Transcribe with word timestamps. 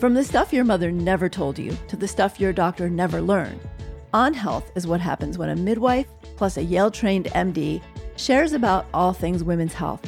From 0.00 0.14
the 0.14 0.22
stuff 0.22 0.52
your 0.52 0.62
mother 0.62 0.92
never 0.92 1.28
told 1.28 1.58
you 1.58 1.76
to 1.88 1.96
the 1.96 2.06
stuff 2.06 2.38
your 2.38 2.52
doctor 2.52 2.88
never 2.88 3.20
learned, 3.20 3.58
On 4.14 4.32
Health 4.32 4.70
is 4.76 4.86
what 4.86 5.00
happens 5.00 5.36
when 5.36 5.48
a 5.48 5.56
midwife 5.56 6.06
plus 6.36 6.56
a 6.56 6.62
Yale 6.62 6.88
trained 6.88 7.26
MD 7.26 7.82
shares 8.14 8.52
about 8.52 8.86
all 8.94 9.12
things 9.12 9.42
women's 9.42 9.74
health, 9.74 10.00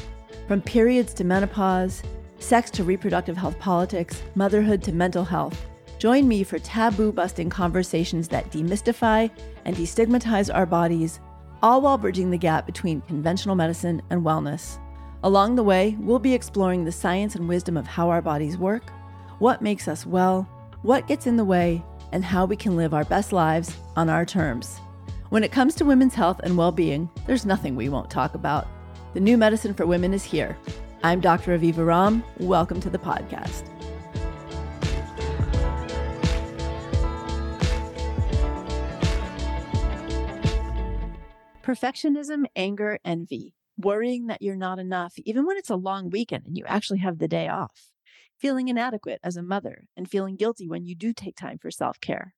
from 0.47 0.63
periods 0.63 1.13
to 1.15 1.25
menopause, 1.25 2.05
sex 2.39 2.71
to 2.71 2.85
reproductive 2.85 3.37
health 3.37 3.59
politics, 3.59 4.23
motherhood 4.37 4.81
to 4.85 4.93
mental 4.93 5.25
health. 5.25 5.61
Join 5.99 6.29
me 6.29 6.45
for 6.45 6.61
taboo 6.61 7.11
busting 7.11 7.51
conversations 7.51 8.29
that 8.29 8.49
demystify 8.53 9.29
and 9.65 9.75
destigmatize 9.75 10.55
our 10.55 10.67
bodies, 10.67 11.19
all 11.65 11.81
while 11.81 11.99
bridging 11.99 12.31
the 12.31 12.39
gap 12.39 12.65
between 12.65 13.01
conventional 13.01 13.57
medicine 13.57 14.03
and 14.11 14.23
wellness. 14.23 14.79
Along 15.25 15.57
the 15.57 15.65
way, 15.65 15.97
we'll 15.99 16.21
be 16.21 16.33
exploring 16.33 16.85
the 16.85 16.93
science 16.93 17.35
and 17.35 17.49
wisdom 17.49 17.77
of 17.77 17.89
how 17.89 18.09
our 18.09 18.23
bodies 18.23 18.57
work 18.57 18.93
what 19.41 19.63
makes 19.63 19.89
us 19.89 20.05
well, 20.05 20.43
what 20.83 21.09
gets 21.09 21.27
in 21.27 21.39
the 21.39 21.45
way, 21.45 21.83
and 22.13 22.23
how 22.23 22.45
we 22.45 22.57
can 22.57 22.77
live 22.77 22.93
our 22.93 23.07
best 23.07 23.33
lives 23.33 23.75
on 23.97 24.11
our 24.11 24.27
terms. 24.27 24.77
When 25.31 25.43
it 25.43 25.51
comes 25.51 25.75
to 25.77 25.85
women's 25.87 26.15
health 26.15 26.41
and 26.45 26.59
well 26.59 26.73
being, 26.73 27.09
there's 27.27 27.47
nothing 27.47 27.75
we 27.75 27.89
won't 27.89 28.11
talk 28.11 28.35
about. 28.35 28.69
The 29.15 29.21
new 29.21 29.39
medicine 29.39 29.73
for 29.73 29.87
women 29.87 30.13
is 30.13 30.25
here. 30.25 30.59
I'm 31.03 31.21
Dr. 31.21 31.59
Aviva 31.59 31.77
Romm. 31.77 32.23
Welcome 32.39 32.83
to 32.83 32.91
the 32.91 32.99
podcast. 32.99 33.65
Perfectionism, 41.63 42.45
anger, 42.55 42.99
envy, 43.07 43.55
worrying 43.79 44.27
that 44.27 44.43
you're 44.43 44.55
not 44.55 44.79
enough, 44.79 45.15
even 45.25 45.47
when 45.47 45.57
it's 45.57 45.71
a 45.71 45.77
long 45.77 46.11
weekend 46.11 46.45
and 46.47 46.59
you 46.59 46.65
actually 46.67 46.99
have 46.99 47.19
the 47.19 47.29
day 47.29 47.49
off 47.49 47.90
feeling 48.41 48.69
inadequate 48.69 49.21
as 49.23 49.37
a 49.37 49.43
mother, 49.43 49.85
and 49.97 50.11
feeling 50.11 50.37
guilty 50.37 50.69
when 50.69 50.85
you 50.85 50.95
do 50.95 51.13
take 51.13 51.37
time 51.37 51.59
for 51.59 51.71
self 51.71 52.01
care. 52.01 52.35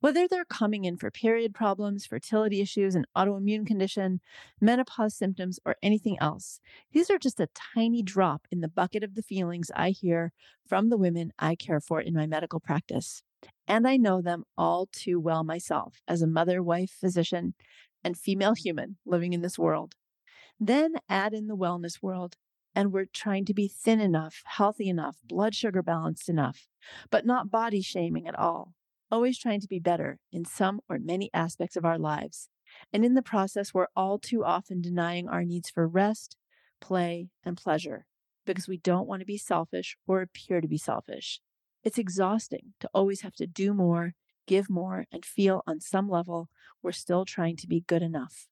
Whether 0.00 0.26
they're 0.26 0.44
coming 0.44 0.84
in 0.84 0.96
for 0.96 1.10
period 1.10 1.54
problems, 1.54 2.06
fertility 2.06 2.60
issues, 2.60 2.94
an 2.94 3.04
autoimmune 3.16 3.66
condition, 3.66 4.20
menopause 4.60 5.14
symptoms, 5.14 5.60
or 5.64 5.76
anything 5.82 6.16
else, 6.20 6.60
these 6.92 7.10
are 7.10 7.18
just 7.18 7.40
a 7.40 7.48
tiny 7.74 8.02
drop 8.02 8.46
in 8.50 8.60
the 8.60 8.68
bucket 8.68 9.04
of 9.04 9.14
the 9.14 9.22
feelings 9.22 9.70
I 9.76 9.90
hear 9.90 10.32
from 10.66 10.88
the 10.88 10.96
women 10.96 11.32
I 11.38 11.54
care 11.54 11.80
for 11.80 12.00
in 12.00 12.14
my 12.14 12.26
medical 12.26 12.60
practice. 12.60 13.22
And 13.66 13.86
I 13.86 13.96
know 13.96 14.20
them 14.22 14.44
all 14.56 14.88
too 14.90 15.20
well 15.20 15.44
myself 15.44 16.00
as 16.08 16.22
a 16.22 16.26
mother, 16.26 16.62
wife, 16.62 16.90
physician, 16.90 17.54
and 18.04 18.16
female 18.16 18.54
human 18.54 18.96
living 19.04 19.32
in 19.32 19.42
this 19.42 19.58
world. 19.58 19.94
Then 20.58 20.94
add 21.08 21.34
in 21.34 21.46
the 21.48 21.56
wellness 21.56 22.02
world 22.02 22.36
and 22.74 22.92
we're 22.92 23.06
trying 23.12 23.44
to 23.46 23.54
be 23.54 23.68
thin 23.68 24.00
enough, 24.00 24.42
healthy 24.44 24.88
enough, 24.88 25.16
blood 25.24 25.54
sugar 25.54 25.82
balanced 25.82 26.28
enough, 26.28 26.68
but 27.10 27.26
not 27.26 27.50
body 27.50 27.82
shaming 27.82 28.26
at 28.26 28.38
all. 28.38 28.74
Always 29.10 29.38
trying 29.38 29.60
to 29.60 29.68
be 29.68 29.78
better 29.78 30.18
in 30.32 30.44
some 30.44 30.80
or 30.88 30.98
many 30.98 31.30
aspects 31.34 31.76
of 31.76 31.84
our 31.84 31.98
lives. 31.98 32.48
And 32.92 33.04
in 33.04 33.14
the 33.14 33.22
process, 33.22 33.74
we're 33.74 33.88
all 33.94 34.18
too 34.18 34.44
often 34.44 34.80
denying 34.80 35.28
our 35.28 35.44
needs 35.44 35.68
for 35.68 35.86
rest, 35.86 36.36
play, 36.80 37.28
and 37.44 37.56
pleasure 37.56 38.06
because 38.46 38.66
we 38.66 38.78
don't 38.78 39.06
want 39.06 39.20
to 39.20 39.26
be 39.26 39.36
selfish 39.36 39.96
or 40.06 40.22
appear 40.22 40.60
to 40.60 40.68
be 40.68 40.78
selfish. 40.78 41.40
It's 41.84 41.98
exhausting 41.98 42.74
to 42.80 42.88
always 42.94 43.20
have 43.20 43.34
to 43.34 43.46
do 43.46 43.74
more, 43.74 44.14
give 44.46 44.70
more, 44.70 45.04
and 45.12 45.24
feel 45.24 45.62
on 45.66 45.80
some 45.80 46.08
level 46.08 46.48
we're 46.82 46.92
still 46.92 47.24
trying 47.24 47.56
to 47.56 47.68
be 47.68 47.84
good 47.86 48.02
enough. 48.02 48.48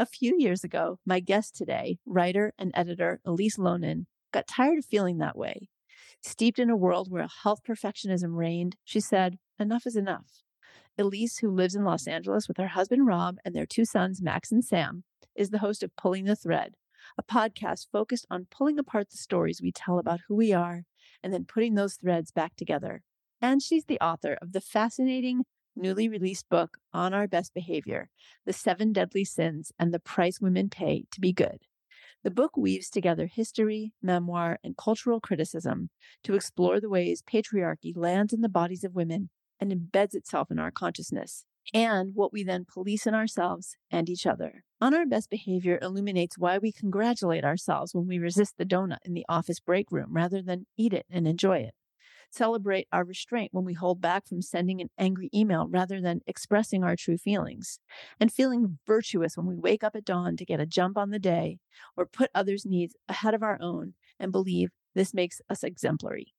A 0.00 0.06
few 0.06 0.36
years 0.38 0.62
ago, 0.62 1.00
my 1.04 1.18
guest 1.18 1.56
today, 1.56 1.98
writer 2.06 2.54
and 2.56 2.70
editor 2.72 3.20
Elise 3.24 3.56
Loehnen, 3.56 4.06
got 4.32 4.46
tired 4.46 4.78
of 4.78 4.84
feeling 4.84 5.18
that 5.18 5.36
way. 5.36 5.68
Steeped 6.22 6.60
in 6.60 6.70
a 6.70 6.76
world 6.76 7.10
where 7.10 7.26
health 7.42 7.62
perfectionism 7.68 8.36
reigned, 8.36 8.76
she 8.84 9.00
said, 9.00 9.38
Enough 9.58 9.88
is 9.88 9.96
enough. 9.96 10.44
Elise, 10.96 11.38
who 11.38 11.50
lives 11.50 11.74
in 11.74 11.82
Los 11.82 12.06
Angeles 12.06 12.46
with 12.46 12.58
her 12.58 12.68
husband 12.68 13.08
Rob 13.08 13.38
and 13.44 13.56
their 13.56 13.66
two 13.66 13.84
sons, 13.84 14.22
Max 14.22 14.52
and 14.52 14.64
Sam, 14.64 15.02
is 15.34 15.50
the 15.50 15.58
host 15.58 15.82
of 15.82 15.96
Pulling 15.96 16.26
the 16.26 16.36
Thread, 16.36 16.74
a 17.18 17.24
podcast 17.24 17.88
focused 17.90 18.26
on 18.30 18.46
pulling 18.52 18.78
apart 18.78 19.10
the 19.10 19.16
stories 19.16 19.60
we 19.60 19.72
tell 19.72 19.98
about 19.98 20.20
who 20.28 20.36
we 20.36 20.52
are 20.52 20.84
and 21.24 21.34
then 21.34 21.44
putting 21.44 21.74
those 21.74 21.96
threads 21.96 22.30
back 22.30 22.54
together. 22.54 23.02
And 23.42 23.60
she's 23.60 23.86
the 23.86 24.00
author 24.00 24.38
of 24.40 24.52
the 24.52 24.60
fascinating 24.60 25.44
newly 25.76 26.08
released 26.08 26.48
book 26.48 26.78
on 26.92 27.14
our 27.14 27.28
best 27.28 27.54
behavior 27.54 28.08
The 28.46 28.52
Seven 28.52 28.92
Deadly 28.92 29.24
Sins 29.24 29.72
and 29.78 29.92
the 29.92 29.98
Price 29.98 30.40
Women 30.40 30.68
Pay 30.68 31.04
to 31.12 31.20
Be 31.20 31.32
Good. 31.32 31.62
The 32.24 32.30
book 32.30 32.56
weaves 32.56 32.90
together 32.90 33.26
history, 33.26 33.92
memoir, 34.02 34.58
and 34.64 34.76
cultural 34.76 35.20
criticism 35.20 35.90
to 36.24 36.34
explore 36.34 36.80
the 36.80 36.88
ways 36.88 37.22
patriarchy 37.22 37.96
lands 37.96 38.32
in 38.32 38.40
the 38.40 38.48
bodies 38.48 38.84
of 38.84 38.94
women 38.94 39.30
and 39.60 39.72
embeds 39.72 40.14
itself 40.14 40.50
in 40.50 40.58
our 40.58 40.70
consciousness, 40.70 41.44
and 41.72 42.14
what 42.14 42.32
we 42.32 42.42
then 42.42 42.64
police 42.64 43.06
in 43.06 43.14
ourselves 43.14 43.76
and 43.90 44.08
each 44.08 44.26
other. 44.26 44.64
On 44.80 44.94
Our 44.94 45.06
Best 45.06 45.30
Behavior 45.30 45.78
illuminates 45.80 46.38
why 46.38 46.58
we 46.58 46.72
congratulate 46.72 47.44
ourselves 47.44 47.94
when 47.94 48.06
we 48.06 48.18
resist 48.18 48.54
the 48.58 48.64
donut 48.64 48.98
in 49.04 49.14
the 49.14 49.26
office 49.28 49.60
break 49.60 49.90
room 49.90 50.08
rather 50.10 50.42
than 50.42 50.66
eat 50.76 50.92
it 50.92 51.06
and 51.10 51.26
enjoy 51.26 51.58
it 51.58 51.74
celebrate 52.30 52.88
our 52.92 53.04
restraint 53.04 53.52
when 53.52 53.64
we 53.64 53.74
hold 53.74 54.00
back 54.00 54.26
from 54.26 54.42
sending 54.42 54.80
an 54.80 54.90
angry 54.98 55.30
email 55.34 55.66
rather 55.68 56.00
than 56.00 56.20
expressing 56.26 56.84
our 56.84 56.96
true 56.96 57.18
feelings, 57.18 57.78
and 58.20 58.32
feeling 58.32 58.78
virtuous 58.86 59.36
when 59.36 59.46
we 59.46 59.56
wake 59.56 59.84
up 59.84 59.96
at 59.96 60.04
dawn 60.04 60.36
to 60.36 60.44
get 60.44 60.60
a 60.60 60.66
jump 60.66 60.96
on 60.98 61.10
the 61.10 61.18
day 61.18 61.58
or 61.96 62.06
put 62.06 62.30
others' 62.34 62.66
needs 62.66 62.94
ahead 63.08 63.34
of 63.34 63.42
our 63.42 63.58
own 63.60 63.94
and 64.18 64.32
believe 64.32 64.70
this 64.94 65.14
makes 65.14 65.40
us 65.48 65.62
exemplary. 65.62 66.34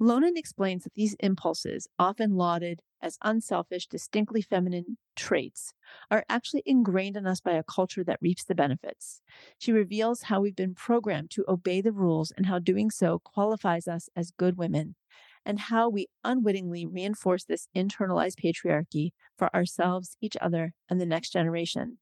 Loehnen 0.00 0.36
explains 0.36 0.84
that 0.84 0.94
these 0.94 1.14
impulses, 1.20 1.88
often 1.98 2.36
lauded 2.36 2.82
as 3.00 3.18
unselfish, 3.22 3.86
distinctly 3.86 4.42
feminine 4.42 4.98
traits, 5.16 5.72
are 6.10 6.24
actually 6.28 6.62
ingrained 6.66 7.16
in 7.16 7.26
us 7.26 7.40
by 7.40 7.52
a 7.52 7.62
culture 7.62 8.04
that 8.04 8.20
reaps 8.22 8.44
the 8.44 8.54
benefits. 8.54 9.22
She 9.58 9.72
reveals 9.72 10.22
how 10.22 10.40
we've 10.40 10.56
been 10.56 10.74
programmed 10.74 11.30
to 11.32 11.44
obey 11.48 11.80
the 11.80 11.92
rules 11.92 12.30
and 12.30 12.46
how 12.46 12.58
doing 12.58 12.90
so 12.90 13.18
qualifies 13.20 13.86
us 13.86 14.08
as 14.16 14.30
good 14.32 14.56
women, 14.56 14.96
and 15.44 15.60
how 15.60 15.88
we 15.88 16.06
unwittingly 16.24 16.86
reinforce 16.86 17.44
this 17.44 17.68
internalized 17.76 18.40
patriarchy 18.42 19.10
for 19.36 19.54
ourselves, 19.54 20.16
each 20.20 20.36
other, 20.40 20.72
and 20.88 21.00
the 21.00 21.06
next 21.06 21.30
generation. 21.30 21.98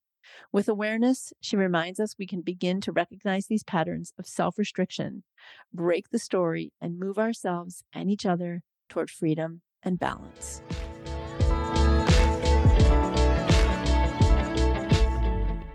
With 0.53 0.69
awareness, 0.69 1.33
she 1.41 1.56
reminds 1.56 1.99
us 1.99 2.16
we 2.19 2.27
can 2.27 2.41
begin 2.41 2.81
to 2.83 2.93
recognize 2.93 3.47
these 3.47 3.65
patterns 3.65 4.12
of 4.19 4.27
self 4.27 4.59
restriction, 4.59 5.25
break 5.72 6.10
the 6.10 6.19
story, 6.19 6.72
and 6.81 6.99
move 6.99 7.19
ourselves 7.19 7.84
and 7.93 8.10
each 8.10 8.27
other 8.27 8.62
toward 8.88 9.10
freedom 9.10 9.62
and 9.83 9.99
balance. 9.99 10.62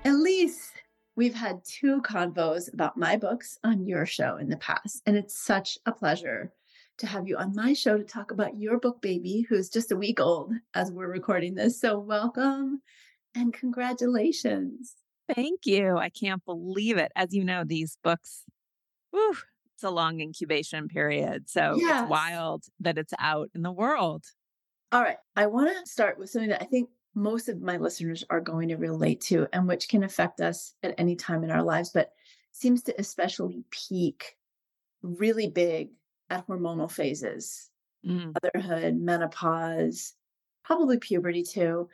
Elise, 0.06 0.72
we've 1.16 1.36
had 1.36 1.62
two 1.66 2.02
convos 2.02 2.72
about 2.74 2.98
my 2.98 3.18
books 3.18 3.58
on 3.64 3.86
your 3.86 4.06
show 4.06 4.38
in 4.38 4.50
the 4.50 4.58
past, 4.58 5.02
and 5.06 5.18
it's 5.18 5.38
such 5.38 5.78
a 5.86 5.92
pleasure 5.92 6.54
to 6.98 7.08
have 7.08 7.28
you 7.28 7.38
on 7.38 7.54
my 7.56 7.74
show 7.74 7.98
to 7.98 8.04
talk 8.04 8.32
about 8.32 8.58
your 8.58 8.80
book, 8.80 9.02
baby, 9.02 9.46
who's 9.48 9.70
just 9.70 9.92
a 9.92 9.96
week 9.96 10.20
old 10.20 10.54
as 10.74 10.92
we're 10.92 11.12
recording 11.12 11.54
this. 11.54 11.80
So, 11.80 12.00
welcome 12.00 12.82
and 13.38 13.54
congratulations. 13.54 14.96
Thank 15.34 15.66
you. 15.66 15.98
I 15.98 16.10
can't 16.10 16.44
believe 16.46 16.98
it. 16.98 17.12
As 17.16 17.34
you 17.34 17.44
know, 17.44 17.64
these 17.64 17.98
books, 18.04 18.44
whew, 19.12 19.38
it's 19.76 19.84
a 19.84 19.90
long 19.90 20.20
incubation 20.22 20.88
period. 20.88 21.50
So, 21.50 21.76
yes. 21.78 22.02
it's 22.02 22.10
wild 22.10 22.66
that 22.80 22.98
it's 22.98 23.14
out 23.20 23.50
in 23.54 23.62
the 23.62 23.72
world. 23.72 24.26
All 24.92 25.02
right. 25.02 25.18
I 25.36 25.48
want 25.48 25.70
to 25.70 25.92
start 25.92 26.18
with 26.18 26.30
something 26.30 26.50
that 26.50 26.62
I 26.62 26.66
think 26.66 26.90
most 27.14 27.50
of 27.50 27.62
my 27.62 27.78
listeners 27.78 28.24
are 28.30 28.40
going 28.40 28.70
to 28.70 28.76
relate 28.76 29.22
to 29.22 29.48
and 29.52 29.68
which 29.68 29.90
can 29.90 30.04
affect 30.04 30.40
us 30.40 30.74
at 30.84 30.96
any 30.98 31.16
time 31.16 31.44
in 31.44 31.52
our 31.52 31.64
lives, 31.64 31.92
but 31.94 32.12
seems 32.52 32.84
to 32.84 33.00
especially 33.00 33.64
peak 33.70 34.36
really 35.02 35.48
big 35.48 35.90
at 36.30 36.48
hormonal 36.48 36.90
phases, 36.90 37.70
mm. 38.06 38.34
motherhood, 38.34 38.96
menopause, 38.96 40.14
probably 40.64 40.98
puberty 40.98 41.44
too. 41.44 41.90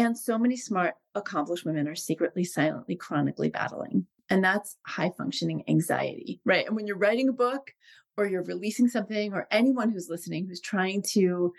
And 0.00 0.16
so 0.16 0.38
many 0.38 0.56
smart, 0.56 0.94
accomplished 1.14 1.66
women 1.66 1.86
are 1.86 1.94
secretly, 1.94 2.42
silently, 2.42 2.96
chronically 2.96 3.50
battling. 3.50 4.06
And 4.30 4.42
that's 4.42 4.78
high 4.86 5.10
functioning 5.14 5.62
anxiety, 5.68 6.40
right? 6.46 6.66
And 6.66 6.74
when 6.74 6.86
you're 6.86 6.96
writing 6.96 7.28
a 7.28 7.34
book 7.34 7.74
or 8.16 8.26
you're 8.26 8.44
releasing 8.44 8.88
something, 8.88 9.34
or 9.34 9.46
anyone 9.50 9.90
who's 9.90 10.08
listening 10.08 10.46
who's 10.46 10.62
trying 10.62 11.02
to 11.10 11.52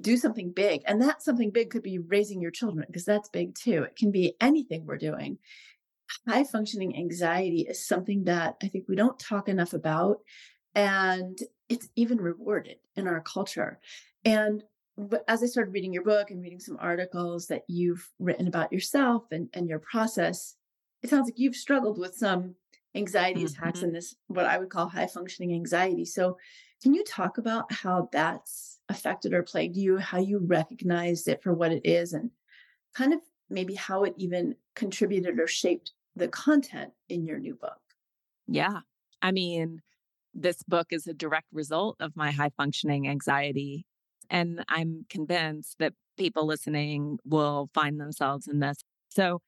do 0.00 0.16
something 0.16 0.50
big, 0.50 0.82
and 0.88 1.00
that 1.02 1.22
something 1.22 1.52
big 1.52 1.70
could 1.70 1.84
be 1.84 2.00
raising 2.00 2.42
your 2.42 2.50
children, 2.50 2.84
because 2.88 3.04
that's 3.04 3.28
big 3.28 3.54
too. 3.54 3.84
It 3.84 3.94
can 3.94 4.10
be 4.10 4.34
anything 4.40 4.84
we're 4.84 4.98
doing. 4.98 5.38
High 6.26 6.44
functioning 6.44 6.96
anxiety 6.96 7.60
is 7.60 7.86
something 7.86 8.24
that 8.24 8.56
I 8.60 8.66
think 8.66 8.86
we 8.88 8.96
don't 8.96 9.20
talk 9.20 9.48
enough 9.48 9.72
about 9.72 10.18
and 10.74 11.38
it's 11.68 11.88
even 11.94 12.18
rewarded 12.18 12.78
in 12.96 13.06
our 13.06 13.20
culture. 13.20 13.78
And 14.24 14.64
but 14.98 15.22
as 15.28 15.42
I 15.42 15.46
started 15.46 15.72
reading 15.72 15.92
your 15.92 16.02
book 16.02 16.30
and 16.30 16.42
reading 16.42 16.58
some 16.58 16.76
articles 16.80 17.46
that 17.46 17.62
you've 17.68 18.10
written 18.18 18.48
about 18.48 18.72
yourself 18.72 19.24
and, 19.30 19.48
and 19.54 19.68
your 19.68 19.78
process, 19.78 20.56
it 21.02 21.10
sounds 21.10 21.26
like 21.28 21.38
you've 21.38 21.54
struggled 21.54 21.98
with 21.98 22.16
some 22.16 22.56
anxiety 22.96 23.44
mm-hmm. 23.44 23.62
attacks 23.62 23.82
and 23.82 23.94
this 23.94 24.16
what 24.26 24.44
I 24.44 24.58
would 24.58 24.70
call 24.70 24.88
high 24.88 25.06
functioning 25.06 25.52
anxiety. 25.52 26.04
So 26.04 26.36
Can 26.82 26.94
you 26.94 27.02
talk 27.04 27.38
about 27.38 27.72
how 27.72 28.08
that's 28.12 28.78
affected 28.88 29.32
or 29.32 29.42
plagued 29.42 29.76
you, 29.76 29.98
how 29.98 30.18
you 30.18 30.38
recognized 30.38 31.26
it 31.28 31.42
for 31.42 31.52
what 31.52 31.72
it 31.72 31.84
is, 31.84 32.12
and 32.12 32.30
kind 32.94 33.12
of 33.12 33.20
maybe 33.50 33.74
how 33.74 34.04
it 34.04 34.14
even 34.16 34.54
contributed 34.76 35.40
or 35.40 35.46
shaped 35.46 35.92
the 36.14 36.28
content 36.28 36.92
in 37.08 37.24
your 37.26 37.38
new 37.38 37.54
book? 37.54 37.80
Yeah. 38.46 38.80
I 39.20 39.32
mean, 39.32 39.82
this 40.34 40.62
book 40.62 40.88
is 40.90 41.06
a 41.06 41.14
direct 41.14 41.48
result 41.52 41.96
of 41.98 42.16
my 42.16 42.30
high 42.30 42.52
functioning 42.56 43.08
anxiety. 43.08 43.86
And 44.30 44.64
I'm 44.68 45.06
convinced 45.08 45.76
that 45.78 45.94
people 46.18 46.46
listening 46.46 47.18
will 47.24 47.70
find 47.72 48.00
themselves 48.00 48.46
in 48.46 48.60
this. 48.60 48.78
So 49.08 49.40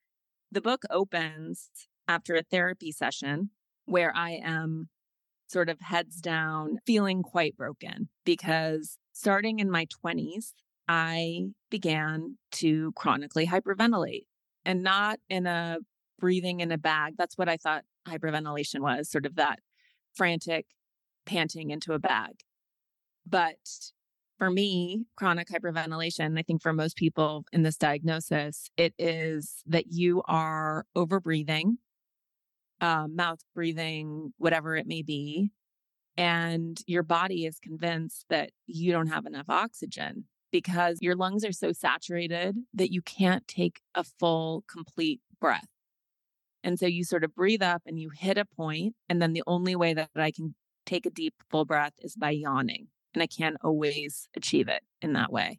the 0.51 0.61
book 0.61 0.83
opens 0.91 1.71
after 2.09 2.35
a 2.35 2.43
therapy 2.43 2.93
session 2.93 3.51
where 3.85 4.13
I 4.17 4.41
am 4.43 4.89
sort 5.49 5.69
of 5.69 5.81
heads 5.81 6.21
down, 6.21 6.79
feeling 6.87 7.23
quite 7.23 7.57
broken 7.57 8.09
because 8.25 8.99
starting 9.13 9.59
in 9.59 9.71
my 9.71 9.87
20s, 10.05 10.53
I 10.89 11.49
began 11.71 12.39
to 12.53 12.93
chronically 12.97 13.47
hyperventilate 13.47 14.27
and 14.65 14.83
not 14.83 15.19
in 15.29 15.47
a 15.47 15.79
breathing 16.19 16.61
in 16.61 16.71
a 16.71 16.79
bag. 16.79 17.15
That's 17.19 17.37
what 17.37 17.49
I 17.49 17.57
thought 17.57 17.85
hyperventilation 18.09 18.81
was 18.81 19.11
sort 19.11 19.27
of 19.27 19.37
that 19.37 19.61
frantic 20.15 20.67
panting 21.27 21.71
into 21.71 21.93
a 21.93 21.99
bag. 21.99 22.41
But 23.27 23.59
for 24.41 24.51
me, 24.51 25.05
chronic 25.17 25.49
hyperventilation, 25.49 26.37
I 26.37 26.43
think 26.43 26.63
for 26.63 26.73
most 26.73 26.97
people 26.97 27.45
in 27.53 27.63
this 27.63 27.77
diagnosis, 27.77 28.71
it 28.77 28.95
is 28.99 29.63
that 29.67 29.93
you 29.93 30.23
are 30.27 30.85
over 30.97 31.21
breathing 31.21 31.79
uh, 32.81 33.07
mouth 33.09 33.41
breathing, 33.55 34.33
whatever 34.39 34.77
it 34.77 34.87
may 34.87 35.03
be. 35.03 35.51
And 36.17 36.81
your 36.87 37.03
body 37.03 37.47
is 37.47 37.59
convinced 37.59 38.27
that 38.31 38.51
you 38.67 38.93
don't 38.93 39.09
have 39.09 39.27
enough 39.27 39.49
oxygen 39.49 40.25
because 40.51 40.99
your 41.01 41.15
lungs 41.15 41.45
are 41.45 41.53
so 41.53 41.73
saturated 41.73 42.57
that 42.75 42.93
you 42.93 43.01
can't 43.03 43.47
take 43.47 43.81
a 43.95 44.05
full, 44.05 44.65
complete 44.71 45.21
breath. 45.41 45.69
And 46.63 46.79
so 46.79 46.87
you 46.87 47.05
sort 47.05 47.25
of 47.25 47.35
breathe 47.35 47.63
up 47.63 47.83
and 47.87 47.99
you 47.99 48.11
hit 48.11 48.37
a 48.37 48.45
point, 48.45 48.95
And 49.09 49.23
then 49.23 49.33
the 49.33 49.45
only 49.47 49.77
way 49.77 49.95
that 49.95 50.11
I 50.17 50.31
can 50.31 50.55
take 50.85 51.07
a 51.07 51.11
deep, 51.11 51.35
full 51.49 51.65
breath 51.65 51.95
is 52.01 52.17
by 52.17 52.31
yawning. 52.31 52.89
And 53.15 53.23
I 53.23 53.27
can't 53.27 53.57
always 53.63 54.29
achieve 54.37 54.69
it 54.69 54.83
in 55.03 55.15
that 55.15 55.33
way 55.33 55.59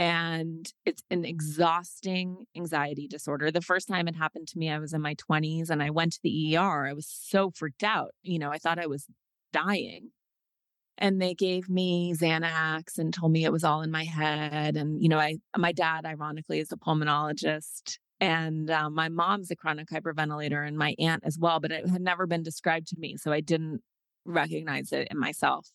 and 0.00 0.72
it's 0.86 1.02
an 1.10 1.26
exhausting 1.26 2.46
anxiety 2.56 3.06
disorder. 3.06 3.50
The 3.50 3.60
first 3.60 3.86
time 3.86 4.08
it 4.08 4.16
happened 4.16 4.48
to 4.48 4.58
me, 4.58 4.70
I 4.70 4.78
was 4.78 4.94
in 4.94 5.02
my 5.02 5.14
20s 5.14 5.68
and 5.68 5.82
I 5.82 5.90
went 5.90 6.14
to 6.14 6.20
the 6.22 6.56
ER. 6.56 6.86
I 6.86 6.94
was 6.94 7.06
so 7.06 7.50
freaked 7.50 7.84
out. 7.84 8.12
You 8.22 8.38
know, 8.38 8.50
I 8.50 8.56
thought 8.56 8.78
I 8.78 8.86
was 8.86 9.04
dying. 9.52 10.08
And 10.96 11.20
they 11.20 11.34
gave 11.34 11.68
me 11.68 12.14
Xanax 12.14 12.96
and 12.96 13.12
told 13.12 13.30
me 13.32 13.44
it 13.44 13.52
was 13.52 13.62
all 13.62 13.82
in 13.82 13.90
my 13.90 14.04
head. 14.04 14.74
And, 14.74 15.02
you 15.02 15.10
know, 15.10 15.18
I, 15.18 15.36
my 15.54 15.72
dad, 15.72 16.06
ironically, 16.06 16.60
is 16.60 16.72
a 16.72 16.76
pulmonologist. 16.76 17.98
And 18.20 18.70
um, 18.70 18.94
my 18.94 19.10
mom's 19.10 19.50
a 19.50 19.56
chronic 19.56 19.88
hyperventilator 19.88 20.66
and 20.66 20.78
my 20.78 20.94
aunt 20.98 21.24
as 21.26 21.38
well, 21.38 21.60
but 21.60 21.72
it 21.72 21.86
had 21.90 22.00
never 22.00 22.26
been 22.26 22.42
described 22.42 22.86
to 22.88 22.96
me. 22.98 23.18
So 23.18 23.32
I 23.32 23.40
didn't 23.40 23.82
recognize 24.24 24.92
it 24.92 25.08
in 25.10 25.18
myself. 25.18 25.68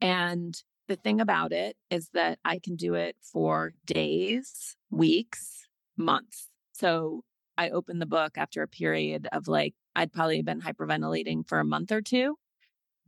And 0.00 0.54
the 0.88 0.96
thing 0.96 1.20
about 1.20 1.52
it 1.52 1.76
is 1.90 2.10
that 2.14 2.38
I 2.44 2.58
can 2.58 2.76
do 2.76 2.94
it 2.94 3.16
for 3.20 3.72
days, 3.86 4.76
weeks, 4.90 5.66
months. 5.96 6.48
So 6.72 7.22
I 7.58 7.70
opened 7.70 8.00
the 8.00 8.06
book 8.06 8.32
after 8.36 8.62
a 8.62 8.68
period 8.68 9.28
of 9.32 9.48
like, 9.48 9.74
I'd 9.94 10.12
probably 10.12 10.42
been 10.42 10.60
hyperventilating 10.60 11.48
for 11.48 11.58
a 11.58 11.64
month 11.64 11.90
or 11.90 12.02
two. 12.02 12.36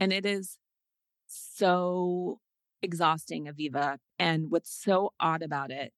And 0.01 0.13
it 0.13 0.25
is 0.25 0.59
so 1.27 2.41
exhausting, 2.83 3.47
Aviva. 3.47 3.99
And 4.19 4.51
what's 4.51 4.73
so 4.73 5.13
odd 5.21 5.43
about 5.43 5.71
it, 5.71 5.93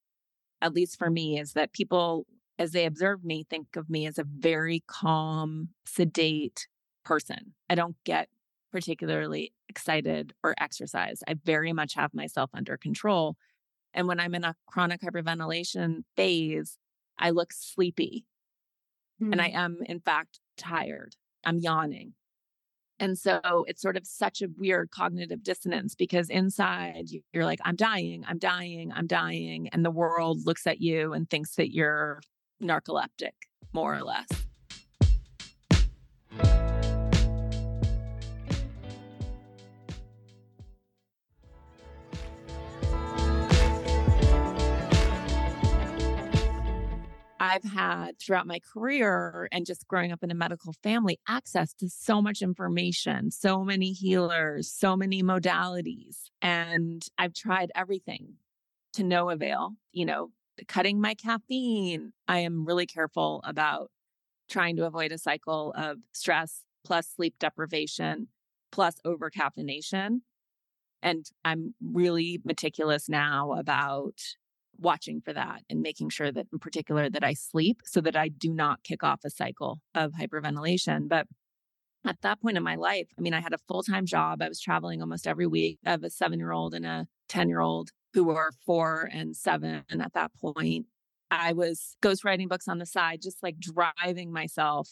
at 0.61 0.75
least 0.75 0.99
for 0.99 1.11
me, 1.11 1.39
is 1.39 1.53
that 1.53 1.73
people, 1.73 2.27
as 2.59 2.73
they 2.73 2.87
observe 2.87 3.25
me, 3.25 3.47
think 3.49 3.77
of 3.77 3.89
me 3.89 4.07
as 4.07 4.19
a 4.19 4.25
very 4.25 4.83
calm, 4.87 5.69
sedate 5.87 6.67
person. 7.05 7.55
I 7.69 7.75
don't 7.77 7.97
get 8.05 8.29
particularly 8.71 9.53
excited 9.69 10.33
or 10.43 10.55
exercised. 10.59 11.23
I 11.27 11.35
very 11.45 11.73
much 11.73 11.95
have 11.95 12.15
myself 12.15 12.51
under 12.55 12.77
control. 12.77 13.37
And 13.93 14.07
when 14.07 14.21
I'm 14.21 14.35
in 14.35 14.45
a 14.45 14.55
chronic 14.67 15.01
hyperventilation 15.01 16.05
phase, 16.17 16.79
I 17.19 17.31
look 17.31 17.53
sleepy. 17.53 18.25
Mm-hmm. 19.21 19.33
And 19.33 19.43
I 19.43 19.51
mm. 19.51 19.55
am, 19.55 19.79
in 19.87 20.01
fact, 20.01 20.41
tired. 20.57 21.17
I'm 21.45 21.59
yawning. 21.59 22.15
And 23.01 23.19
so 23.19 23.41
it's 23.67 23.81
sort 23.81 23.97
of 23.97 24.07
such 24.07 24.43
a 24.43 24.49
weird 24.59 24.91
cognitive 24.91 25.43
dissonance 25.43 25.95
because 25.95 26.29
inside 26.29 27.09
you're 27.33 27.47
like, 27.47 27.61
I'm 27.65 27.77
dying, 27.77 28.25
I'm 28.29 28.39
dying, 28.39 28.93
I'm 28.95 29.07
dying. 29.07 29.69
And 29.73 29.85
the 29.85 29.91
world 29.91 30.45
looks 30.45 30.67
at 30.67 30.83
you 30.83 31.15
and 31.15 31.29
thinks 31.29 31.55
that 31.55 31.73
you're 31.73 32.21
narcoleptic, 32.63 33.33
more 33.73 33.97
or 33.97 34.03
less. 34.03 34.29
I've 47.51 47.65
had 47.65 48.21
throughout 48.21 48.47
my 48.47 48.61
career 48.61 49.49
and 49.51 49.67
just 49.67 49.89
growing 49.89 50.13
up 50.13 50.23
in 50.23 50.31
a 50.31 50.37
medical 50.37 50.73
family 50.85 51.19
access 51.27 51.73
to 51.75 51.89
so 51.89 52.23
much 52.23 52.43
information, 52.43 53.33
so 53.33 53.65
many 53.65 53.91
healers, 53.91 54.71
so 54.71 54.97
many 54.97 55.21
modalities. 55.21 56.31
And 56.41 57.05
I've 57.19 57.35
tried 57.35 57.73
everything 57.75 58.35
to 58.93 59.03
no 59.03 59.31
avail, 59.31 59.73
you 59.91 60.05
know, 60.05 60.31
cutting 60.69 61.01
my 61.01 61.15
caffeine. 61.15 62.13
I 62.29 62.39
am 62.39 62.65
really 62.65 62.87
careful 62.87 63.41
about 63.43 63.91
trying 64.49 64.77
to 64.77 64.87
avoid 64.87 65.11
a 65.11 65.19
cycle 65.19 65.75
of 65.77 65.99
stress 66.13 66.63
plus 66.85 67.09
sleep 67.09 67.35
deprivation 67.41 68.29
plus 68.71 68.95
over 69.05 69.29
caffeination. 69.29 70.21
And 71.03 71.27
I'm 71.45 71.75
really 71.83 72.41
meticulous 72.45 73.09
now 73.09 73.55
about 73.55 74.21
watching 74.81 75.21
for 75.21 75.33
that 75.33 75.63
and 75.69 75.81
making 75.81 76.09
sure 76.09 76.33
that 76.33 76.47
in 76.53 76.59
particular 76.59 77.11
that 77.11 77.25
I 77.25 77.35
sleep 77.35 77.83
so 77.85 78.01
that 78.01 78.17
I 78.17 78.29
do 78.29 78.53
not 78.53 78.83
kick 78.83 79.03
off 79.03 79.21
a 79.25 79.31
cycle 79.31 79.81
of 79.95 80.13
hyperventilation. 80.13 81.09
But 81.09 81.27
at 82.05 82.21
that 82.23 82.41
point 82.41 82.57
in 82.57 82.63
my 82.63 82.77
life, 82.77 83.09
I 83.19 83.21
mean, 83.21 83.35
I 83.35 83.41
had 83.41 83.53
a 83.53 83.59
full 83.69 83.83
time 83.83 84.07
job. 84.07 84.43
I 84.43 84.49
was 84.49 84.61
traveling 84.61 85.01
almost 85.01 85.27
every 85.27 85.47
week. 85.47 85.79
I 85.85 85.91
have 85.91 86.05
a 86.05 86.11
seven 86.11 86.39
year 86.39 86.53
old 86.53 86.75
and 86.75 86.87
a 86.87 87.07
10 87.29 87.49
year 87.49 87.61
old 87.61 87.91
who 88.15 88.25
were 88.25 88.53
four 88.67 89.09
and 89.13 89.37
seven 89.37 89.85
And 89.89 90.03
at 90.03 90.15
that 90.15 90.33
point. 90.41 90.87
I 91.31 91.53
was 91.53 91.97
ghostwriting 92.03 92.49
books 92.49 92.67
on 92.67 92.79
the 92.79 92.87
side, 92.87 93.23
just 93.23 93.41
like 93.41 93.57
driving 93.61 94.33
myself 94.33 94.91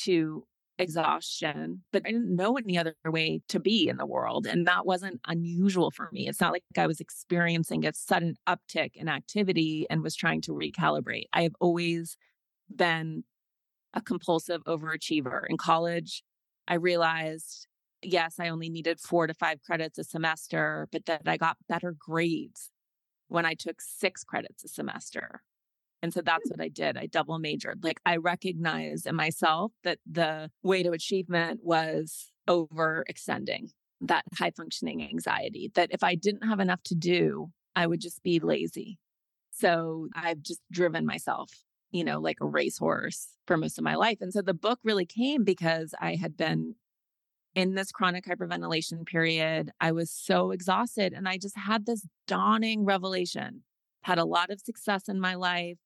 to 0.00 0.44
exhaustion, 0.82 1.82
but 1.92 2.02
I 2.04 2.10
didn't 2.10 2.34
know 2.34 2.56
any 2.56 2.76
other 2.76 2.94
way 3.04 3.40
to 3.48 3.60
be 3.60 3.88
in 3.88 3.96
the 3.96 4.06
world. 4.06 4.46
And 4.46 4.66
that 4.66 4.84
wasn't 4.84 5.20
unusual 5.26 5.90
for 5.90 6.08
me. 6.12 6.28
It's 6.28 6.40
not 6.40 6.52
like 6.52 6.64
I 6.76 6.86
was 6.86 7.00
experiencing 7.00 7.86
a 7.86 7.92
sudden 7.94 8.36
uptick 8.48 8.90
in 8.94 9.08
activity 9.08 9.86
and 9.88 10.02
was 10.02 10.16
trying 10.16 10.40
to 10.42 10.52
recalibrate. 10.52 11.26
I 11.32 11.42
have 11.42 11.54
always 11.60 12.16
been 12.74 13.24
a 13.94 14.00
compulsive 14.00 14.62
overachiever. 14.64 15.42
In 15.48 15.56
college, 15.56 16.22
I 16.68 16.74
realized, 16.74 17.66
yes, 18.02 18.36
I 18.38 18.48
only 18.48 18.68
needed 18.68 19.00
four 19.00 19.26
to 19.26 19.34
five 19.34 19.62
credits 19.62 19.98
a 19.98 20.04
semester, 20.04 20.88
but 20.92 21.06
that 21.06 21.22
I 21.26 21.36
got 21.36 21.56
better 21.68 21.94
grades 21.98 22.70
when 23.28 23.46
I 23.46 23.54
took 23.54 23.80
six 23.80 24.24
credits 24.24 24.64
a 24.64 24.68
semester 24.68 25.42
and 26.02 26.12
so 26.12 26.20
that's 26.20 26.50
what 26.50 26.60
I 26.60 26.68
did. 26.68 26.96
I 26.96 27.06
double 27.06 27.38
majored. 27.38 27.84
Like 27.84 28.00
I 28.04 28.16
recognized 28.16 29.06
in 29.06 29.14
myself 29.14 29.72
that 29.84 29.98
the 30.10 30.50
way 30.62 30.82
to 30.82 30.90
achievement 30.90 31.60
was 31.62 32.32
overextending 32.48 33.70
that 34.02 34.24
high 34.36 34.50
functioning 34.50 35.02
anxiety, 35.02 35.70
that 35.74 35.90
if 35.92 36.02
I 36.02 36.14
didn't 36.14 36.46
have 36.46 36.60
enough 36.60 36.82
to 36.84 36.94
do, 36.94 37.50
I 37.76 37.86
would 37.86 38.00
just 38.00 38.22
be 38.22 38.40
lazy. 38.40 38.98
So 39.52 40.08
I've 40.14 40.42
just 40.42 40.60
driven 40.70 41.06
myself, 41.06 41.50
you 41.90 42.04
know, 42.04 42.18
like 42.18 42.38
a 42.40 42.46
racehorse 42.46 43.28
for 43.46 43.56
most 43.56 43.78
of 43.78 43.84
my 43.84 43.94
life. 43.94 44.18
And 44.20 44.32
so 44.32 44.42
the 44.42 44.54
book 44.54 44.80
really 44.82 45.06
came 45.06 45.44
because 45.44 45.94
I 46.00 46.16
had 46.16 46.36
been 46.36 46.74
in 47.54 47.74
this 47.74 47.92
chronic 47.92 48.26
hyperventilation 48.26 49.06
period. 49.06 49.70
I 49.80 49.92
was 49.92 50.10
so 50.10 50.50
exhausted 50.50 51.12
and 51.12 51.28
I 51.28 51.38
just 51.38 51.56
had 51.56 51.86
this 51.86 52.06
dawning 52.26 52.84
revelation. 52.84 53.62
Had 54.02 54.18
a 54.18 54.24
lot 54.24 54.50
of 54.50 54.60
success 54.60 55.08
in 55.08 55.20
my 55.20 55.36
life, 55.36 55.78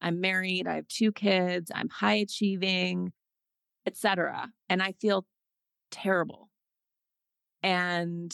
I'm 0.00 0.20
married, 0.20 0.66
I 0.66 0.76
have 0.76 0.88
two 0.88 1.12
kids, 1.12 1.70
I'm 1.74 1.88
high 1.88 2.14
achieving, 2.14 3.12
etc. 3.86 4.48
And 4.68 4.82
I 4.82 4.92
feel 4.92 5.26
terrible. 5.90 6.48
And 7.62 8.32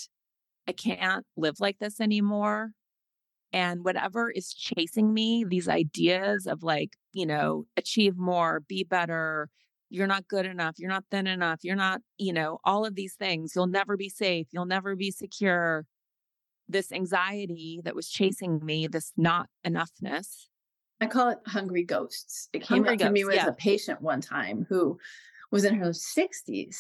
I 0.69 0.73
can't 0.73 1.25
live 1.37 1.61
like 1.61 1.79
this 1.79 2.01
anymore. 2.01 2.71
And 3.53 3.85
whatever 3.85 4.31
is 4.31 4.53
chasing 4.53 5.15
me, 5.15 5.45
these 5.49 5.69
ideas 5.69 6.47
of 6.47 6.63
like, 6.63 6.91
you 7.13 7.27
know, 7.27 7.65
achieve 7.77 8.17
more, 8.17 8.61
be 8.61 8.85
better, 8.85 9.49
you're 9.89 10.07
not 10.07 10.29
good 10.29 10.47
enough, 10.47 10.75
you're 10.79 10.91
not 10.91 11.05
thin 11.11 11.27
enough, 11.27 11.61
you're 11.63 11.77
not, 11.77 12.01
you 12.19 12.33
know, 12.33 12.59
all 12.65 12.85
of 12.85 12.97
these 12.97 13.15
things. 13.15 13.53
You'll 13.55 13.69
never 13.69 13.97
be 13.97 14.09
safe, 14.09 14.49
you'll 14.51 14.67
never 14.67 14.97
be 14.97 15.11
secure. 15.11 15.87
This 16.69 16.91
anxiety 16.91 17.81
that 17.85 17.95
was 17.95 18.09
chasing 18.09 18.59
me, 18.65 18.89
this 18.89 19.13
not 19.17 19.49
enoughness. 19.65 20.49
I 21.01 21.07
call 21.07 21.29
it 21.31 21.39
hungry 21.47 21.85
ghosts. 21.85 22.49
It 22.53 22.63
came 22.63 22.85
hungry 22.85 22.95
up 22.95 22.99
to 23.09 23.11
me 23.11 23.25
with 23.25 23.37
yeah. 23.37 23.49
a 23.49 23.53
patient 23.53 24.01
one 24.01 24.21
time 24.21 24.67
who 24.69 24.99
was 25.51 25.65
in 25.65 25.75
her 25.75 25.91
60s, 25.91 26.77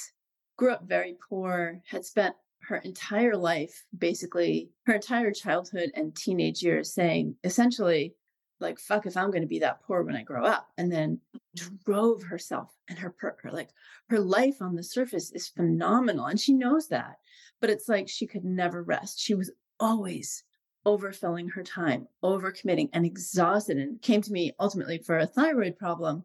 grew 0.56 0.72
up 0.72 0.84
very 0.86 1.16
poor, 1.28 1.80
had 1.88 2.04
spent 2.04 2.34
her 2.62 2.76
entire 2.76 3.36
life, 3.36 3.84
basically 3.96 4.70
her 4.86 4.94
entire 4.94 5.32
childhood 5.32 5.90
and 5.94 6.16
teenage 6.16 6.62
years, 6.62 6.92
saying 6.92 7.36
essentially, 7.44 8.14
like 8.60 8.78
fuck 8.78 9.06
if 9.06 9.16
i'm 9.16 9.30
going 9.30 9.42
to 9.42 9.48
be 9.48 9.58
that 9.58 9.82
poor 9.82 10.02
when 10.02 10.16
i 10.16 10.22
grow 10.22 10.44
up 10.44 10.68
and 10.78 10.90
then 10.90 11.20
mm-hmm. 11.58 11.74
drove 11.84 12.22
herself 12.22 12.74
and 12.88 12.98
her, 12.98 13.14
her 13.18 13.36
like 13.52 13.70
her 14.08 14.18
life 14.18 14.62
on 14.62 14.74
the 14.74 14.82
surface 14.82 15.30
is 15.32 15.48
phenomenal 15.48 16.26
and 16.26 16.40
she 16.40 16.52
knows 16.52 16.88
that 16.88 17.16
but 17.60 17.70
it's 17.70 17.88
like 17.88 18.08
she 18.08 18.26
could 18.26 18.44
never 18.44 18.82
rest 18.82 19.20
she 19.20 19.34
was 19.34 19.50
always 19.78 20.44
overfilling 20.86 21.50
her 21.52 21.62
time 21.62 22.06
overcommitting 22.22 22.88
and 22.92 23.04
exhausted 23.04 23.76
and 23.76 24.00
came 24.02 24.22
to 24.22 24.32
me 24.32 24.52
ultimately 24.60 24.98
for 24.98 25.18
a 25.18 25.26
thyroid 25.26 25.76
problem 25.76 26.24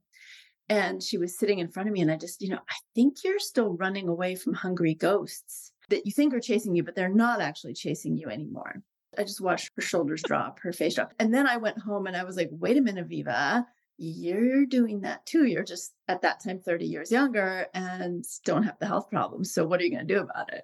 and 0.70 1.02
she 1.02 1.18
was 1.18 1.38
sitting 1.38 1.60
in 1.60 1.68
front 1.68 1.90
of 1.90 1.94
me 1.94 2.02
and 2.02 2.12
i 2.12 2.16
just 2.16 2.42
you 2.42 2.50
know 2.50 2.60
i 2.70 2.76
think 2.96 3.18
you're 3.24 3.40
still 3.40 3.76
running 3.78 4.08
away 4.08 4.36
from 4.36 4.54
hungry 4.54 4.94
ghosts 4.94 5.72
that 5.90 6.06
you 6.06 6.12
think 6.12 6.34
are 6.34 6.40
chasing 6.40 6.76
you 6.76 6.84
but 6.84 6.96
they're 6.96 7.10
not 7.10 7.42
actually 7.42 7.74
chasing 7.74 8.16
you 8.16 8.30
anymore 8.30 8.82
I 9.18 9.24
just 9.24 9.42
watched 9.42 9.72
her 9.76 9.82
shoulders 9.82 10.22
drop, 10.24 10.60
her 10.60 10.72
face 10.72 10.96
drop. 10.96 11.14
And 11.20 11.34
then 11.34 11.48
I 11.48 11.58
went 11.58 11.78
home 11.78 12.08
and 12.08 12.16
I 12.16 12.24
was 12.24 12.38
like, 12.38 12.50
wait 12.52 12.78
a 12.78 12.82
minute, 12.82 13.08
Viva, 13.08 13.68
you're 13.98 14.66
doing 14.66 15.02
that 15.02 15.26
too. 15.26 15.46
You're 15.46 15.64
just 15.64 15.94
at 16.08 16.22
that 16.22 16.44
time 16.44 16.60
30 16.60 16.86
years 16.86 17.12
younger 17.12 17.68
and 17.74 18.24
don't 18.46 18.64
have 18.64 18.80
the 18.80 18.88
health 18.88 19.10
problems. 19.10 19.54
So 19.54 19.66
what 19.66 19.80
are 19.80 19.84
you 19.84 19.92
going 19.92 20.08
to 20.08 20.14
do 20.14 20.22
about 20.22 20.54
it? 20.54 20.64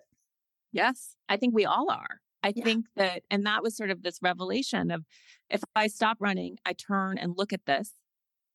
Yes, 0.71 1.15
I 1.29 1.37
think 1.37 1.53
we 1.53 1.65
all 1.65 1.91
are. 1.91 2.21
I 2.47 2.53
yeah. 2.55 2.63
think 2.63 2.85
that, 2.95 3.23
and 3.29 3.45
that 3.45 3.61
was 3.61 3.75
sort 3.75 3.89
of 3.89 4.03
this 4.03 4.19
revelation 4.21 4.89
of 4.89 5.03
if 5.49 5.61
I 5.75 5.87
stop 5.87 6.17
running, 6.21 6.57
I 6.65 6.71
turn 6.71 7.17
and 7.17 7.33
look 7.35 7.51
at 7.51 7.65
this 7.65 7.91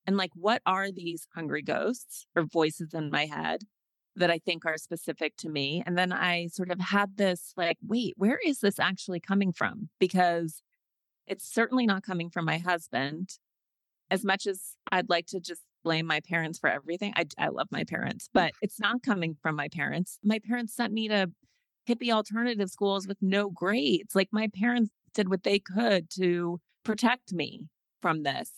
and 0.06 0.16
like, 0.16 0.30
what 0.34 0.62
are 0.64 0.90
these 0.90 1.26
hungry 1.34 1.62
ghosts 1.62 2.26
or 2.34 2.44
voices 2.44 2.94
in 2.94 3.10
my 3.10 3.26
head? 3.26 3.64
that 4.14 4.30
I 4.30 4.38
think 4.38 4.66
are 4.66 4.76
specific 4.76 5.38
to 5.38 5.48
me. 5.48 5.82
And 5.86 5.96
then 5.96 6.12
I 6.12 6.48
sort 6.48 6.70
of 6.70 6.78
had 6.78 7.16
this 7.16 7.54
like, 7.56 7.78
wait, 7.82 8.12
where 8.18 8.38
is 8.44 8.58
this 8.60 8.78
actually 8.78 9.20
coming 9.20 9.54
from? 9.54 9.88
Because 9.98 10.60
it's 11.26 11.50
certainly 11.50 11.86
not 11.86 12.02
coming 12.02 12.28
from 12.28 12.44
my 12.44 12.58
husband. 12.58 13.30
As 14.10 14.22
much 14.22 14.46
as 14.46 14.76
I'd 14.90 15.08
like 15.08 15.28
to 15.28 15.40
just 15.40 15.62
blame 15.82 16.06
my 16.06 16.20
parents 16.20 16.58
for 16.58 16.68
everything, 16.68 17.14
I, 17.16 17.24
I 17.38 17.48
love 17.48 17.68
my 17.70 17.84
parents, 17.84 18.26
mm. 18.26 18.32
but 18.34 18.52
it's 18.60 18.78
not 18.78 19.02
coming 19.02 19.34
from 19.40 19.56
my 19.56 19.68
parents. 19.68 20.18
My 20.22 20.38
parents 20.46 20.76
sent 20.76 20.92
me 20.92 21.08
to 21.08 21.30
hippie 21.88 22.10
alternative 22.10 22.70
schools 22.70 23.06
with 23.06 23.18
no 23.20 23.50
grades. 23.50 24.14
Like 24.14 24.28
my 24.32 24.48
parents 24.48 24.90
did 25.14 25.28
what 25.28 25.42
they 25.42 25.58
could 25.58 26.10
to 26.18 26.60
protect 26.84 27.32
me 27.32 27.66
from 28.00 28.22
this. 28.22 28.50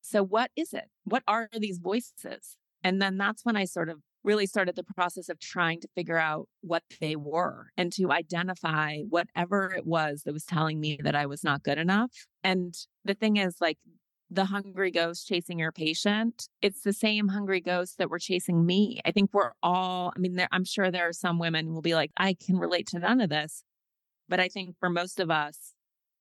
So, 0.00 0.22
what 0.22 0.50
is 0.56 0.72
it? 0.72 0.86
What 1.04 1.22
are 1.28 1.48
these 1.52 1.78
voices? 1.78 2.56
And 2.82 3.00
then 3.00 3.18
that's 3.18 3.44
when 3.44 3.56
I 3.56 3.64
sort 3.64 3.88
of 3.88 3.98
really 4.22 4.46
started 4.46 4.76
the 4.76 4.84
process 4.84 5.28
of 5.28 5.38
trying 5.38 5.80
to 5.80 5.88
figure 5.94 6.18
out 6.18 6.46
what 6.60 6.82
they 7.00 7.16
were 7.16 7.68
and 7.76 7.92
to 7.92 8.12
identify 8.12 8.98
whatever 9.08 9.72
it 9.74 9.86
was 9.86 10.22
that 10.24 10.32
was 10.32 10.44
telling 10.44 10.80
me 10.80 10.98
that 11.02 11.14
I 11.14 11.26
was 11.26 11.42
not 11.42 11.62
good 11.62 11.78
enough. 11.78 12.10
And 12.44 12.74
the 13.04 13.14
thing 13.14 13.36
is, 13.36 13.56
like, 13.60 13.78
the 14.30 14.44
hungry 14.44 14.90
ghost 14.90 15.26
chasing 15.26 15.58
your 15.58 15.72
patient, 15.72 16.48
it's 16.62 16.82
the 16.82 16.92
same 16.92 17.28
hungry 17.28 17.60
ghost 17.60 17.98
that 17.98 18.10
were 18.10 18.18
chasing 18.18 18.64
me. 18.64 19.00
I 19.04 19.10
think 19.10 19.30
we're 19.32 19.52
all, 19.62 20.12
I 20.14 20.18
mean, 20.20 20.36
there, 20.36 20.48
I'm 20.52 20.64
sure 20.64 20.90
there 20.90 21.08
are 21.08 21.12
some 21.12 21.38
women 21.38 21.66
who 21.66 21.74
will 21.74 21.82
be 21.82 21.94
like, 21.96 22.12
I 22.16 22.34
can 22.34 22.56
relate 22.56 22.86
to 22.88 23.00
none 23.00 23.20
of 23.20 23.30
this. 23.30 23.64
But 24.28 24.38
I 24.38 24.48
think 24.48 24.76
for 24.78 24.88
most 24.88 25.18
of 25.18 25.30
us, 25.30 25.74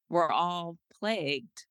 we're 0.10 0.32
all 0.32 0.78
plagued 1.00 1.66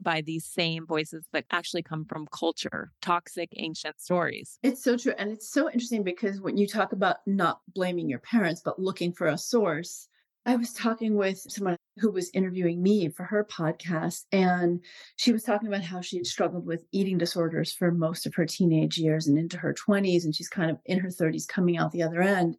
by 0.00 0.20
these 0.20 0.44
same 0.44 0.86
voices 0.86 1.26
that 1.32 1.46
actually 1.50 1.82
come 1.82 2.04
from 2.04 2.28
culture, 2.30 2.92
toxic 3.00 3.48
ancient 3.56 4.00
stories. 4.00 4.58
It's 4.62 4.84
so 4.84 4.96
true. 4.96 5.14
And 5.18 5.30
it's 5.30 5.50
so 5.50 5.70
interesting 5.70 6.04
because 6.04 6.40
when 6.40 6.56
you 6.56 6.66
talk 6.66 6.92
about 6.92 7.16
not 7.26 7.60
blaming 7.74 8.08
your 8.08 8.20
parents, 8.20 8.60
but 8.64 8.78
looking 8.78 9.12
for 9.12 9.28
a 9.28 9.38
source, 9.38 10.06
I 10.46 10.56
was 10.56 10.72
talking 10.72 11.16
with 11.16 11.38
someone 11.48 11.76
who 12.00 12.10
was 12.10 12.30
interviewing 12.34 12.82
me 12.82 13.08
for 13.08 13.24
her 13.24 13.44
podcast, 13.44 14.24
and 14.32 14.84
she 15.16 15.32
was 15.32 15.42
talking 15.42 15.68
about 15.68 15.82
how 15.82 16.00
she 16.00 16.16
had 16.16 16.26
struggled 16.26 16.66
with 16.66 16.84
eating 16.92 17.18
disorders 17.18 17.72
for 17.72 17.90
most 17.90 18.26
of 18.26 18.34
her 18.34 18.46
teenage 18.46 18.98
years 18.98 19.26
and 19.26 19.38
into 19.38 19.58
her 19.58 19.74
20s, 19.74 20.24
and 20.24 20.34
she's 20.34 20.48
kind 20.48 20.70
of 20.70 20.78
in 20.86 20.98
her 20.98 21.08
30s 21.08 21.46
coming 21.46 21.76
out 21.76 21.92
the 21.92 22.02
other 22.02 22.22
end. 22.22 22.56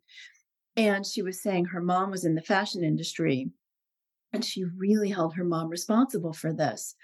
And 0.76 1.06
she 1.06 1.22
was 1.22 1.42
saying 1.42 1.66
her 1.66 1.82
mom 1.82 2.12
was 2.12 2.26
in 2.26 2.36
the 2.36 2.42
fashion 2.42 2.84
industry, 2.84 3.50
and 4.32 4.46
she 4.46 4.64
really 4.64 5.10
held 5.10 5.34
her 5.36 5.44
mom 5.44 5.70
responsible 5.70 6.34
for 6.34 6.54
this. 6.54 6.96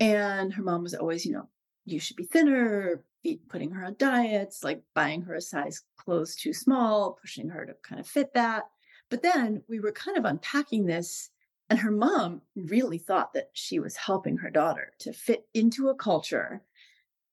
And 0.00 0.52
her 0.54 0.62
mom 0.62 0.82
was 0.82 0.94
always, 0.94 1.24
you 1.24 1.32
know, 1.32 1.48
you 1.84 2.00
should 2.00 2.16
be 2.16 2.24
thinner, 2.24 3.04
putting 3.48 3.70
her 3.70 3.84
on 3.84 3.94
diets, 3.98 4.64
like 4.64 4.82
buying 4.94 5.22
her 5.22 5.34
a 5.34 5.40
size 5.40 5.82
clothes 5.96 6.34
too 6.34 6.52
small, 6.52 7.18
pushing 7.20 7.48
her 7.48 7.64
to 7.66 7.74
kind 7.84 8.00
of 8.00 8.06
fit 8.06 8.34
that. 8.34 8.64
But 9.10 9.22
then 9.22 9.62
we 9.68 9.78
were 9.78 9.92
kind 9.92 10.16
of 10.16 10.24
unpacking 10.24 10.86
this, 10.86 11.30
and 11.72 11.80
her 11.80 11.90
mom 11.90 12.42
really 12.54 12.98
thought 12.98 13.32
that 13.32 13.48
she 13.54 13.80
was 13.80 13.96
helping 13.96 14.36
her 14.36 14.50
daughter 14.50 14.92
to 14.98 15.10
fit 15.10 15.46
into 15.54 15.88
a 15.88 15.94
culture 15.94 16.60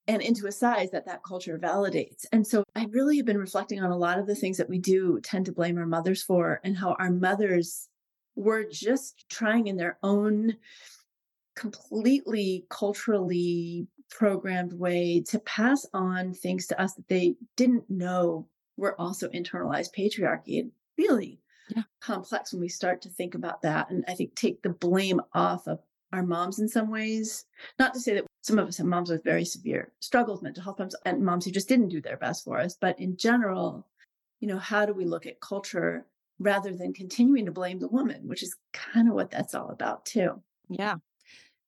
and 0.08 0.22
into 0.22 0.48
a 0.48 0.52
size 0.54 0.92
that 0.92 1.06
that 1.08 1.26
culture 1.26 1.60
validates. 1.60 2.26
And 2.32 2.48
so 2.48 2.64
I 2.74 2.86
really 2.86 3.18
have 3.18 3.26
been 3.26 3.38
reflecting 3.38 3.82
on 3.82 3.92
a 3.92 3.98
lot 3.98 4.18
of 4.18 4.28
the 4.28 4.36
things 4.36 4.56
that 4.56 4.70
we 4.70 4.80
do 4.80 5.20
tend 5.20 5.48
to 5.48 5.52
blame 5.52 5.78
our 5.78 5.86
mothers 5.86 6.24
for 6.24 6.62
and 6.64 6.78
how 6.78 6.96
our 7.00 7.12
mothers 7.12 7.90
were 8.38 8.64
just 8.64 9.26
trying 9.30 9.68
in 9.68 9.76
their 9.76 9.98
own 10.04 10.56
completely 11.58 12.66
culturally 12.70 13.88
programmed 14.10 14.72
way 14.72 15.22
to 15.28 15.40
pass 15.40 15.86
on 15.94 16.34
things 16.34 16.66
to 16.68 16.82
us 16.82 16.94
that 16.94 17.10
they 17.10 17.36
didn't 17.58 17.90
know 17.90 18.48
were 18.78 18.98
also 19.02 19.28
internalized 19.32 19.90
patriarchy 19.94 20.62
and 20.62 20.72
really 20.98 21.42
yeah. 21.76 21.84
complex 22.02 22.54
when 22.54 22.62
we 22.62 22.70
start 22.70 23.02
to 23.02 23.10
think 23.10 23.36
about 23.36 23.62
that 23.62 23.90
and 23.90 24.04
i 24.08 24.14
think 24.14 24.34
take 24.36 24.62
the 24.62 24.70
blame 24.70 25.22
off 25.34 25.68
of 25.68 25.80
our 26.12 26.24
moms 26.24 26.60
in 26.60 26.68
some 26.68 26.90
ways 26.90 27.46
not 27.78 27.94
to 27.94 28.00
say 28.00 28.16
that 28.16 28.26
some 28.42 28.58
of 28.58 28.68
us 28.68 28.78
have 28.78 28.88
moms 28.88 29.10
with 29.10 29.24
very 29.24 29.46
severe 29.46 29.92
struggles 30.00 30.42
mental 30.42 30.64
health 30.64 30.78
problems 30.78 30.96
and 31.06 31.24
moms 31.24 31.46
who 31.46 31.52
just 31.52 31.70
didn't 31.70 31.90
do 31.90 32.02
their 32.02 32.18
best 32.18 32.44
for 32.44 32.60
us 32.60 32.76
but 32.80 33.00
in 33.00 33.16
general 33.18 33.86
you 34.40 34.48
know 34.48 34.58
how 34.58 34.86
do 34.86 34.94
we 34.94 35.06
look 35.06 35.26
at 35.26 35.40
culture 35.42 36.06
rather 36.40 36.74
than 36.74 36.94
continuing 36.94 37.46
to 37.46 37.52
blame 37.52 37.80
the 37.80 37.88
woman 37.88 38.28
which 38.28 38.42
is 38.42 38.56
kind 38.74 39.08
of 39.08 39.14
what 39.14 39.30
that's 39.30 39.54
all 39.54 39.70
about 39.70 40.06
too 40.06 40.42
yeah 40.70 40.96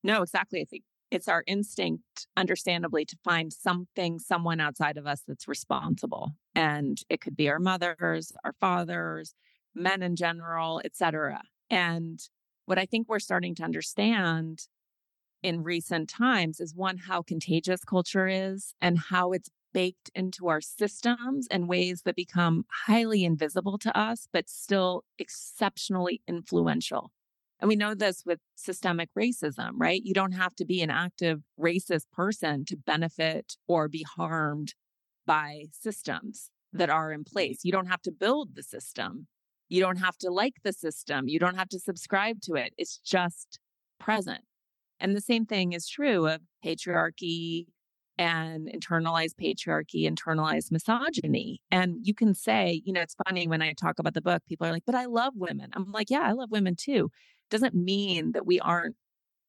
no, 0.03 0.21
exactly. 0.21 0.61
I 0.61 0.65
think 0.65 0.83
it's 1.11 1.27
our 1.27 1.43
instinct, 1.45 2.27
understandably, 2.37 3.05
to 3.05 3.17
find 3.23 3.51
something, 3.51 4.19
someone 4.19 4.59
outside 4.59 4.97
of 4.97 5.05
us 5.05 5.21
that's 5.27 5.47
responsible. 5.47 6.31
And 6.55 6.99
it 7.09 7.21
could 7.21 7.35
be 7.35 7.49
our 7.49 7.59
mothers, 7.59 8.31
our 8.43 8.53
fathers, 8.59 9.35
men 9.75 10.01
in 10.01 10.15
general, 10.15 10.81
etc. 10.83 11.41
And 11.69 12.19
what 12.65 12.77
I 12.77 12.85
think 12.85 13.07
we're 13.07 13.19
starting 13.19 13.55
to 13.55 13.63
understand 13.63 14.67
in 15.43 15.63
recent 15.63 16.09
times 16.09 16.59
is 16.59 16.75
one, 16.75 16.97
how 16.97 17.21
contagious 17.21 17.83
culture 17.83 18.27
is 18.27 18.73
and 18.81 18.99
how 19.09 19.31
it's 19.31 19.49
baked 19.73 20.11
into 20.13 20.49
our 20.49 20.61
systems 20.61 21.47
in 21.49 21.67
ways 21.67 22.01
that 22.03 22.15
become 22.15 22.65
highly 22.87 23.23
invisible 23.23 23.77
to 23.79 23.97
us, 23.97 24.27
but 24.31 24.49
still 24.49 25.03
exceptionally 25.17 26.21
influential. 26.27 27.11
And 27.59 27.67
we 27.67 27.75
know 27.75 27.93
this 27.93 28.23
with 28.25 28.39
systemic 28.55 29.09
racism, 29.17 29.71
right? 29.75 30.01
You 30.03 30.13
don't 30.13 30.33
have 30.33 30.55
to 30.55 30.65
be 30.65 30.81
an 30.81 30.89
active 30.89 31.41
racist 31.59 32.05
person 32.11 32.65
to 32.65 32.75
benefit 32.75 33.55
or 33.67 33.87
be 33.87 34.03
harmed 34.17 34.73
by 35.25 35.65
systems 35.71 36.49
that 36.73 36.89
are 36.89 37.11
in 37.11 37.23
place. 37.23 37.59
You 37.63 37.71
don't 37.71 37.85
have 37.85 38.01
to 38.03 38.11
build 38.11 38.55
the 38.55 38.63
system. 38.63 39.27
You 39.71 39.81
don't 39.81 39.97
have 39.97 40.17
to 40.19 40.29
like 40.29 40.55
the 40.63 40.73
system. 40.73 41.27
You 41.27 41.39
don't 41.39 41.55
have 41.55 41.69
to 41.69 41.79
subscribe 41.79 42.41
to 42.41 42.55
it. 42.55 42.73
It's 42.77 42.97
just 42.97 43.59
present. 43.99 44.41
And 44.99 45.15
the 45.15 45.21
same 45.21 45.45
thing 45.45 45.73
is 45.73 45.87
true 45.87 46.27
of 46.27 46.41
patriarchy 46.63 47.65
and 48.17 48.67
internalized 48.67 49.35
patriarchy, 49.41 50.07
internalized 50.07 50.71
misogyny. 50.71 51.61
And 51.71 51.95
you 52.03 52.13
can 52.13 52.35
say, 52.35 52.81
you 52.85 52.93
know, 52.93 53.01
it's 53.01 53.15
funny 53.25 53.47
when 53.47 53.61
I 53.61 53.73
talk 53.73 53.97
about 53.97 54.13
the 54.13 54.21
book, 54.21 54.43
people 54.47 54.67
are 54.67 54.71
like, 54.71 54.83
but 54.85 54.93
I 54.93 55.05
love 55.05 55.33
women. 55.35 55.71
I'm 55.73 55.91
like, 55.91 56.09
yeah, 56.09 56.21
I 56.21 56.33
love 56.33 56.51
women 56.51 56.75
too 56.75 57.09
doesn't 57.51 57.75
mean 57.75 58.31
that 58.31 58.47
we 58.47 58.59
aren't 58.59 58.95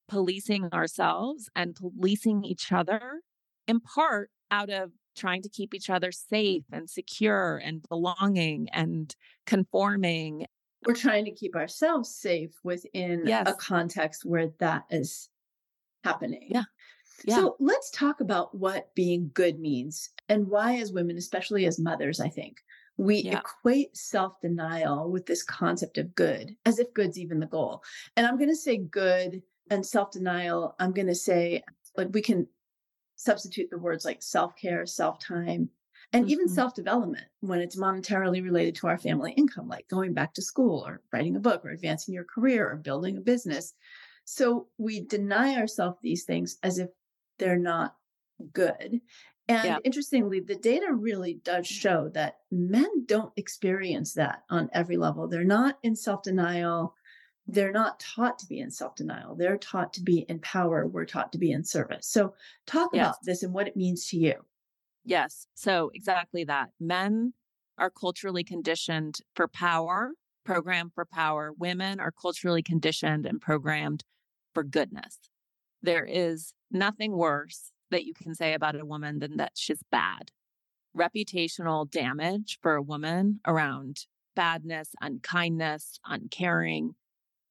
policing 0.08 0.68
ourselves 0.74 1.48
and 1.56 1.74
policing 1.74 2.44
each 2.44 2.70
other 2.70 3.22
in 3.66 3.80
part 3.80 4.28
out 4.50 4.68
of 4.68 4.90
trying 5.16 5.42
to 5.42 5.48
keep 5.48 5.74
each 5.74 5.90
other 5.90 6.12
safe 6.12 6.62
mm-hmm. 6.64 6.80
and 6.80 6.90
secure 6.90 7.58
and 7.58 7.86
belonging 7.88 8.68
and 8.72 9.14
conforming. 9.46 10.46
We're 10.86 10.94
trying 10.94 11.24
to 11.26 11.32
keep 11.32 11.54
ourselves 11.54 12.14
safe 12.14 12.50
within 12.64 13.22
yes. 13.24 13.48
a 13.48 13.54
context 13.54 14.24
where 14.24 14.48
that 14.58 14.84
is 14.90 15.28
happening. 16.02 16.48
Yeah. 16.50 16.64
Yeah. 17.24 17.36
So 17.36 17.56
let's 17.60 17.90
talk 17.90 18.20
about 18.20 18.56
what 18.56 18.92
being 18.94 19.30
good 19.32 19.60
means 19.60 20.10
and 20.28 20.48
why, 20.48 20.78
as 20.78 20.92
women, 20.92 21.16
especially 21.16 21.66
as 21.66 21.78
mothers, 21.78 22.18
I 22.18 22.28
think 22.28 22.56
we 22.96 23.22
yeah. 23.22 23.38
equate 23.38 23.96
self 23.96 24.40
denial 24.40 25.10
with 25.10 25.26
this 25.26 25.42
concept 25.42 25.98
of 25.98 26.14
good 26.14 26.56
as 26.66 26.78
if 26.78 26.92
good's 26.94 27.18
even 27.18 27.40
the 27.40 27.46
goal. 27.46 27.82
And 28.16 28.26
I'm 28.26 28.36
going 28.36 28.50
to 28.50 28.56
say 28.56 28.78
good 28.78 29.42
and 29.70 29.84
self 29.84 30.10
denial. 30.10 30.74
I'm 30.78 30.92
going 30.92 31.06
to 31.06 31.14
say, 31.14 31.62
like, 31.96 32.08
we 32.12 32.22
can 32.22 32.46
substitute 33.22 33.70
the 33.70 33.78
words 33.78 34.04
like 34.04 34.22
self 34.22 34.56
care, 34.56 34.84
self 34.86 35.18
time, 35.18 35.68
and 36.12 36.24
mm-hmm. 36.24 36.32
even 36.32 36.48
self 36.48 36.74
development 36.74 37.24
when 37.40 37.60
it's 37.60 37.76
monetarily 37.76 38.42
related 38.42 38.74
to 38.76 38.88
our 38.88 38.98
family 38.98 39.32
income, 39.32 39.68
like 39.68 39.88
going 39.88 40.12
back 40.12 40.34
to 40.34 40.42
school 40.42 40.84
or 40.86 41.00
writing 41.12 41.36
a 41.36 41.40
book 41.40 41.64
or 41.64 41.70
advancing 41.70 42.14
your 42.14 42.24
career 42.24 42.70
or 42.70 42.76
building 42.76 43.16
a 43.16 43.20
business. 43.20 43.74
So 44.24 44.68
we 44.78 45.00
deny 45.00 45.56
ourselves 45.56 45.98
these 46.02 46.24
things 46.24 46.58
as 46.62 46.78
if 46.78 46.88
they're 47.38 47.58
not 47.58 47.96
good. 48.52 49.00
And 49.48 49.64
yeah. 49.64 49.78
interestingly, 49.84 50.40
the 50.40 50.54
data 50.54 50.92
really 50.92 51.40
does 51.44 51.66
show 51.66 52.10
that 52.14 52.36
men 52.50 53.06
don't 53.06 53.32
experience 53.36 54.14
that 54.14 54.44
on 54.48 54.70
every 54.72 54.96
level. 54.96 55.26
They're 55.26 55.44
not 55.44 55.78
in 55.82 55.96
self 55.96 56.22
denial. 56.22 56.94
They're 57.46 57.72
not 57.72 57.98
taught 57.98 58.38
to 58.40 58.46
be 58.46 58.60
in 58.60 58.70
self 58.70 58.94
denial. 58.94 59.34
They're 59.34 59.58
taught 59.58 59.92
to 59.94 60.02
be 60.02 60.24
in 60.28 60.38
power. 60.40 60.86
We're 60.86 61.04
taught 61.04 61.32
to 61.32 61.38
be 61.38 61.50
in 61.50 61.64
service. 61.64 62.06
So, 62.06 62.34
talk 62.66 62.90
yes. 62.92 63.06
about 63.06 63.16
this 63.24 63.42
and 63.42 63.52
what 63.52 63.68
it 63.68 63.76
means 63.76 64.06
to 64.08 64.16
you. 64.16 64.34
Yes. 65.04 65.46
So, 65.54 65.90
exactly 65.92 66.44
that. 66.44 66.70
Men 66.78 67.34
are 67.78 67.90
culturally 67.90 68.44
conditioned 68.44 69.16
for 69.34 69.48
power, 69.48 70.12
programmed 70.44 70.92
for 70.94 71.04
power. 71.04 71.52
Women 71.56 71.98
are 71.98 72.12
culturally 72.12 72.62
conditioned 72.62 73.26
and 73.26 73.40
programmed 73.40 74.04
for 74.54 74.62
goodness. 74.62 75.18
There 75.82 76.04
is 76.04 76.54
nothing 76.70 77.12
worse 77.16 77.72
that 77.90 78.04
you 78.04 78.14
can 78.14 78.34
say 78.34 78.54
about 78.54 78.78
a 78.78 78.84
woman 78.84 79.18
than 79.18 79.36
that 79.38 79.52
she's 79.54 79.82
bad. 79.90 80.30
Reputational 80.96 81.90
damage 81.90 82.58
for 82.62 82.74
a 82.74 82.82
woman 82.82 83.40
around 83.46 84.06
badness, 84.36 84.90
unkindness, 85.00 85.98
uncaring 86.04 86.94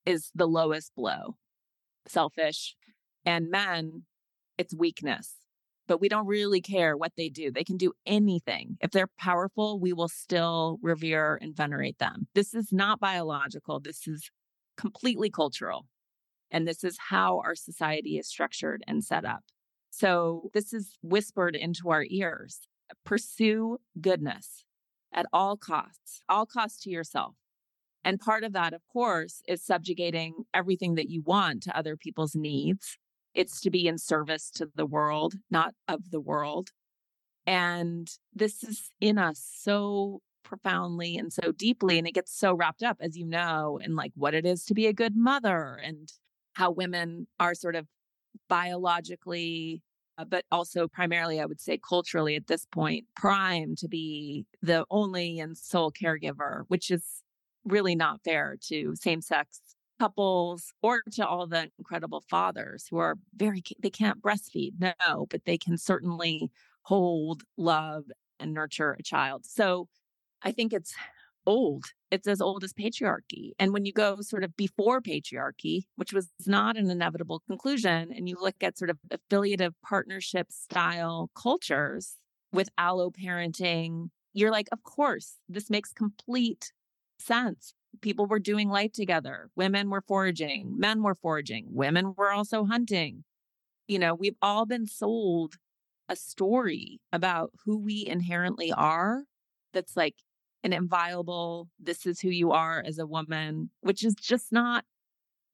is 0.05 0.31
the 0.33 0.47
lowest 0.47 0.93
blow. 0.95 1.35
Selfish. 2.07 2.75
And 3.25 3.49
men, 3.49 4.03
it's 4.57 4.73
weakness. 4.73 5.35
But 5.87 5.99
we 5.99 6.09
don't 6.09 6.27
really 6.27 6.61
care 6.61 6.95
what 6.95 7.13
they 7.17 7.29
do. 7.29 7.51
They 7.51 7.63
can 7.63 7.77
do 7.77 7.93
anything. 8.05 8.77
If 8.81 8.91
they're 8.91 9.09
powerful, 9.19 9.79
we 9.79 9.93
will 9.93 10.07
still 10.07 10.79
revere 10.81 11.37
and 11.41 11.55
venerate 11.55 11.99
them. 11.99 12.27
This 12.33 12.53
is 12.53 12.71
not 12.71 12.99
biological. 12.99 13.79
This 13.79 14.07
is 14.07 14.29
completely 14.77 15.29
cultural. 15.29 15.87
And 16.49 16.67
this 16.67 16.83
is 16.83 16.97
how 17.09 17.39
our 17.43 17.55
society 17.55 18.17
is 18.17 18.27
structured 18.27 18.83
and 18.87 19.03
set 19.03 19.25
up. 19.25 19.41
So 19.89 20.49
this 20.53 20.73
is 20.73 20.97
whispered 21.01 21.55
into 21.55 21.89
our 21.89 22.05
ears. 22.09 22.61
Pursue 23.05 23.77
goodness 23.99 24.65
at 25.13 25.25
all 25.33 25.57
costs, 25.57 26.21
all 26.29 26.45
costs 26.45 26.81
to 26.83 26.89
yourself. 26.89 27.35
And 28.03 28.19
part 28.19 28.43
of 28.43 28.53
that, 28.53 28.73
of 28.73 28.81
course, 28.91 29.41
is 29.47 29.63
subjugating 29.63 30.45
everything 30.53 30.95
that 30.95 31.09
you 31.09 31.21
want 31.21 31.63
to 31.63 31.77
other 31.77 31.95
people's 31.95 32.35
needs. 32.35 32.97
It's 33.33 33.61
to 33.61 33.69
be 33.69 33.87
in 33.87 33.97
service 33.97 34.49
to 34.55 34.69
the 34.75 34.85
world, 34.85 35.35
not 35.49 35.73
of 35.87 36.11
the 36.11 36.19
world. 36.19 36.69
And 37.45 38.09
this 38.33 38.63
is 38.63 38.91
in 38.99 39.17
us 39.17 39.43
so 39.55 40.21
profoundly 40.43 41.17
and 41.17 41.31
so 41.31 41.51
deeply. 41.51 41.97
And 41.97 42.07
it 42.07 42.13
gets 42.13 42.37
so 42.37 42.53
wrapped 42.53 42.83
up, 42.83 42.97
as 42.99 43.17
you 43.17 43.25
know, 43.25 43.79
in 43.81 43.95
like 43.95 44.11
what 44.15 44.33
it 44.33 44.45
is 44.45 44.65
to 44.65 44.73
be 44.73 44.87
a 44.87 44.93
good 44.93 45.15
mother 45.15 45.79
and 45.81 46.11
how 46.53 46.71
women 46.71 47.27
are 47.39 47.55
sort 47.55 47.75
of 47.75 47.87
biologically, 48.49 49.81
uh, 50.17 50.25
but 50.25 50.43
also 50.51 50.87
primarily, 50.87 51.39
I 51.39 51.45
would 51.45 51.61
say 51.61 51.77
culturally 51.77 52.35
at 52.35 52.47
this 52.47 52.65
point, 52.65 53.05
primed 53.15 53.77
to 53.79 53.87
be 53.87 54.45
the 54.61 54.85
only 54.89 55.39
and 55.39 55.57
sole 55.57 55.91
caregiver, 55.91 56.63
which 56.67 56.91
is 56.91 57.23
really 57.65 57.95
not 57.95 58.21
fair 58.23 58.57
to 58.67 58.95
same 58.95 59.21
sex 59.21 59.61
couples 59.99 60.73
or 60.81 61.01
to 61.11 61.27
all 61.27 61.45
the 61.45 61.69
incredible 61.77 62.23
fathers 62.29 62.87
who 62.89 62.97
are 62.97 63.15
very, 63.35 63.61
they 63.79 63.89
can't 63.89 64.21
breastfeed, 64.21 64.71
no, 64.79 65.27
but 65.29 65.45
they 65.45 65.57
can 65.57 65.77
certainly 65.77 66.49
hold, 66.83 67.43
love, 67.57 68.05
and 68.39 68.53
nurture 68.53 68.97
a 68.99 69.03
child. 69.03 69.45
So 69.45 69.87
I 70.41 70.51
think 70.51 70.73
it's 70.73 70.93
old. 71.45 71.85
It's 72.09 72.27
as 72.27 72.41
old 72.41 72.63
as 72.63 72.73
patriarchy. 72.73 73.51
And 73.59 73.73
when 73.73 73.85
you 73.85 73.93
go 73.93 74.17
sort 74.21 74.43
of 74.43 74.55
before 74.57 75.01
patriarchy, 75.01 75.83
which 75.95 76.13
was 76.13 76.29
not 76.47 76.77
an 76.77 76.89
inevitable 76.89 77.41
conclusion, 77.47 78.11
and 78.15 78.27
you 78.27 78.37
look 78.39 78.55
at 78.61 78.77
sort 78.77 78.89
of 78.89 78.97
affiliative 79.11 79.73
partnership 79.83 80.51
style 80.51 81.29
cultures 81.35 82.15
with 82.51 82.69
allo 82.77 83.11
parenting, 83.11 84.09
you're 84.33 84.51
like, 84.51 84.67
of 84.71 84.83
course, 84.83 85.35
this 85.47 85.69
makes 85.69 85.93
complete 85.93 86.71
sense. 87.21 87.73
People 88.01 88.25
were 88.25 88.39
doing 88.39 88.69
life 88.69 88.91
together. 88.93 89.49
Women 89.55 89.89
were 89.89 90.03
foraging, 90.07 90.75
men 90.77 91.03
were 91.03 91.15
foraging, 91.15 91.65
women 91.69 92.13
were 92.17 92.31
also 92.31 92.65
hunting. 92.65 93.23
You 93.87 93.99
know, 93.99 94.15
we've 94.15 94.37
all 94.41 94.65
been 94.65 94.87
sold 94.87 95.55
a 96.07 96.15
story 96.15 96.99
about 97.11 97.51
who 97.65 97.77
we 97.77 98.05
inherently 98.05 98.71
are 98.71 99.23
that's 99.73 99.95
like 99.95 100.15
an 100.63 100.73
inviolable, 100.73 101.69
this 101.79 102.05
is 102.05 102.19
who 102.19 102.29
you 102.29 102.51
are 102.51 102.83
as 102.85 102.99
a 102.99 103.07
woman, 103.07 103.69
which 103.81 104.03
is 104.03 104.13
just 104.15 104.51
not 104.51 104.85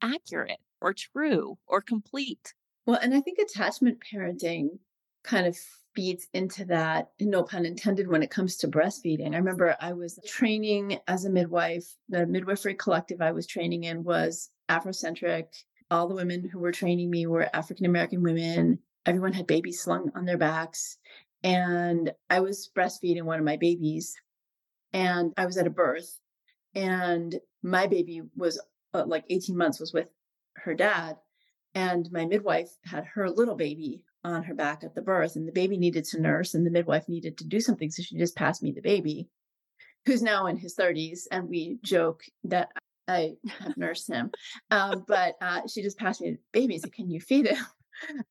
accurate 0.01 0.59
or 0.81 0.93
true 0.93 1.57
or 1.67 1.81
complete. 1.81 2.53
Well, 2.85 2.99
and 3.01 3.13
I 3.13 3.21
think 3.21 3.39
attachment 3.39 3.99
parenting 4.01 4.79
kind 5.23 5.47
of 5.47 5.57
feeds 5.97 6.27
into 6.33 6.63
that, 6.65 7.09
no 7.19 7.41
pun 7.41 7.65
intended, 7.65 8.07
when 8.07 8.21
it 8.21 8.29
comes 8.29 8.55
to 8.57 8.67
breastfeeding. 8.67 9.33
I 9.33 9.37
remember 9.37 9.75
I 9.81 9.93
was 9.93 10.19
training 10.27 10.99
as 11.07 11.25
a 11.25 11.29
midwife. 11.29 11.95
The 12.07 12.27
midwifery 12.27 12.75
collective 12.75 13.19
I 13.19 13.31
was 13.31 13.47
training 13.47 13.83
in 13.83 14.03
was 14.03 14.51
Afrocentric. 14.69 15.47
All 15.89 16.07
the 16.07 16.15
women 16.15 16.47
who 16.47 16.59
were 16.59 16.71
training 16.71 17.09
me 17.09 17.25
were 17.25 17.49
African 17.51 17.87
American 17.87 18.21
women. 18.21 18.77
Everyone 19.07 19.33
had 19.33 19.47
babies 19.47 19.81
slung 19.81 20.11
on 20.15 20.25
their 20.25 20.37
backs. 20.37 20.99
And 21.43 22.13
I 22.29 22.41
was 22.41 22.69
breastfeeding 22.77 23.23
one 23.23 23.39
of 23.39 23.45
my 23.45 23.57
babies 23.57 24.15
and 24.93 25.33
I 25.35 25.45
was 25.45 25.57
at 25.57 25.67
a 25.67 25.71
birth, 25.71 26.19
and 26.75 27.35
my 27.63 27.87
baby 27.87 28.21
was 28.35 28.61
uh, 28.93 29.05
like 29.05 29.25
18 29.29 29.57
months, 29.57 29.79
was 29.79 29.93
with 29.93 30.07
her 30.55 30.73
dad, 30.73 31.17
and 31.73 32.09
my 32.11 32.25
midwife 32.25 32.69
had 32.85 33.05
her 33.05 33.29
little 33.29 33.55
baby 33.55 34.03
on 34.33 34.43
her 34.43 34.53
back 34.53 34.83
at 34.83 34.95
the 34.95 35.01
birth, 35.01 35.35
and 35.35 35.47
the 35.47 35.51
baby 35.51 35.77
needed 35.77 36.05
to 36.05 36.21
nurse, 36.21 36.53
and 36.53 36.65
the 36.65 36.71
midwife 36.71 37.07
needed 37.07 37.37
to 37.37 37.47
do 37.47 37.59
something, 37.59 37.89
so 37.89 38.01
she 38.01 38.17
just 38.17 38.35
passed 38.35 38.63
me 38.63 38.71
the 38.71 38.81
baby, 38.81 39.29
who's 40.05 40.21
now 40.21 40.47
in 40.47 40.57
his 40.57 40.75
30s, 40.75 41.21
and 41.31 41.49
we 41.49 41.79
joke 41.83 42.23
that 42.43 42.69
I 43.07 43.35
have 43.59 43.77
nursed 43.77 44.09
him, 44.09 44.31
um, 44.71 45.05
but 45.07 45.35
uh, 45.41 45.61
she 45.67 45.81
just 45.81 45.97
passed 45.97 46.21
me 46.21 46.31
the 46.31 46.39
baby 46.51 46.75
and 46.75 46.83
said, 46.83 46.93
"Can 46.93 47.09
you 47.09 47.21
feed 47.21 47.47
him?" 47.47 47.57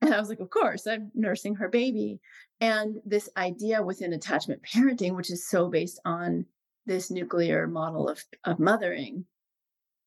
And 0.00 0.14
I 0.14 0.20
was 0.20 0.28
like, 0.28 0.38
of 0.38 0.50
course, 0.50 0.86
I'm 0.86 1.10
nursing 1.14 1.56
her 1.56 1.68
baby. 1.68 2.20
And 2.60 3.00
this 3.04 3.28
idea 3.36 3.82
within 3.82 4.12
attachment 4.12 4.62
parenting, 4.62 5.16
which 5.16 5.30
is 5.30 5.48
so 5.48 5.68
based 5.68 6.00
on 6.04 6.46
this 6.86 7.10
nuclear 7.10 7.66
model 7.66 8.08
of, 8.08 8.22
of 8.44 8.60
mothering, 8.60 9.24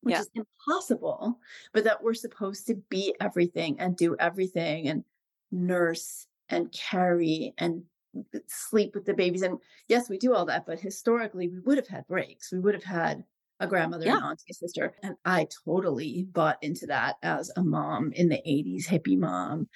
which 0.02 0.13
yeah. 0.13 0.21
is 0.21 0.30
impossible, 0.34 1.39
but 1.73 1.84
that 1.84 2.02
we're 2.02 2.13
supposed 2.13 2.67
to 2.67 2.75
be 2.89 3.13
everything 3.19 3.80
and 3.80 3.97
do 3.97 4.15
everything 4.17 4.88
and 4.88 5.04
nurse 5.51 6.27
and 6.49 6.71
carry 6.71 7.53
and 7.57 7.83
uh, 8.17 8.39
sleep 8.47 8.95
with 8.95 9.05
the 9.05 9.13
babies. 9.13 9.41
And 9.41 9.59
yes, 9.88 10.09
we 10.09 10.17
do 10.17 10.33
all 10.33 10.45
that, 10.45 10.65
but 10.65 10.79
historically, 10.79 11.47
we 11.47 11.59
would 11.59 11.77
have 11.77 11.88
had 11.88 12.07
breaks. 12.07 12.51
We 12.51 12.59
would 12.59 12.73
have 12.73 12.83
had 12.83 13.23
a 13.59 13.67
grandmother 13.67 14.05
yeah. 14.05 14.15
and 14.15 14.23
auntie, 14.23 14.45
a 14.49 14.53
sister. 14.53 14.93
And 15.03 15.15
I 15.25 15.47
totally 15.65 16.27
bought 16.31 16.57
into 16.62 16.88
that 16.88 17.17
as 17.21 17.51
a 17.55 17.63
mom 17.63 18.12
in 18.13 18.29
the 18.29 18.41
80s, 18.47 18.88
hippie 18.88 19.17
mom, 19.17 19.67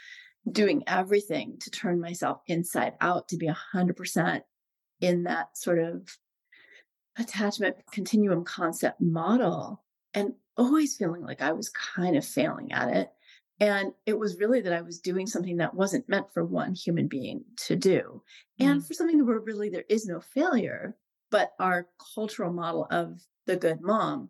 doing 0.49 0.83
everything 0.87 1.57
to 1.61 1.69
turn 1.69 1.99
myself 1.99 2.39
inside 2.47 2.93
out 3.01 3.27
to 3.29 3.37
be 3.37 3.49
100% 3.73 4.41
in 5.01 5.23
that 5.23 5.57
sort 5.57 5.79
of 5.79 6.17
attachment 7.17 7.75
continuum 7.91 8.43
concept 8.43 8.99
model 9.01 9.83
and 10.13 10.33
always 10.57 10.95
feeling 10.95 11.23
like 11.23 11.41
I 11.41 11.51
was 11.51 11.69
kind 11.69 12.15
of 12.15 12.25
failing 12.25 12.71
at 12.71 12.89
it. 12.89 13.09
And 13.63 13.93
it 14.05 14.19
was 14.19 14.39
really 14.39 14.59
that 14.59 14.73
I 14.73 14.81
was 14.81 14.99
doing 14.99 15.25
something 15.25 15.55
that 15.57 15.73
wasn't 15.73 16.09
meant 16.09 16.25
for 16.33 16.43
one 16.43 16.73
human 16.73 17.07
being 17.07 17.45
to 17.67 17.77
do. 17.77 18.21
Mm. 18.59 18.65
And 18.65 18.85
for 18.85 18.93
something 18.93 19.25
where 19.25 19.39
really 19.39 19.69
there 19.69 19.85
is 19.87 20.05
no 20.05 20.19
failure, 20.19 20.97
but 21.31 21.53
our 21.61 21.87
cultural 22.13 22.51
model 22.51 22.87
of 22.91 23.21
the 23.45 23.55
good 23.55 23.79
mom 23.79 24.27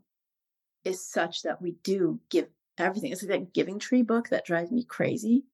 is 0.83 1.03
such 1.03 1.41
that 1.41 1.59
we 1.63 1.71
do 1.83 2.19
give 2.29 2.45
everything. 2.77 3.11
It's 3.11 3.23
like 3.23 3.31
that 3.31 3.53
giving 3.55 3.79
tree 3.79 4.03
book 4.03 4.29
that 4.29 4.45
drives 4.45 4.71
me 4.71 4.83
crazy. 4.83 5.45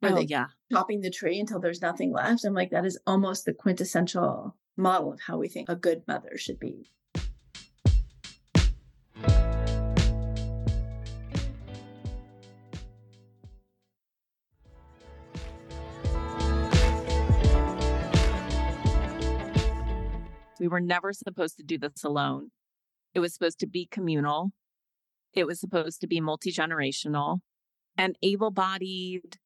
Where 0.00 0.12
oh, 0.12 0.14
they 0.14 0.22
yeah. 0.22 0.46
chopping 0.72 1.02
the 1.02 1.10
tree 1.10 1.38
until 1.38 1.60
there's 1.60 1.82
nothing 1.82 2.12
left. 2.12 2.46
I'm 2.46 2.54
like, 2.54 2.70
that 2.70 2.86
is 2.86 2.98
almost 3.06 3.44
the 3.44 3.52
quintessential 3.52 4.56
model 4.78 5.12
of 5.12 5.20
how 5.20 5.36
we 5.36 5.48
think 5.48 5.68
a 5.68 5.76
good 5.76 6.02
mother 6.08 6.38
should 6.38 6.58
be. 6.58 6.90
We 20.58 20.68
were 20.68 20.80
never 20.80 21.12
supposed 21.12 21.56
to 21.58 21.62
do 21.62 21.78
this 21.78 22.04
alone. 22.04 22.50
It 23.14 23.20
was 23.20 23.32
supposed 23.34 23.58
to 23.60 23.66
be 23.66 23.86
communal. 23.90 24.52
It 25.32 25.46
was 25.46 25.60
supposed 25.60 26.00
to 26.00 26.06
be 26.06 26.20
multi 26.20 26.52
generational. 26.52 27.40
And 27.96 28.16
able 28.22 28.50
bodied, 28.50 29.38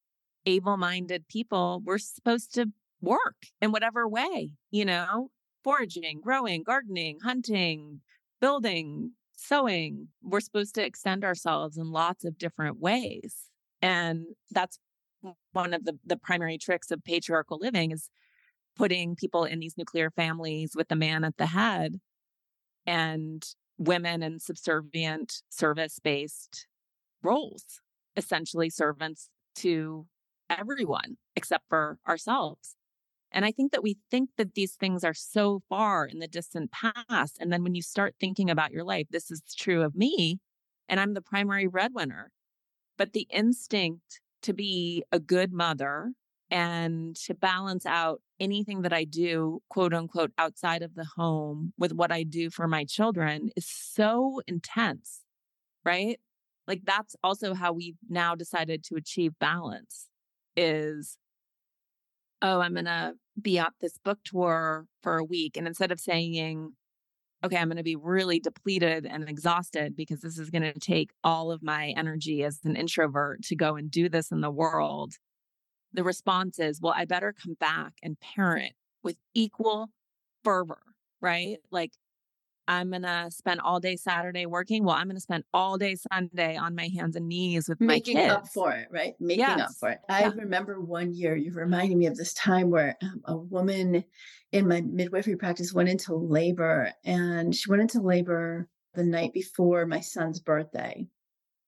able 0.47 0.77
minded 0.77 1.29
people 1.29 1.83
were 1.85 1.99
supposed 1.99 2.55
to 2.55 2.73
work 3.01 3.47
in 3.61 3.73
whatever 3.73 4.09
way, 4.09 4.51
you 4.71 4.85
know, 4.85 5.31
foraging, 5.63 6.21
growing, 6.21 6.63
gardening, 6.63 7.19
hunting, 7.23 8.01
building, 8.41 9.13
sewing. 9.37 10.09
We're 10.23 10.41
supposed 10.41 10.75
to 10.77 10.85
extend 10.85 11.25
ourselves 11.25 11.77
in 11.77 11.91
lots 11.91 12.25
of 12.25 12.39
different 12.39 12.81
ways. 12.81 13.47
And 13.83 14.27
that's 14.51 14.79
one 15.53 15.75
of 15.75 15.85
the, 15.85 15.99
the 16.05 16.17
primary 16.17 16.59
tricks 16.59 16.91
of 16.91 17.05
patriarchal 17.05 17.59
living 17.61 17.91
is 17.91 18.11
putting 18.77 19.17
people 19.17 19.45
in 19.45 19.59
these 19.59 19.77
nuclear 19.77 20.11
families 20.11 20.73
with 20.75 20.89
the 20.89 20.97
man 20.97 21.25
at 21.25 21.37
the 21.37 21.47
head 21.47 22.01
and 22.87 23.45
women 23.79 24.23
in 24.23 24.39
subservient 24.39 25.43
service 25.51 25.99
based 26.03 26.67
roles, 27.23 27.81
essentially 28.17 28.71
servants 28.71 29.29
to 29.57 30.07
everyone 30.49 31.17
except 31.37 31.65
for 31.69 31.99
ourselves. 32.09 32.77
And 33.33 33.45
I 33.45 33.53
think 33.53 33.73
that 33.73 33.83
we 33.83 33.99
think 34.11 34.31
that 34.37 34.55
these 34.55 34.75
things 34.75 35.05
are 35.05 35.15
so 35.15 35.63
far 35.69 36.05
in 36.05 36.19
the 36.19 36.27
distant 36.27 36.73
past. 36.73 37.39
And 37.39 37.53
then 37.53 37.63
when 37.63 37.75
you 37.75 37.83
start 37.83 38.17
thinking 38.19 38.51
about 38.51 38.73
your 38.73 38.85
life, 38.85 39.07
this 39.11 39.31
is 39.31 39.43
true 39.57 39.83
of 39.83 39.95
me, 39.95 40.41
and 40.89 40.99
I'm 40.99 41.15
the 41.15 41.23
primary 41.23 41.69
breadwinner. 41.69 42.33
But 42.99 43.13
the 43.13 43.29
instinct 43.31 44.21
to 44.43 44.53
be 44.53 45.05
a 45.13 45.21
good 45.21 45.53
mother 45.53 46.13
and 46.51 47.15
to 47.15 47.35
balance 47.35 47.87
out 47.87 48.21
anything 48.41 48.83
that 48.83 48.93
I 48.93 49.05
do, 49.05 49.61
quote 49.69 49.95
unquote, 49.95 50.33
outside 50.39 50.83
of 50.83 50.95
the 50.95 51.07
home 51.17 51.73
with 51.79 51.93
what 51.93 52.11
I 52.11 52.25
do 52.25 52.51
for 52.51 52.67
my 52.67 52.85
children 52.85 53.51
is 53.57 53.67
so 53.67 54.41
intense, 54.47 55.21
right? 55.85 56.19
Like 56.67 56.83
that's 56.85 57.15
also 57.23 57.55
how 57.55 57.73
we've 57.73 57.99
now 58.09 58.35
decided 58.35 58.85
to 58.85 58.97
achieve 58.97 59.33
balance 59.39 60.09
is, 60.57 61.17
oh, 62.43 62.61
I'm 62.61 62.75
going 62.75 62.85
to 62.87 63.15
be 63.41 63.59
at 63.59 63.73
this 63.81 63.99
book 64.05 64.19
tour 64.25 64.87
for 65.03 65.19
a 65.19 65.25
week. 65.25 65.57
And 65.57 65.67
instead 65.67 65.93
of 65.93 66.01
saying, 66.01 66.73
okay, 67.45 67.57
I'm 67.57 67.69
going 67.69 67.77
to 67.77 67.83
be 67.83 67.97
really 67.97 68.41
depleted 68.41 69.07
and 69.07 69.29
exhausted 69.29 69.97
because 69.97 70.21
this 70.21 70.39
is 70.39 70.51
going 70.51 70.63
to 70.63 70.79
take 70.79 71.11
all 71.25 71.51
of 71.51 71.63
my 71.63 71.95
energy 71.97 72.45
as 72.45 72.59
an 72.65 72.77
introvert 72.77 73.43
to 73.45 73.57
go 73.57 73.77
and 73.77 73.91
do 73.91 74.09
this 74.09 74.31
in 74.31 74.41
the 74.41 74.51
world 74.51 75.15
the 75.93 76.05
response 76.05 76.59
is, 76.59 76.81
well, 76.81 76.95
I 76.97 77.05
better 77.05 77.33
come 77.33 77.55
back 77.55 77.95
and 78.03 78.19
parent 78.21 78.73
with 79.03 79.17
equal 79.35 79.89
fervor, 80.45 80.83
right? 81.21 81.59
Like, 81.71 81.93
I'm 82.69 82.91
going 82.91 83.03
to 83.03 83.27
spend 83.31 83.61
all 83.63 83.81
day 83.81 83.97
Saturday 83.97 84.47
working. 84.47 84.85
Well, 84.85 84.95
I'm 84.95 85.07
going 85.07 85.17
to 85.17 85.21
spend 85.21 85.43
all 85.53 85.77
day 85.77 85.97
Sunday 85.97 86.57
on 86.57 86.77
my 86.77 86.87
hands 86.87 87.17
and 87.17 87.27
knees 87.27 87.69
with 87.69 87.81
Making 87.81 88.15
my 88.15 88.21
kids. 88.21 88.29
Making 88.29 88.31
up 88.31 88.49
for 88.49 88.73
it, 88.73 88.87
right? 88.93 89.15
Making 89.19 89.41
yes. 89.41 89.61
up 89.61 89.71
for 89.81 89.89
it. 89.91 89.99
I 90.09 90.21
Yeah. 90.21 90.33
remember 90.37 90.81
one 90.81 91.13
year, 91.13 91.35
you 91.35 91.53
reminded 91.53 91.99
me 91.99 92.07
of 92.07 92.17
this 92.17 92.33
time 92.35 92.71
where 92.71 92.97
um, 93.03 93.23
a 93.25 93.37
woman 93.37 94.05
in 94.53 94.69
my 94.69 94.83
midwifery 94.83 95.35
practice 95.35 95.73
went 95.73 95.89
into 95.89 96.15
labor 96.15 96.93
and 97.05 97.53
she 97.53 97.69
went 97.69 97.83
into 97.83 98.01
labor 98.01 98.69
the 98.95 99.03
night 99.03 99.33
before 99.33 99.85
my 99.87 100.01
son's 100.01 100.39
birthday. 100.39 101.09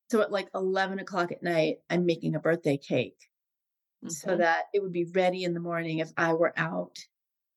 So 0.08 0.20
at 0.20 0.30
like 0.30 0.50
11 0.54 1.00
o'clock 1.00 1.32
at 1.32 1.42
night, 1.42 1.78
I'm 1.90 2.06
making 2.06 2.36
a 2.36 2.40
birthday 2.40 2.76
cake 2.76 3.16
so 4.06 4.36
Mhm. 4.36 4.38
that 4.38 4.66
it 4.74 4.82
would 4.82 4.92
be 4.92 5.04
ready 5.04 5.44
in 5.44 5.54
the 5.54 5.60
morning 5.60 5.98
if 5.98 6.12
I 6.16 6.34
were 6.34 6.52
out. 6.58 6.98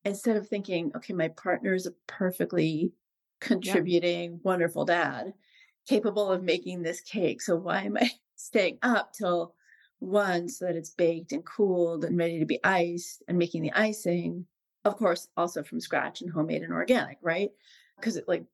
Instead 0.06 0.38
of 0.38 0.48
thinking, 0.48 0.92
okay, 0.96 1.14
my 1.14 1.30
partner 1.30 1.74
is 1.74 1.88
a 1.88 1.92
perfectly 2.08 2.94
contributing, 3.42 4.40
wonderful 4.44 4.86
dad, 4.86 5.34
capable 5.88 6.32
of 6.32 6.44
making 6.44 6.82
this 6.84 7.02
cake. 7.02 7.42
So 7.42 7.56
why 7.56 7.82
am 7.84 7.98
I 7.98 8.10
staying 8.36 8.80
up 8.84 9.14
till 9.14 9.56
one 10.00 10.48
so 10.50 10.66
that 10.66 10.76
it's 10.76 10.92
baked 10.92 11.32
and 11.32 11.46
cooled 11.46 12.06
and 12.06 12.18
ready 12.18 12.40
to 12.40 12.46
be 12.46 12.64
iced 12.64 13.24
and 13.28 13.38
making 13.38 13.64
the 13.64 13.74
icing? 13.74 14.48
Of 14.84 14.98
course, 14.98 15.30
also 15.36 15.64
from 15.64 15.80
scratch 15.80 16.22
and 16.22 16.32
homemade 16.32 16.62
and 16.62 16.74
organic, 16.74 17.18
right? 17.22 17.52
Because 17.98 18.18
it 18.18 18.28
like 18.28 18.46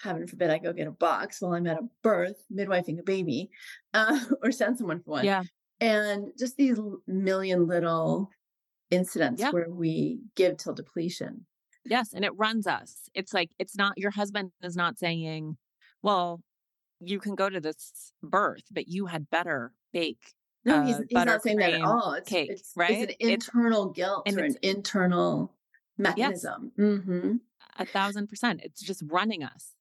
heaven 0.00 0.26
forbid 0.26 0.50
I 0.50 0.58
go 0.58 0.72
get 0.72 0.88
a 0.88 0.92
box 0.92 1.40
while 1.40 1.54
I'm 1.54 1.66
at 1.66 1.78
a 1.78 1.88
birth, 2.02 2.44
midwifing 2.52 2.98
a 2.98 3.02
baby, 3.04 3.50
uh, 3.94 4.18
or 4.42 4.50
send 4.52 4.78
someone 4.78 5.00
for 5.00 5.10
one 5.10 5.24
Yeah. 5.24 5.42
And 5.80 6.28
just 6.38 6.56
these 6.56 6.78
million 7.06 7.66
little 7.66 8.30
incidents 8.90 9.40
Yeah. 9.40 9.50
where 9.50 9.68
we 9.70 10.20
give 10.34 10.56
till 10.56 10.74
depletion. 10.74 11.46
Yes. 11.84 12.12
And 12.12 12.24
it 12.24 12.36
runs 12.36 12.66
us. 12.66 13.08
It's 13.14 13.32
like, 13.34 13.50
it's 13.58 13.76
not, 13.76 13.96
your 13.98 14.10
husband 14.10 14.50
is 14.62 14.76
not 14.76 14.98
saying, 14.98 15.56
well, 16.02 16.40
you 17.00 17.18
can 17.20 17.34
go 17.34 17.48
to 17.48 17.60
this 17.60 18.12
birth, 18.22 18.62
but 18.70 18.88
you 18.88 19.06
had 19.06 19.28
better 19.30 19.72
bake. 19.92 20.32
No, 20.64 20.82
he's, 20.84 20.96
uh, 20.96 21.00
he's 21.08 21.24
not 21.24 21.42
saying 21.42 21.58
that 21.58 21.74
at 21.74 21.82
all. 21.82 22.12
It's, 22.14 22.28
cake, 22.28 22.50
it's, 22.50 22.72
right? 22.74 22.90
it's 22.90 23.02
an 23.02 23.16
It's- 23.20 23.32
internal 23.48 23.90
guilt 23.90 24.22
and 24.26 24.40
or 24.40 24.44
an 24.44 24.56
internal 24.62 25.54
mechanism. 25.98 26.72
hmm 26.76 27.36
A 27.78 27.86
thousand 27.86 28.28
percent. 28.28 28.60
It's 28.64 28.80
just 28.82 29.02
running 29.06 29.44
us. 29.44 29.74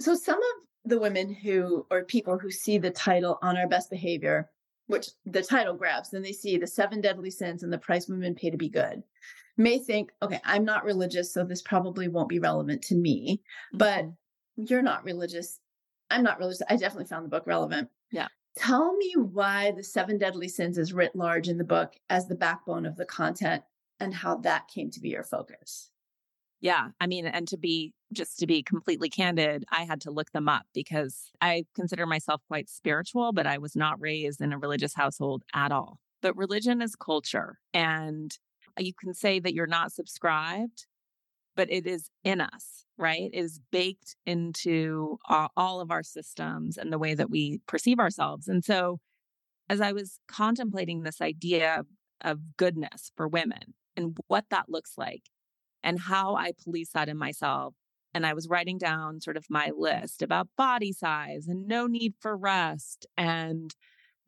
So 0.00 0.14
some 0.14 0.36
of 0.38 0.90
the 0.90 0.98
women 0.98 1.32
who 1.32 1.86
or 1.90 2.04
people 2.04 2.38
who 2.38 2.50
see 2.50 2.76
the 2.76 2.90
title 2.90 3.38
on 3.40 3.56
our 3.56 3.68
best 3.68 3.88
behavior, 3.88 4.50
which 4.86 5.08
the 5.24 5.42
title 5.42 5.74
grabs, 5.74 6.10
then 6.10 6.22
they 6.22 6.32
see 6.32 6.56
the 6.58 6.66
seven 6.66 7.00
deadly 7.00 7.30
sins 7.30 7.62
and 7.62 7.72
the 7.72 7.78
price 7.78 8.08
women 8.08 8.34
pay 8.34 8.50
to 8.50 8.56
be 8.56 8.68
good, 8.68 9.02
may 9.56 9.78
think, 9.78 10.10
okay, 10.22 10.40
I'm 10.44 10.64
not 10.64 10.84
religious, 10.84 11.32
so 11.32 11.44
this 11.44 11.62
probably 11.62 12.08
won't 12.08 12.28
be 12.28 12.38
relevant 12.38 12.82
to 12.82 12.94
me. 12.94 13.42
But 13.72 14.04
Mhm. 14.06 14.16
you're 14.56 14.82
not 14.82 15.04
religious. 15.04 15.60
I'm 16.10 16.22
not 16.22 16.38
religious. 16.38 16.62
I 16.68 16.76
definitely 16.76 17.06
found 17.06 17.24
the 17.24 17.30
book 17.30 17.46
relevant. 17.46 17.88
Yeah. 18.10 18.28
Tell 18.56 18.94
me 18.96 19.14
why 19.16 19.70
the 19.70 19.82
seven 19.82 20.18
deadly 20.18 20.48
sins 20.48 20.76
is 20.76 20.92
writ 20.92 21.16
large 21.16 21.48
in 21.48 21.56
the 21.56 21.64
book 21.64 21.94
as 22.10 22.28
the 22.28 22.34
backbone 22.34 22.84
of 22.84 22.96
the 22.96 23.06
content 23.06 23.64
and 23.98 24.12
how 24.12 24.36
that 24.38 24.68
came 24.68 24.90
to 24.90 25.00
be 25.00 25.08
your 25.10 25.22
focus. 25.22 25.90
Yeah. 26.60 26.90
I 27.00 27.06
mean, 27.06 27.26
and 27.26 27.48
to 27.48 27.56
be 27.56 27.94
just 28.12 28.38
to 28.38 28.46
be 28.46 28.62
completely 28.62 29.08
candid, 29.08 29.64
I 29.70 29.84
had 29.84 30.00
to 30.02 30.10
look 30.10 30.32
them 30.32 30.48
up 30.48 30.66
because 30.74 31.30
I 31.40 31.64
consider 31.74 32.06
myself 32.06 32.42
quite 32.48 32.68
spiritual, 32.68 33.32
but 33.32 33.46
I 33.46 33.58
was 33.58 33.76
not 33.76 34.00
raised 34.00 34.40
in 34.40 34.52
a 34.52 34.58
religious 34.58 34.94
household 34.94 35.42
at 35.54 35.72
all. 35.72 35.98
But 36.20 36.36
religion 36.36 36.80
is 36.80 36.94
culture. 36.94 37.58
And 37.74 38.36
you 38.78 38.92
can 38.98 39.14
say 39.14 39.40
that 39.40 39.54
you're 39.54 39.66
not 39.66 39.92
subscribed, 39.92 40.86
but 41.56 41.70
it 41.70 41.86
is 41.86 42.08
in 42.24 42.40
us, 42.40 42.84
right? 42.96 43.30
It 43.32 43.38
is 43.38 43.60
baked 43.70 44.16
into 44.24 45.18
all, 45.28 45.80
of 45.80 45.90
our 45.90 46.02
systems 46.02 46.78
and 46.78 46.92
the 46.92 46.98
way 46.98 47.14
that 47.14 47.30
we 47.30 47.60
perceive 47.66 47.98
ourselves. 47.98 48.48
And 48.48 48.64
so, 48.64 49.00
as 49.68 49.80
I 49.80 49.92
was 49.92 50.18
contemplating 50.28 51.02
this 51.02 51.20
idea 51.20 51.84
of 52.20 52.56
goodness 52.56 53.10
for 53.16 53.26
women 53.26 53.74
and 53.96 54.16
what 54.26 54.46
that 54.50 54.68
looks 54.68 54.92
like, 54.96 55.22
and 55.82 56.00
how 56.00 56.36
I 56.36 56.52
police 56.52 56.90
that 56.94 57.08
in 57.08 57.16
myself. 57.16 57.74
And 58.14 58.26
I 58.26 58.34
was 58.34 58.48
writing 58.48 58.78
down 58.78 59.20
sort 59.20 59.36
of 59.36 59.46
my 59.48 59.70
list 59.76 60.22
about 60.22 60.48
body 60.56 60.92
size 60.92 61.46
and 61.48 61.66
no 61.66 61.86
need 61.86 62.14
for 62.20 62.36
rest 62.36 63.06
and 63.16 63.74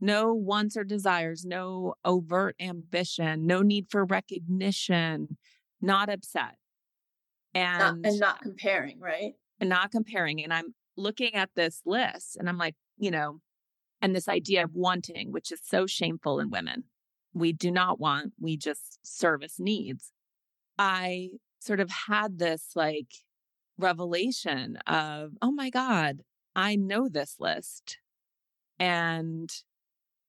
no 0.00 0.32
wants 0.34 0.76
or 0.76 0.84
desires, 0.84 1.44
no 1.44 1.94
overt 2.04 2.56
ambition, 2.60 3.46
no 3.46 3.62
need 3.62 3.86
for 3.90 4.04
recognition, 4.04 5.36
not 5.80 6.08
upset. 6.08 6.56
Not, 7.54 7.94
And 7.94 8.06
and 8.06 8.20
not 8.20 8.42
comparing, 8.42 8.98
right? 9.00 9.34
and 9.60 9.68
not 9.68 9.90
comparing. 9.92 10.42
And 10.42 10.52
I'm 10.52 10.74
looking 10.96 11.34
at 11.34 11.50
this 11.54 11.80
list 11.86 12.36
and 12.36 12.48
I'm 12.48 12.58
like, 12.58 12.74
you 12.98 13.10
know, 13.10 13.40
and 14.02 14.14
this 14.14 14.28
idea 14.28 14.64
of 14.64 14.74
wanting, 14.74 15.32
which 15.32 15.52
is 15.52 15.60
so 15.64 15.86
shameful 15.86 16.40
in 16.40 16.50
women. 16.50 16.84
We 17.32 17.52
do 17.52 17.70
not 17.70 17.98
want, 17.98 18.32
we 18.40 18.56
just 18.56 18.98
service 19.02 19.56
needs. 19.58 20.12
I 20.78 21.30
sort 21.60 21.80
of 21.80 21.90
had 21.90 22.38
this 22.38 22.70
like 22.74 23.12
revelation 23.78 24.76
of, 24.86 25.32
oh 25.42 25.52
my 25.52 25.70
God, 25.70 26.20
I 26.54 26.76
know 26.76 27.08
this 27.08 27.36
list. 27.38 27.98
And 28.78 29.50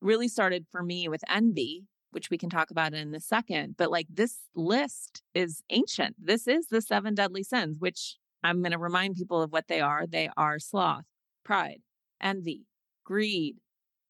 really 0.02 0.28
started 0.28 0.66
for 0.72 0.84
me 0.84 1.08
with 1.08 1.24
envy, 1.28 1.86
which 2.12 2.30
we 2.30 2.38
can 2.38 2.50
talk 2.50 2.70
about 2.72 2.94
in 2.94 3.14
a 3.16 3.20
second. 3.20 3.76
But 3.78 3.92
like 3.92 4.08
this 4.10 4.38
list 4.56 5.24
is 5.34 5.64
ancient. 5.70 6.16
This 6.24 6.48
is 6.48 6.68
the 6.68 6.82
seven 6.82 7.16
deadly 7.16 7.44
sins, 7.44 7.78
which 7.80 8.18
I'm 8.44 8.62
going 8.62 8.72
to 8.72 8.78
remind 8.78 9.16
people 9.16 9.42
of 9.42 9.52
what 9.52 9.68
they 9.68 9.82
are. 9.82 10.06
They 10.06 10.30
are 10.38 10.60
sloth, 10.60 11.06
pride, 11.44 11.80
envy, 12.22 12.68
greed, 13.04 13.56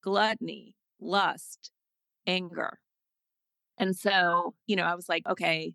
gluttony, 0.04 0.76
lust, 1.00 1.72
anger. 2.28 2.80
And 3.78 3.96
so, 3.96 4.56
you 4.68 4.76
know, 4.76 4.84
I 4.84 4.96
was 4.96 5.10
like, 5.10 5.24
okay, 5.28 5.74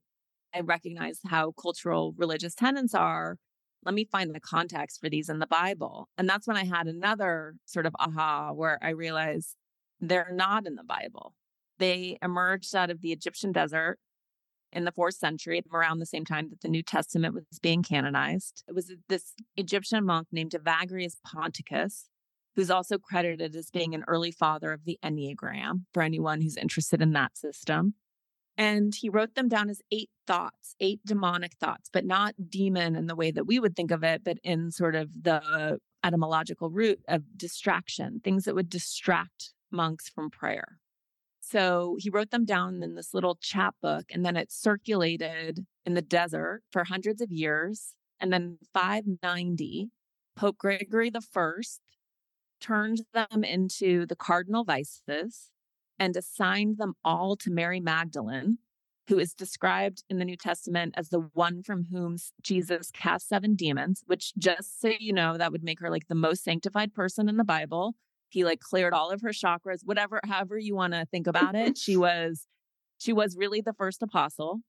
I 0.55 0.61
recognize 0.61 1.21
how 1.27 1.53
cultural 1.53 2.15
religious 2.17 2.55
tenets 2.55 2.95
are. 2.95 3.37
Let 3.85 3.95
me 3.95 4.05
find 4.05 4.35
the 4.35 4.41
context 4.41 5.01
for 5.01 5.09
these 5.09 5.29
in 5.29 5.39
the 5.39 5.47
Bible. 5.47 6.09
And 6.19 6.29
that's 6.29 6.47
when 6.47 6.57
I 6.57 6.65
had 6.65 6.87
another 6.87 7.55
sort 7.65 7.87
of 7.87 7.95
aha 7.99 8.53
where 8.53 8.79
I 8.83 8.91
realized 8.91 9.57
they're 10.01 10.33
not 10.33 10.67
in 10.67 10.75
the 10.75 10.85
Bible. 10.85 11.35
They 11.79 12.19
emerged 12.23 12.75
out 12.75 12.91
of 12.91 13.01
the 13.01 13.13
Egyptian 13.13 13.53
desert 13.53 13.99
in 14.73 14.85
the 14.85 14.93
fourth 14.93 15.15
century, 15.15 15.63
around 15.73 15.99
the 15.99 16.07
same 16.07 16.25
time 16.25 16.49
that 16.51 16.61
the 16.61 16.69
New 16.69 16.83
Testament 16.83 17.35
was 17.35 17.45
being 17.61 17.83
canonized. 17.83 18.63
It 18.69 18.75
was 18.75 18.93
this 19.09 19.33
Egyptian 19.57 20.05
monk 20.05 20.29
named 20.31 20.53
Evagrius 20.53 21.17
Ponticus, 21.27 22.05
who's 22.55 22.71
also 22.71 22.99
credited 22.99 23.57
as 23.57 23.71
being 23.71 23.95
an 23.95 24.05
early 24.07 24.31
father 24.31 24.73
of 24.73 24.85
the 24.85 24.99
Enneagram 25.05 25.87
for 25.93 26.03
anyone 26.03 26.41
who's 26.41 26.57
interested 26.57 27.03
in 27.03 27.13
that 27.15 27.37
system. 27.37 27.95
And 28.61 28.95
he 28.95 29.09
wrote 29.09 29.37
them 29.37 29.49
down 29.49 29.71
as 29.71 29.81
eight 29.91 30.11
thoughts, 30.27 30.77
eight 30.81 31.01
demonic 31.07 31.55
thoughts, 31.59 31.89
but 31.91 32.05
not 32.05 32.35
demon 32.51 32.95
in 32.95 33.07
the 33.07 33.17
way 33.17 33.31
that 33.31 33.47
we 33.47 33.59
would 33.59 33.75
think 33.75 33.91
of 33.91 34.05
it, 34.05 34.23
but 34.23 34.37
in 34.45 34.71
sort 34.71 34.95
of 34.95 35.09
the 35.23 35.79
etymological 36.05 36.69
root 36.69 37.01
of 37.09 37.23
distraction, 37.39 38.21
things 38.23 38.45
that 38.45 38.55
would 38.55 38.69
distract 38.69 39.55
monks 39.73 40.11
from 40.11 40.29
prayer. 40.29 40.77
So 41.41 41.97
he 42.01 42.11
wrote 42.11 42.33
them 42.33 42.45
down 42.45 42.83
in 42.83 42.97
this 42.97 43.15
little 43.15 43.39
chapbook, 43.41 44.05
and 44.13 44.27
then 44.27 44.37
it 44.37 44.53
circulated 44.53 45.65
in 45.87 45.95
the 45.95 46.03
desert 46.03 46.61
for 46.71 46.85
hundreds 46.85 47.23
of 47.23 47.33
years. 47.33 47.95
And 48.21 48.31
then 48.31 48.59
590, 48.75 49.89
Pope 50.37 50.59
Gregory 50.59 51.09
the 51.09 51.23
First 51.23 51.81
turned 52.61 53.05
them 53.15 53.43
into 53.43 54.05
the 54.05 54.17
cardinal 54.17 54.65
vices 54.65 55.51
and 56.01 56.17
assigned 56.17 56.79
them 56.79 56.95
all 57.05 57.37
to 57.37 57.51
Mary 57.51 57.79
Magdalene, 57.79 58.59
who 59.07 59.19
is 59.19 59.35
described 59.35 60.03
in 60.09 60.19
the 60.19 60.25
New 60.25 60.37
Testament 60.37 60.95
as 60.97 61.11
the 61.11 61.29
one 61.35 61.63
from 61.63 61.87
whom 61.93 62.17
Jesus 62.43 62.91
cast 62.91 63.29
seven 63.29 63.55
demons, 63.55 64.03
which 64.07 64.33
just 64.39 64.81
so 64.81 64.93
you 64.99 65.13
know, 65.13 65.37
that 65.37 65.53
would 65.53 65.63
make 65.63 65.79
her 65.81 65.91
like 65.91 66.09
the 66.09 66.15
most 66.15 66.43
sanctified 66.43 66.95
person 66.95 67.29
in 67.29 67.37
the 67.37 67.45
Bible. 67.45 67.95
He 68.31 68.45
like 68.45 68.61
cleared 68.61 68.95
all 68.95 69.11
of 69.11 69.21
her 69.21 69.31
chakras, 69.31 69.81
whatever, 69.85 70.21
however 70.25 70.59
you 70.59 70.75
want 70.75 70.95
to 70.95 71.05
think 71.11 71.27
about 71.27 71.55
it. 71.55 71.77
she 71.77 71.97
was, 71.99 72.47
she 72.99 73.13
was 73.13 73.37
really 73.37 73.61
the 73.61 73.75
first 73.75 74.03
apostle. 74.03 74.61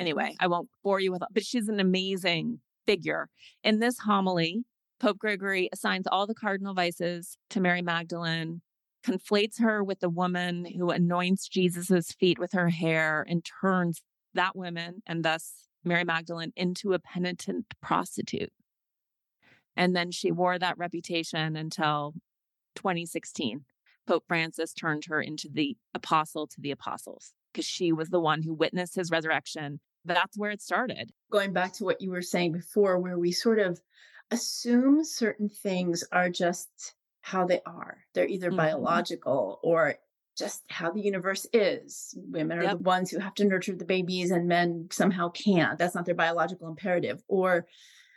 Anyway, 0.00 0.34
I 0.40 0.48
won't 0.48 0.68
bore 0.82 0.98
you 0.98 1.12
with, 1.12 1.22
but 1.30 1.44
she's 1.44 1.68
an 1.68 1.78
amazing 1.78 2.58
figure. 2.84 3.28
In 3.62 3.78
this 3.78 4.00
homily, 4.00 4.64
Pope 4.98 5.18
Gregory 5.18 5.68
assigns 5.72 6.06
all 6.10 6.26
the 6.26 6.34
cardinal 6.34 6.74
vices 6.74 7.36
to 7.50 7.60
Mary 7.60 7.82
Magdalene, 7.82 8.62
conflates 9.04 9.60
her 9.60 9.84
with 9.84 10.00
the 10.00 10.08
woman 10.08 10.64
who 10.64 10.90
anoints 10.90 11.48
Jesus's 11.48 12.12
feet 12.12 12.38
with 12.38 12.52
her 12.52 12.70
hair 12.70 13.24
and 13.28 13.44
turns 13.44 14.02
that 14.34 14.56
woman 14.56 15.02
and 15.06 15.24
thus 15.24 15.52
Mary 15.84 16.04
Magdalene 16.04 16.52
into 16.56 16.94
a 16.94 16.98
penitent 16.98 17.66
prostitute. 17.82 18.52
And 19.76 19.94
then 19.94 20.10
she 20.10 20.32
wore 20.32 20.58
that 20.58 20.78
reputation 20.78 21.56
until 21.56 22.14
2016. 22.76 23.64
Pope 24.06 24.24
Francis 24.26 24.72
turned 24.72 25.04
her 25.06 25.20
into 25.20 25.48
the 25.52 25.76
apostle 25.94 26.46
to 26.46 26.60
the 26.60 26.70
apostles 26.70 27.32
because 27.52 27.64
she 27.64 27.92
was 27.92 28.10
the 28.10 28.20
one 28.20 28.42
who 28.42 28.52
witnessed 28.52 28.94
his 28.94 29.10
resurrection. 29.10 29.80
That's 30.04 30.36
where 30.36 30.50
it 30.50 30.60
started. 30.60 31.12
Going 31.30 31.52
back 31.52 31.72
to 31.74 31.84
what 31.84 32.00
you 32.00 32.10
were 32.10 32.22
saying 32.22 32.52
before, 32.52 32.98
where 32.98 33.18
we 33.18 33.32
sort 33.32 33.58
of 33.58 33.80
assume 34.30 35.04
certain 35.04 35.48
things 35.48 36.04
are 36.12 36.28
just 36.28 36.94
how 37.24 37.46
they 37.46 37.62
are. 37.64 38.04
They're 38.12 38.28
either 38.28 38.48
mm-hmm. 38.48 38.58
biological 38.58 39.58
or 39.62 39.94
just 40.36 40.62
how 40.68 40.90
the 40.90 41.00
universe 41.00 41.46
is. 41.54 42.14
Women 42.18 42.58
are 42.58 42.64
yep. 42.64 42.72
the 42.72 42.82
ones 42.82 43.10
who 43.10 43.18
have 43.18 43.32
to 43.36 43.46
nurture 43.46 43.74
the 43.74 43.86
babies 43.86 44.30
and 44.30 44.46
men 44.46 44.88
somehow 44.92 45.30
can't. 45.30 45.78
That's 45.78 45.94
not 45.94 46.04
their 46.04 46.14
biological 46.14 46.68
imperative. 46.68 47.22
Or 47.26 47.66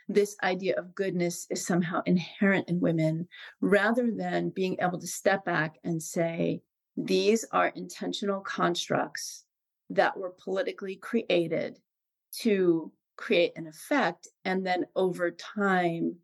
this 0.08 0.36
idea 0.42 0.76
of 0.76 0.94
goodness 0.94 1.46
is 1.48 1.64
somehow 1.64 2.02
inherent 2.04 2.68
in 2.68 2.80
women 2.80 3.28
rather 3.62 4.10
than 4.14 4.50
being 4.50 4.76
able 4.78 5.00
to 5.00 5.06
step 5.06 5.42
back 5.42 5.76
and 5.84 6.02
say, 6.02 6.60
these 6.94 7.46
are 7.50 7.68
intentional 7.68 8.42
constructs 8.42 9.44
that 9.88 10.18
were 10.18 10.34
politically 10.44 10.96
created 10.96 11.78
to 12.40 12.92
create 13.16 13.52
an 13.56 13.66
effect. 13.66 14.28
And 14.44 14.66
then 14.66 14.84
over 14.94 15.30
time, 15.30 16.16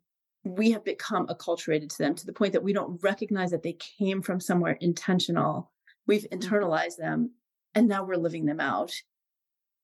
we 0.45 0.71
have 0.71 0.85
become 0.85 1.27
acculturated 1.27 1.89
to 1.89 1.97
them 1.97 2.15
to 2.15 2.25
the 2.25 2.31
point 2.31 2.53
that 2.53 2.63
we 2.63 2.71
don't 2.71 3.01
recognize 3.03 3.51
that 3.51 3.63
they 3.63 3.73
came 3.73 4.21
from 4.21 4.39
somewhere 4.39 4.77
intentional. 4.79 5.71
We've 6.07 6.21
mm-hmm. 6.21 6.39
internalized 6.39 6.97
them 6.97 7.31
and 7.73 7.87
now 7.87 8.03
we're 8.03 8.15
living 8.15 8.45
them 8.45 8.59
out 8.59 8.93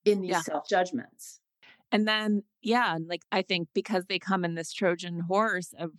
in 0.05 0.21
these 0.21 0.31
yeah. 0.31 0.41
self 0.41 0.69
judgments. 0.69 1.39
And 1.91 2.07
then, 2.07 2.43
yeah, 2.61 2.97
like 3.05 3.23
I 3.31 3.41
think 3.41 3.69
because 3.73 4.05
they 4.05 4.19
come 4.19 4.45
in 4.45 4.55
this 4.55 4.71
Trojan 4.71 5.19
horse 5.19 5.73
of 5.77 5.91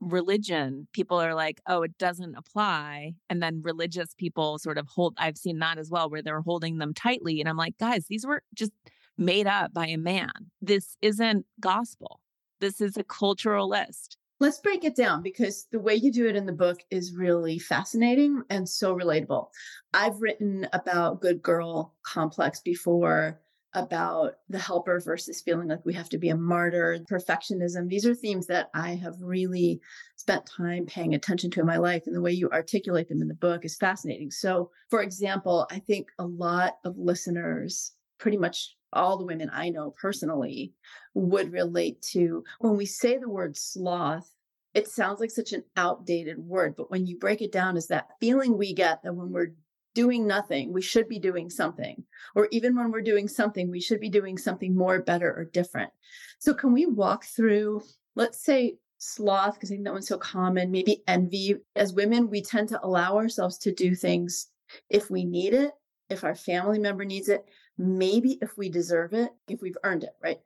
religion, 0.00 0.86
people 0.92 1.20
are 1.20 1.34
like, 1.34 1.60
oh, 1.66 1.82
it 1.82 1.96
doesn't 1.98 2.36
apply. 2.36 3.14
And 3.28 3.42
then 3.42 3.62
religious 3.62 4.14
people 4.16 4.58
sort 4.58 4.78
of 4.78 4.86
hold, 4.86 5.14
I've 5.18 5.38
seen 5.38 5.58
that 5.58 5.78
as 5.78 5.90
well, 5.90 6.08
where 6.08 6.22
they're 6.22 6.42
holding 6.42 6.78
them 6.78 6.94
tightly. 6.94 7.40
And 7.40 7.48
I'm 7.48 7.56
like, 7.56 7.78
guys, 7.78 8.06
these 8.08 8.26
were 8.26 8.42
just 8.54 8.72
made 9.18 9.46
up 9.46 9.72
by 9.72 9.86
a 9.88 9.98
man. 9.98 10.30
This 10.60 10.96
isn't 11.02 11.46
gospel. 11.58 12.19
This 12.60 12.80
is 12.80 12.96
a 12.96 13.04
cultural 13.04 13.68
list. 13.68 14.16
Let's 14.38 14.58
break 14.58 14.84
it 14.84 14.96
down 14.96 15.22
because 15.22 15.66
the 15.70 15.78
way 15.78 15.94
you 15.94 16.10
do 16.10 16.26
it 16.26 16.36
in 16.36 16.46
the 16.46 16.52
book 16.52 16.78
is 16.90 17.14
really 17.14 17.58
fascinating 17.58 18.42
and 18.48 18.66
so 18.68 18.96
relatable. 18.96 19.48
I've 19.92 20.20
written 20.20 20.66
about 20.72 21.20
good 21.20 21.42
girl 21.42 21.94
complex 22.04 22.60
before, 22.60 23.40
about 23.74 24.34
the 24.48 24.58
helper 24.58 24.98
versus 25.00 25.40
feeling 25.40 25.68
like 25.68 25.84
we 25.84 25.92
have 25.94 26.08
to 26.08 26.18
be 26.18 26.30
a 26.30 26.36
martyr, 26.36 26.98
perfectionism. 27.10 27.88
These 27.88 28.06
are 28.06 28.14
themes 28.14 28.46
that 28.46 28.70
I 28.74 28.96
have 28.96 29.14
really 29.20 29.80
spent 30.16 30.46
time 30.46 30.86
paying 30.86 31.14
attention 31.14 31.50
to 31.52 31.60
in 31.60 31.66
my 31.66 31.76
life. 31.76 32.04
And 32.06 32.16
the 32.16 32.22
way 32.22 32.32
you 32.32 32.48
articulate 32.50 33.08
them 33.08 33.22
in 33.22 33.28
the 33.28 33.34
book 33.34 33.64
is 33.64 33.76
fascinating. 33.76 34.30
So, 34.30 34.70
for 34.88 35.02
example, 35.02 35.66
I 35.70 35.78
think 35.78 36.08
a 36.18 36.26
lot 36.26 36.78
of 36.84 36.96
listeners 36.98 37.92
pretty 38.18 38.36
much 38.38 38.76
all 38.92 39.16
the 39.16 39.24
women 39.24 39.50
I 39.52 39.70
know 39.70 39.92
personally 40.00 40.72
would 41.14 41.52
relate 41.52 42.02
to 42.12 42.44
when 42.58 42.76
we 42.76 42.86
say 42.86 43.18
the 43.18 43.28
word 43.28 43.56
sloth. 43.56 44.30
It 44.72 44.88
sounds 44.88 45.18
like 45.20 45.30
such 45.30 45.52
an 45.52 45.64
outdated 45.76 46.38
word, 46.38 46.74
but 46.76 46.90
when 46.90 47.06
you 47.06 47.18
break 47.18 47.42
it 47.42 47.52
down, 47.52 47.76
is 47.76 47.88
that 47.88 48.08
feeling 48.20 48.56
we 48.56 48.72
get 48.72 49.02
that 49.02 49.14
when 49.14 49.32
we're 49.32 49.54
doing 49.94 50.26
nothing, 50.26 50.72
we 50.72 50.82
should 50.82 51.08
be 51.08 51.18
doing 51.18 51.50
something. 51.50 52.04
Or 52.36 52.46
even 52.52 52.76
when 52.76 52.92
we're 52.92 53.00
doing 53.00 53.26
something, 53.26 53.68
we 53.68 53.80
should 53.80 53.98
be 53.98 54.08
doing 54.08 54.38
something 54.38 54.76
more, 54.76 55.02
better, 55.02 55.34
or 55.36 55.44
different. 55.44 55.90
So, 56.38 56.54
can 56.54 56.72
we 56.72 56.86
walk 56.86 57.24
through, 57.24 57.82
let's 58.14 58.44
say, 58.44 58.76
sloth, 58.98 59.54
because 59.54 59.70
I 59.70 59.74
think 59.74 59.84
that 59.84 59.92
one's 59.92 60.08
so 60.08 60.18
common, 60.18 60.70
maybe 60.70 61.02
envy. 61.08 61.56
As 61.74 61.92
women, 61.92 62.30
we 62.30 62.42
tend 62.42 62.68
to 62.68 62.84
allow 62.84 63.16
ourselves 63.16 63.58
to 63.58 63.74
do 63.74 63.94
things 63.94 64.48
if 64.88 65.10
we 65.10 65.24
need 65.24 65.54
it, 65.54 65.72
if 66.08 66.22
our 66.22 66.34
family 66.34 66.78
member 66.78 67.04
needs 67.04 67.28
it, 67.28 67.44
maybe 67.80 68.38
if 68.42 68.58
we 68.58 68.68
deserve 68.68 69.14
it, 69.14 69.30
if 69.48 69.62
we've 69.62 69.76
earned 69.84 70.04
it, 70.04 70.14
right? 70.22 70.38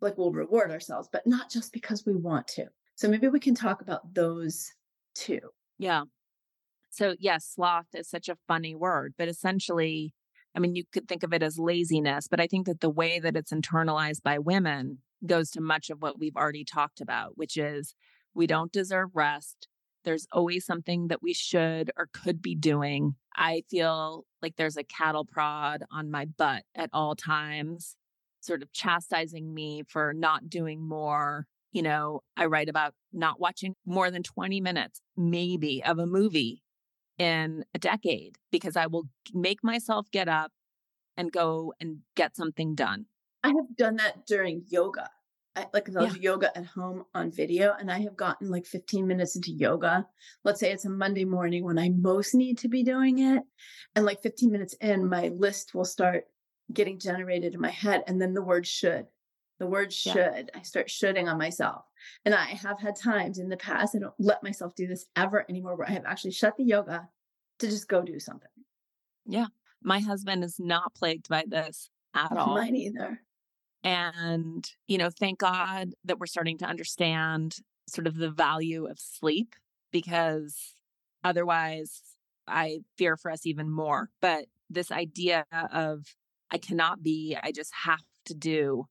Like 0.00 0.16
we'll 0.16 0.32
reward 0.32 0.70
ourselves, 0.70 1.08
but 1.12 1.26
not 1.26 1.50
just 1.50 1.72
because 1.72 2.06
we 2.06 2.14
want 2.14 2.48
to. 2.48 2.66
So 2.94 3.08
maybe 3.08 3.28
we 3.28 3.38
can 3.38 3.54
talk 3.54 3.82
about 3.82 4.14
those 4.14 4.66
two. 5.14 5.40
Yeah. 5.78 6.04
So, 6.90 7.14
yes, 7.20 7.52
sloth 7.54 7.86
is 7.94 8.08
such 8.08 8.28
a 8.28 8.38
funny 8.48 8.74
word, 8.74 9.14
but 9.18 9.28
essentially, 9.28 10.14
I 10.56 10.58
mean, 10.58 10.74
you 10.74 10.84
could 10.90 11.06
think 11.06 11.22
of 11.22 11.32
it 11.32 11.42
as 11.42 11.58
laziness, 11.58 12.26
but 12.28 12.40
I 12.40 12.46
think 12.46 12.66
that 12.66 12.80
the 12.80 12.90
way 12.90 13.20
that 13.20 13.36
it's 13.36 13.52
internalized 13.52 14.22
by 14.22 14.38
women 14.38 14.98
goes 15.24 15.50
to 15.50 15.60
much 15.60 15.90
of 15.90 16.00
what 16.00 16.18
we've 16.18 16.36
already 16.36 16.64
talked 16.64 17.00
about, 17.00 17.36
which 17.36 17.56
is 17.56 17.94
we 18.34 18.46
don't 18.46 18.72
deserve 18.72 19.10
rest. 19.14 19.68
There's 20.04 20.26
always 20.32 20.64
something 20.64 21.08
that 21.08 21.22
we 21.22 21.34
should 21.34 21.92
or 21.96 22.08
could 22.12 22.40
be 22.40 22.56
doing. 22.56 23.16
I 23.40 23.62
feel 23.70 24.26
like 24.42 24.56
there's 24.56 24.76
a 24.76 24.84
cattle 24.84 25.24
prod 25.24 25.82
on 25.90 26.10
my 26.10 26.26
butt 26.26 26.64
at 26.74 26.90
all 26.92 27.16
times, 27.16 27.96
sort 28.40 28.62
of 28.62 28.70
chastising 28.72 29.54
me 29.54 29.82
for 29.88 30.12
not 30.12 30.50
doing 30.50 30.86
more. 30.86 31.46
You 31.72 31.82
know, 31.82 32.20
I 32.36 32.44
write 32.44 32.68
about 32.68 32.92
not 33.14 33.40
watching 33.40 33.76
more 33.86 34.10
than 34.10 34.22
20 34.22 34.60
minutes, 34.60 35.00
maybe, 35.16 35.82
of 35.82 35.98
a 35.98 36.06
movie 36.06 36.62
in 37.16 37.64
a 37.74 37.78
decade 37.78 38.36
because 38.52 38.76
I 38.76 38.86
will 38.86 39.04
make 39.32 39.64
myself 39.64 40.10
get 40.10 40.28
up 40.28 40.52
and 41.16 41.32
go 41.32 41.72
and 41.80 42.00
get 42.16 42.36
something 42.36 42.74
done. 42.74 43.06
I 43.42 43.48
have 43.48 43.74
done 43.74 43.96
that 43.96 44.26
during 44.26 44.64
yoga. 44.68 45.08
I, 45.56 45.66
like 45.72 45.88
I'll 45.96 46.06
yeah. 46.06 46.14
yoga 46.20 46.56
at 46.56 46.66
home 46.66 47.04
on 47.14 47.32
video, 47.32 47.74
and 47.78 47.90
I 47.90 48.00
have 48.00 48.16
gotten 48.16 48.50
like 48.50 48.66
15 48.66 49.06
minutes 49.06 49.34
into 49.34 49.50
yoga. 49.50 50.06
Let's 50.44 50.60
say 50.60 50.70
it's 50.70 50.84
a 50.84 50.90
Monday 50.90 51.24
morning 51.24 51.64
when 51.64 51.78
I 51.78 51.88
most 51.90 52.34
need 52.34 52.58
to 52.58 52.68
be 52.68 52.82
doing 52.84 53.18
it. 53.18 53.42
And 53.96 54.04
like 54.04 54.22
15 54.22 54.50
minutes 54.50 54.74
in, 54.80 55.08
my 55.08 55.28
list 55.28 55.74
will 55.74 55.84
start 55.84 56.24
getting 56.72 56.98
generated 56.98 57.54
in 57.54 57.60
my 57.60 57.70
head. 57.70 58.04
And 58.06 58.20
then 58.20 58.32
the 58.32 58.42
word 58.42 58.66
should, 58.66 59.06
the 59.58 59.66
word 59.66 59.92
should, 59.92 60.14
yeah. 60.14 60.42
I 60.54 60.62
start 60.62 60.88
shoulding 60.88 61.28
on 61.28 61.38
myself. 61.38 61.84
And 62.24 62.34
I 62.34 62.44
have 62.44 62.80
had 62.80 62.94
times 62.96 63.38
in 63.38 63.48
the 63.48 63.56
past, 63.56 63.96
I 63.96 63.98
don't 63.98 64.14
let 64.18 64.44
myself 64.44 64.74
do 64.76 64.86
this 64.86 65.06
ever 65.16 65.44
anymore, 65.48 65.76
where 65.76 65.88
I 65.88 65.92
have 65.92 66.06
actually 66.06 66.32
shut 66.32 66.56
the 66.56 66.64
yoga 66.64 67.08
to 67.58 67.66
just 67.66 67.88
go 67.88 68.02
do 68.02 68.20
something. 68.20 68.48
Yeah. 69.26 69.46
My 69.82 69.98
husband 69.98 70.44
is 70.44 70.60
not 70.60 70.94
plagued 70.94 71.28
by 71.28 71.44
this 71.46 71.90
at 72.14 72.32
all. 72.36 72.54
Mine 72.54 72.76
either. 72.76 73.20
And, 73.82 74.68
you 74.86 74.98
know, 74.98 75.10
thank 75.10 75.38
God 75.38 75.90
that 76.04 76.18
we're 76.18 76.26
starting 76.26 76.58
to 76.58 76.66
understand 76.66 77.56
sort 77.88 78.06
of 78.06 78.16
the 78.16 78.30
value 78.30 78.86
of 78.86 78.98
sleep 78.98 79.54
because 79.90 80.74
otherwise 81.24 82.02
I 82.46 82.80
fear 82.96 83.16
for 83.16 83.30
us 83.30 83.46
even 83.46 83.70
more. 83.70 84.10
But 84.20 84.46
this 84.68 84.92
idea 84.92 85.44
of 85.72 86.14
I 86.50 86.58
cannot 86.58 87.02
be, 87.02 87.36
I 87.42 87.52
just 87.52 87.72
have 87.84 88.02
to 88.26 88.34
do 88.34 88.86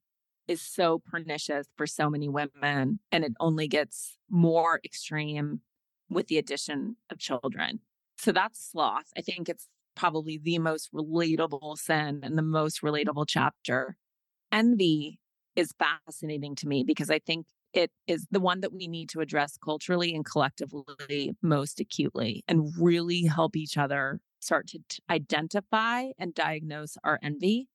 is 0.47 0.61
so 0.61 0.99
pernicious 1.05 1.67
for 1.77 1.85
so 1.85 2.09
many 2.09 2.27
women. 2.27 2.99
And 3.11 3.23
it 3.23 3.33
only 3.39 3.67
gets 3.67 4.17
more 4.29 4.79
extreme 4.83 5.61
with 6.09 6.27
the 6.27 6.39
addition 6.39 6.95
of 7.11 7.19
children. 7.19 7.81
So 8.17 8.31
that's 8.31 8.71
sloth. 8.71 9.05
I 9.15 9.21
think 9.21 9.47
it's 9.47 9.67
probably 9.95 10.39
the 10.41 10.57
most 10.59 10.91
relatable 10.93 11.77
sin 11.77 12.21
and 12.23 12.37
the 12.37 12.41
most 12.41 12.81
relatable 12.81 13.25
chapter. 13.27 13.97
Envy 14.51 15.19
is 15.55 15.73
fascinating 15.77 16.55
to 16.55 16.67
me 16.67 16.83
because 16.83 17.09
I 17.09 17.19
think 17.19 17.47
it 17.73 17.91
is 18.07 18.25
the 18.31 18.39
one 18.39 18.61
that 18.61 18.73
we 18.73 18.87
need 18.87 19.09
to 19.09 19.19
address 19.19 19.57
culturally 19.63 20.15
and 20.15 20.25
collectively 20.25 21.35
most 21.41 21.79
acutely 21.79 22.43
and 22.47 22.71
really 22.79 23.23
help 23.25 23.55
each 23.55 23.77
other 23.77 24.19
start 24.39 24.67
to 24.67 24.79
identify 25.09 26.05
and 26.17 26.33
diagnose 26.33 26.97
our 27.03 27.19
envy 27.21 27.67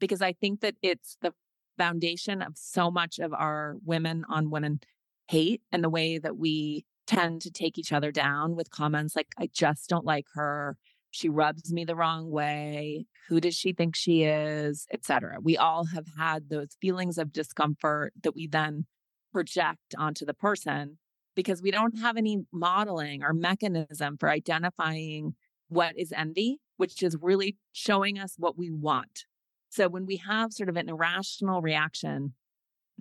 because 0.00 0.22
I 0.22 0.32
think 0.32 0.60
that 0.60 0.76
it's 0.82 1.16
the 1.20 1.32
foundation 1.76 2.40
of 2.40 2.56
so 2.56 2.90
much 2.90 3.18
of 3.18 3.32
our 3.32 3.76
women 3.84 4.24
on 4.28 4.50
women 4.50 4.80
hate 5.28 5.62
and 5.72 5.82
the 5.82 5.90
way 5.90 6.18
that 6.18 6.36
we 6.36 6.84
tend 7.06 7.42
to 7.42 7.50
take 7.50 7.78
each 7.78 7.92
other 7.92 8.10
down 8.10 8.54
with 8.54 8.70
comments 8.70 9.16
like, 9.16 9.28
I 9.38 9.48
just 9.52 9.88
don't 9.88 10.04
like 10.04 10.26
her. 10.34 10.76
She 11.14 11.28
rubs 11.28 11.72
me 11.72 11.84
the 11.84 11.94
wrong 11.94 12.28
way. 12.28 13.06
Who 13.28 13.40
does 13.40 13.54
she 13.54 13.72
think 13.72 13.94
she 13.94 14.24
is? 14.24 14.84
Etc. 14.92 15.36
We 15.40 15.56
all 15.56 15.84
have 15.86 16.06
had 16.18 16.48
those 16.48 16.76
feelings 16.80 17.18
of 17.18 17.32
discomfort 17.32 18.12
that 18.24 18.34
we 18.34 18.48
then 18.48 18.86
project 19.32 19.94
onto 19.96 20.26
the 20.26 20.34
person 20.34 20.98
because 21.36 21.62
we 21.62 21.70
don't 21.70 22.00
have 22.00 22.16
any 22.16 22.42
modeling 22.52 23.22
or 23.22 23.32
mechanism 23.32 24.16
for 24.18 24.28
identifying 24.28 25.36
what 25.68 25.96
is 25.96 26.12
envy, 26.12 26.58
which 26.78 27.00
is 27.00 27.16
really 27.22 27.58
showing 27.70 28.18
us 28.18 28.34
what 28.36 28.58
we 28.58 28.72
want. 28.72 29.26
So 29.70 29.88
when 29.88 30.06
we 30.06 30.16
have 30.16 30.52
sort 30.52 30.68
of 30.68 30.76
an 30.76 30.88
irrational 30.88 31.62
reaction 31.62 32.34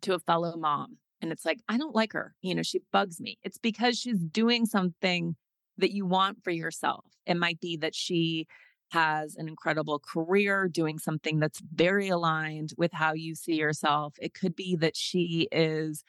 to 0.03 0.13
a 0.13 0.19
fellow 0.19 0.55
mom, 0.55 0.97
and 1.19 1.31
it's 1.31 1.45
like, 1.45 1.61
I 1.67 1.79
don't 1.79 1.95
like 1.95 2.13
her, 2.13 2.35
you 2.43 2.53
know, 2.53 2.61
she 2.61 2.81
bugs 2.91 3.19
me, 3.19 3.39
it's 3.41 3.57
because 3.57 3.97
she's 3.97 4.19
doing 4.19 4.67
something 4.67 5.35
that 5.77 5.91
you 5.91 6.05
want 6.05 6.43
for 6.43 6.51
yourself. 6.51 7.05
It 7.25 7.37
might 7.37 7.59
be 7.59 7.77
that 7.77 7.95
she 7.95 8.47
has 8.91 9.35
an 9.35 9.47
incredible 9.47 9.99
career 9.99 10.67
doing 10.67 10.99
something 10.99 11.39
that's 11.39 11.61
very 11.73 12.09
aligned 12.09 12.73
with 12.77 12.91
how 12.93 13.13
you 13.13 13.33
see 13.33 13.55
yourself. 13.55 14.13
It 14.21 14.33
could 14.33 14.55
be 14.55 14.75
that 14.77 14.95
she 14.95 15.47
is 15.51 16.03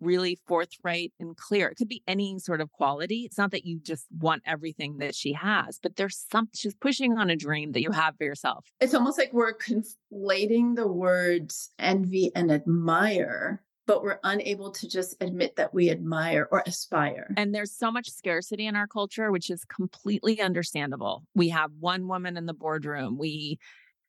really 0.00 0.38
forthright 0.46 1.12
and 1.20 1.36
clear. 1.36 1.68
It 1.68 1.76
could 1.76 1.88
be 1.88 2.02
any 2.06 2.38
sort 2.38 2.60
of 2.60 2.72
quality. 2.72 3.22
It's 3.24 3.38
not 3.38 3.50
that 3.50 3.66
you 3.66 3.80
just 3.80 4.06
want 4.16 4.42
everything 4.46 4.98
that 4.98 5.14
she 5.14 5.32
has, 5.34 5.78
but 5.82 5.96
there's 5.96 6.24
some 6.30 6.48
she's 6.54 6.74
pushing 6.74 7.18
on 7.18 7.30
a 7.30 7.36
dream 7.36 7.72
that 7.72 7.82
you 7.82 7.90
have 7.90 8.16
for 8.16 8.24
yourself. 8.24 8.66
It's 8.80 8.94
almost 8.94 9.18
like 9.18 9.32
we're 9.32 9.56
conflating 9.56 10.76
the 10.76 10.88
words 10.88 11.70
envy 11.78 12.30
and 12.34 12.50
admire 12.50 13.62
but 13.90 14.04
we're 14.04 14.20
unable 14.22 14.70
to 14.70 14.88
just 14.88 15.16
admit 15.20 15.56
that 15.56 15.74
we 15.74 15.90
admire 15.90 16.46
or 16.52 16.62
aspire. 16.64 17.34
And 17.36 17.52
there's 17.52 17.72
so 17.72 17.90
much 17.90 18.08
scarcity 18.08 18.68
in 18.68 18.76
our 18.76 18.86
culture, 18.86 19.32
which 19.32 19.50
is 19.50 19.64
completely 19.64 20.40
understandable. 20.40 21.24
We 21.34 21.48
have 21.48 21.72
one 21.80 22.06
woman 22.06 22.36
in 22.36 22.46
the 22.46 22.54
boardroom. 22.54 23.18
We 23.18 23.58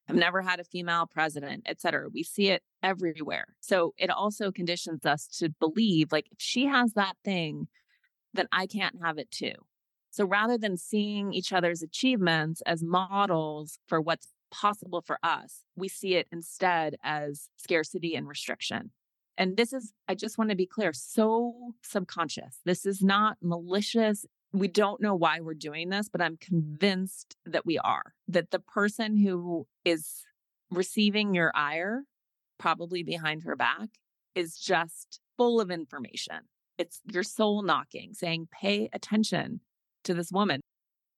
have 0.07 0.15
never 0.15 0.43
had 0.43 0.59
a 0.59 0.65
female 0.65 1.07
president, 1.07 1.63
et 1.65 1.81
cetera. 1.81 2.09
We 2.13 2.21
see 2.21 2.49
it 2.49 2.61
everywhere. 2.83 3.55
So 3.59 3.95
it 3.97 4.11
also 4.11 4.51
conditions 4.51 5.03
us 5.03 5.25
to 5.39 5.49
believe 5.59 6.11
like 6.11 6.27
if 6.31 6.37
she 6.37 6.67
has 6.67 6.93
that 6.93 7.15
thing, 7.25 7.67
then 8.35 8.47
I 8.51 8.67
can't 8.67 8.97
have 9.03 9.17
it 9.17 9.31
too. 9.31 9.55
So 10.11 10.25
rather 10.25 10.59
than 10.59 10.77
seeing 10.77 11.33
each 11.33 11.51
other's 11.51 11.81
achievements 11.81 12.61
as 12.67 12.83
models 12.83 13.79
for 13.87 13.99
what's 13.99 14.27
possible 14.51 15.01
for 15.01 15.17
us, 15.23 15.61
we 15.75 15.87
see 15.87 16.13
it 16.17 16.27
instead 16.31 16.97
as 17.03 17.49
scarcity 17.57 18.13
and 18.13 18.27
restriction. 18.27 18.91
And 19.37 19.57
this 19.57 19.73
is, 19.73 19.93
I 20.07 20.15
just 20.15 20.37
want 20.37 20.49
to 20.49 20.55
be 20.55 20.65
clear, 20.65 20.93
so 20.93 21.73
subconscious. 21.83 22.59
This 22.65 22.85
is 22.85 23.01
not 23.01 23.37
malicious 23.41 24.25
we 24.53 24.67
don't 24.67 25.01
know 25.01 25.15
why 25.15 25.39
we're 25.39 25.53
doing 25.53 25.89
this, 25.89 26.09
but 26.09 26.21
I'm 26.21 26.37
convinced 26.37 27.35
that 27.45 27.65
we 27.65 27.77
are. 27.79 28.13
That 28.27 28.51
the 28.51 28.59
person 28.59 29.17
who 29.17 29.67
is 29.85 30.23
receiving 30.69 31.33
your 31.33 31.51
ire, 31.55 32.03
probably 32.59 33.03
behind 33.03 33.43
her 33.43 33.55
back, 33.55 33.89
is 34.35 34.57
just 34.57 35.19
full 35.37 35.61
of 35.61 35.71
information. 35.71 36.41
It's 36.77 36.99
your 37.11 37.23
soul 37.23 37.61
knocking, 37.61 38.13
saying, 38.13 38.49
pay 38.51 38.89
attention 38.93 39.61
to 40.03 40.13
this 40.13 40.31
woman. 40.31 40.61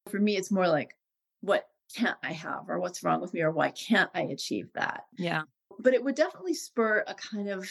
For 0.09 0.19
me, 0.19 0.35
it's 0.35 0.51
more 0.51 0.67
like, 0.67 0.95
what 1.41 1.67
can't 1.95 2.17
I 2.23 2.33
have, 2.33 2.65
or 2.67 2.79
what's 2.79 3.03
wrong 3.03 3.21
with 3.21 3.33
me, 3.33 3.41
or 3.41 3.51
why 3.51 3.71
can't 3.71 4.09
I 4.13 4.23
achieve 4.23 4.69
that? 4.75 5.05
Yeah. 5.17 5.43
But 5.79 5.93
it 5.93 6.03
would 6.03 6.15
definitely 6.15 6.53
spur 6.53 7.03
a 7.07 7.15
kind 7.15 7.49
of 7.49 7.67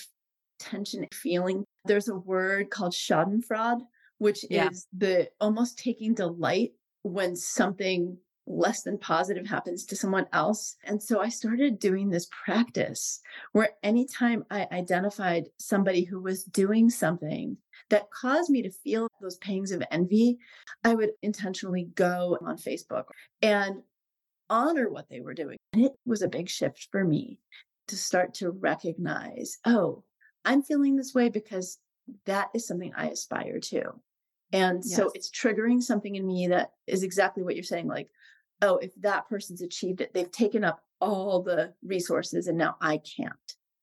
tension 0.63 1.07
feeling. 1.13 1.65
There's 1.85 2.09
a 2.09 2.17
word 2.17 2.71
called 2.71 2.93
Schadenfreude, 2.93 3.83
which 4.19 4.45
yeah. 4.49 4.69
is 4.71 4.87
the 4.97 5.29
almost 5.41 5.79
taking 5.79 6.15
delight 6.15 6.73
when 7.03 7.35
something 7.35 8.17
less 8.47 8.83
than 8.83 8.99
positive 8.99 9.47
happens 9.47 9.85
to 9.87 9.97
someone 9.97 10.27
else. 10.33 10.77
And 10.85 11.03
so 11.03 11.21
I 11.21 11.29
started 11.29 11.79
doing 11.79 12.11
this 12.11 12.29
practice 12.45 13.21
where 13.53 13.71
anytime 13.83 14.45
I 14.51 14.67
identified 14.73 15.45
somebody 15.59 16.05
who 16.05 16.21
was 16.21 16.45
doing 16.45 16.91
something 16.91 17.57
that 17.91 18.11
caused 18.11 18.51
me 18.51 18.63
to 18.63 18.71
feel 18.71 19.09
those 19.21 19.37
pangs 19.39 19.71
of 19.71 19.83
envy, 19.91 20.39
I 20.85 20.95
would 20.95 21.11
intentionally 21.23 21.89
go 21.95 22.39
on 22.41 22.57
Facebook 22.57 23.05
and 23.43 23.83
honor 24.51 24.91
what 24.91 25.09
they 25.09 25.21
were 25.21 25.35
doing. 25.35 25.57
And 25.73 25.87
it 25.87 25.93
was 26.05 26.23
a 26.23 26.29
big 26.29 26.49
shift 26.49 26.89
for 26.91 27.05
me 27.05 27.39
to 27.89 27.97
start 27.97 28.35
to 28.35 28.51
recognize, 28.51 29.59
oh, 29.65 30.03
I'm 30.45 30.63
feeling 30.63 30.97
this 30.97 31.15
way 31.15 31.29
because 31.29 31.79
that 32.27 32.49
is 32.55 32.67
something 32.67 32.93
I 32.97 33.09
aspire 33.09 33.61
to. 33.61 33.93
And 34.53 34.83
yes. 34.85 34.97
so 34.97 35.11
it's 35.15 35.31
triggering 35.31 35.83
something 35.83 36.15
in 36.15 36.27
me 36.27 36.49
that 36.49 36.73
is 36.87 37.03
exactly 37.03 37.43
what 37.43 37.55
you're 37.55 37.65
saying 37.65 37.89
like, 37.89 38.11
oh, 38.61 38.77
if 38.77 38.95
that 39.01 39.29
person's 39.29 39.63
achieved 39.63 40.01
it, 40.01 40.13
they've 40.13 40.31
taken 40.31 40.63
up 40.63 40.83
all 41.01 41.43
the 41.43 41.75
resources 41.83 42.47
and 42.47 42.59
now 42.59 42.77
I 42.81 42.99
can't. 42.99 43.35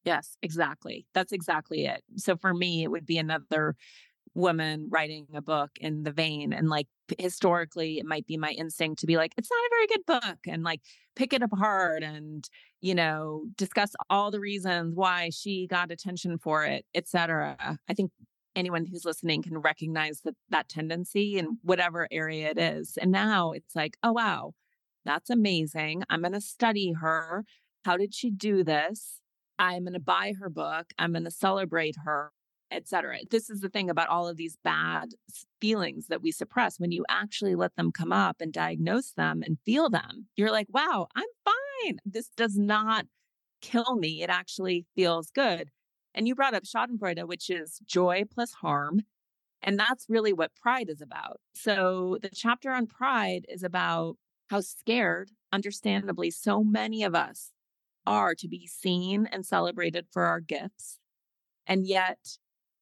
Yes, 0.06 0.38
exactly. 0.42 1.06
That's 1.14 1.34
exactly 1.34 1.86
it. 1.86 2.04
So 2.16 2.38
for 2.38 2.54
me, 2.54 2.84
it 2.84 2.92
would 2.92 3.06
be 3.06 3.18
another 3.18 3.76
woman 4.34 4.88
writing 4.90 5.28
a 5.34 5.42
book 5.42 5.72
in 5.80 6.04
the 6.04 6.12
vein 6.12 6.54
and 6.54 6.70
like 6.70 6.88
historically 7.18 8.00
it 8.00 8.06
might 8.06 8.26
be 8.28 8.38
my 8.38 8.52
instinct 8.52 9.00
to 9.00 9.08
be 9.08 9.18
like 9.18 9.34
it's 9.38 9.50
not 9.50 9.58
a 9.58 9.70
very 9.72 9.88
good 9.88 10.06
book 10.06 10.40
and 10.48 10.64
like 10.64 10.82
pick 11.16 11.34
it 11.34 11.42
apart 11.42 12.04
and 12.04 12.50
you 12.82 12.94
know 12.94 13.44
discuss 13.58 13.94
all 14.10 14.32
the 14.32 14.40
reasons 14.40 14.96
why 14.96 15.30
she 15.30 15.68
got 15.68 15.92
attention 15.92 16.38
for 16.38 16.66
it 16.66 16.86
etc 16.94 17.78
i 17.90 17.94
think 17.94 18.12
anyone 18.56 18.86
who's 18.86 19.06
listening 19.06 19.42
can 19.42 19.58
recognize 19.58 20.22
that 20.22 20.36
that 20.50 20.70
tendency 20.70 21.38
in 21.38 21.58
whatever 21.64 22.08
area 22.12 22.50
it 22.50 22.58
is. 22.58 22.98
And 23.02 23.12
now 23.12 23.52
it's 23.52 23.76
like, 23.76 23.98
oh 24.04 24.12
wow, 24.12 24.54
that's 25.06 25.30
amazing. 25.30 26.04
I'm 26.10 26.22
going 26.22 26.34
to 26.34 26.42
study 26.42 26.94
her. 26.94 27.46
How 27.86 27.98
did 27.98 28.14
she 28.14 28.30
do 28.30 28.64
this? 28.64 29.22
I'm 29.58 29.84
going 29.84 29.94
to 29.94 30.00
buy 30.00 30.34
her 30.40 30.50
book. 30.50 30.88
I'm 30.98 31.14
going 31.14 31.26
to 31.26 31.32
celebrate 31.32 31.96
her, 32.06 32.32
etc. 32.72 33.20
This 33.30 33.50
is 33.50 33.62
the 33.62 33.70
thing 33.70 33.90
about 33.90 34.10
all 34.10 34.28
of 34.28 34.38
these 34.38 34.58
bad 34.64 35.10
feelings 35.60 36.08
that 36.08 36.22
we 36.22 36.32
suppress. 36.32 36.80
When 36.80 36.92
you 36.92 37.06
actually 37.10 37.56
let 37.56 37.76
them 37.76 37.92
come 37.92 38.12
up 38.12 38.38
and 38.40 38.54
diagnose 38.54 39.12
them 39.14 39.44
and 39.46 39.58
feel 39.66 39.90
them, 39.90 40.28
you're 40.36 40.52
like, 40.52 40.68
wow, 40.70 41.08
I'm 41.16 41.28
fine. 41.46 41.98
This 42.06 42.30
does 42.36 42.58
not 42.58 43.06
kill 43.62 43.96
me. 43.96 44.24
It 44.24 44.30
actually 44.30 44.86
feels 44.96 45.32
good. 45.32 45.70
And 46.14 46.28
you 46.28 46.36
brought 46.36 46.54
up 46.54 46.64
Schadenfreude, 46.64 47.28
which 47.28 47.50
is 47.50 47.80
joy 47.86 48.24
plus 48.32 48.54
harm. 48.54 49.02
And 49.62 49.78
that's 49.78 50.06
really 50.10 50.34
what 50.34 50.56
pride 50.56 50.90
is 50.90 51.02
about. 51.02 51.40
So 51.54 52.18
the 52.22 52.30
chapter 52.30 52.72
on 52.72 52.88
pride 52.88 53.46
is 53.50 53.64
about 53.64 54.16
how 54.50 54.62
scared, 54.62 55.32
understandably, 55.52 56.32
so 56.32 56.64
many 56.64 57.04
of 57.04 57.14
us 57.14 57.52
are 58.08 58.34
to 58.36 58.48
be 58.48 58.66
seen 58.66 59.28
and 59.32 59.46
celebrated 59.46 60.08
for 60.12 60.24
our 60.24 60.40
gifts. 60.40 60.98
And 61.68 61.86
yet, 61.86 62.38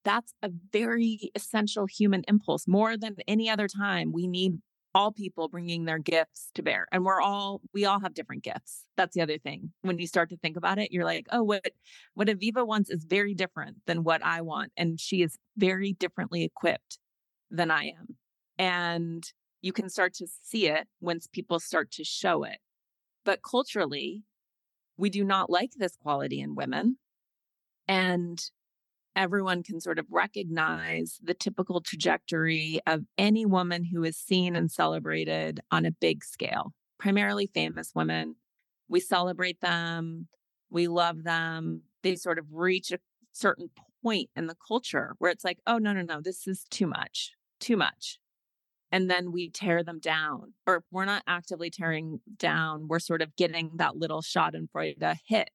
that's 0.08 0.34
a 0.42 0.50
very 0.72 1.32
essential 1.36 1.86
human 1.86 2.24
impulse. 2.30 2.66
More 2.66 2.96
than 2.96 3.18
any 3.28 3.50
other 3.50 3.68
time, 3.68 4.14
we 4.14 4.26
need 4.26 4.54
all 4.96 5.12
people 5.12 5.50
bringing 5.50 5.84
their 5.84 6.00
gifts 6.00 6.50
to 6.56 6.64
bear 6.64 6.88
and 6.92 7.06
we're 7.06 7.22
all 7.22 7.62
we 7.72 7.86
all 7.86 8.00
have 8.00 8.16
different 8.16 8.42
gifts 8.42 8.84
that's 8.96 9.14
the 9.14 9.22
other 9.22 9.38
thing 9.38 9.72
when 9.82 10.00
you 10.00 10.08
start 10.08 10.28
to 10.30 10.38
think 10.38 10.58
about 10.58 10.80
it 10.80 10.92
you're 10.92 11.04
like 11.04 11.28
oh 11.32 11.44
what 11.44 11.62
what 12.16 12.30
aviva 12.30 12.66
wants 12.66 12.90
is 12.90 13.04
very 13.04 13.36
different 13.36 13.78
than 13.86 14.04
what 14.04 14.26
i 14.26 14.42
want 14.42 14.72
and 14.76 15.00
she 15.00 15.22
is 15.22 15.38
very 15.56 15.94
differently 15.94 16.44
equipped 16.44 16.98
than 17.52 17.70
i 17.70 17.84
am 17.84 18.16
and 18.58 19.34
you 19.62 19.72
can 19.72 19.88
start 19.88 20.16
to 20.16 20.26
see 20.42 20.68
it 20.68 20.88
once 21.00 21.28
people 21.28 21.60
start 21.60 21.92
to 21.92 22.04
show 22.04 22.44
it 22.44 22.58
but 23.24 23.44
culturally 23.44 24.24
we 24.98 25.12
do 25.12 25.24
not 25.24 25.48
like 25.48 25.72
this 25.76 25.96
quality 26.02 26.40
in 26.40 26.56
women 26.56 26.98
and 27.88 28.50
everyone 29.18 29.64
can 29.64 29.82
sort 29.82 29.98
of 29.98 30.06
recognize 30.10 31.20
the 31.24 31.34
typical 31.34 31.82
trajectory 31.82 32.80
of 32.86 33.02
any 33.18 33.46
woman 33.46 33.84
who 33.84 34.04
is 34.04 34.16
seen 34.16 34.56
and 34.56 34.72
celebrated 34.72 35.60
on 35.72 35.86
a 35.86 35.92
big 35.92 36.24
scale, 36.24 36.74
primarily 37.00 37.48
famous 37.48 37.92
women. 37.96 38.36
We 38.88 39.00
celebrate 39.00 39.60
them, 39.60 40.28
we 40.70 40.88
love 40.88 41.24
them. 41.24 41.82
They 42.04 42.16
sort 42.16 42.38
of 42.38 42.46
reach 42.52 42.92
a 42.92 43.00
certain 43.32 43.70
point 44.04 44.30
in 44.36 44.46
the 44.46 44.56
culture 44.68 45.16
where 45.18 45.32
it's 45.32 45.44
like, 45.44 45.60
oh, 45.66 45.80
no, 45.80 45.94
no, 45.94 46.04
no, 46.04 46.22
this 46.22 46.48
is 46.48 46.66
too 46.70 46.88
much, 46.88 47.32
too 47.60 47.76
much. 47.76 48.20
And 48.92 49.10
then 49.10 49.32
we 49.34 49.50
tear 49.50 49.84
them 49.84 50.00
down, 50.00 50.54
or 50.66 50.84
we're 50.92 51.06
not 51.06 51.24
actively 51.28 51.70
tearing 51.70 52.22
down. 52.38 52.88
We're 52.88 53.00
sort 53.00 53.22
of 53.22 53.36
getting 53.36 53.72
that 53.76 53.98
little 53.98 54.22
shot 54.22 54.56
in 54.56 54.68
Schadenfreude 54.68 55.16
hit 55.26 55.50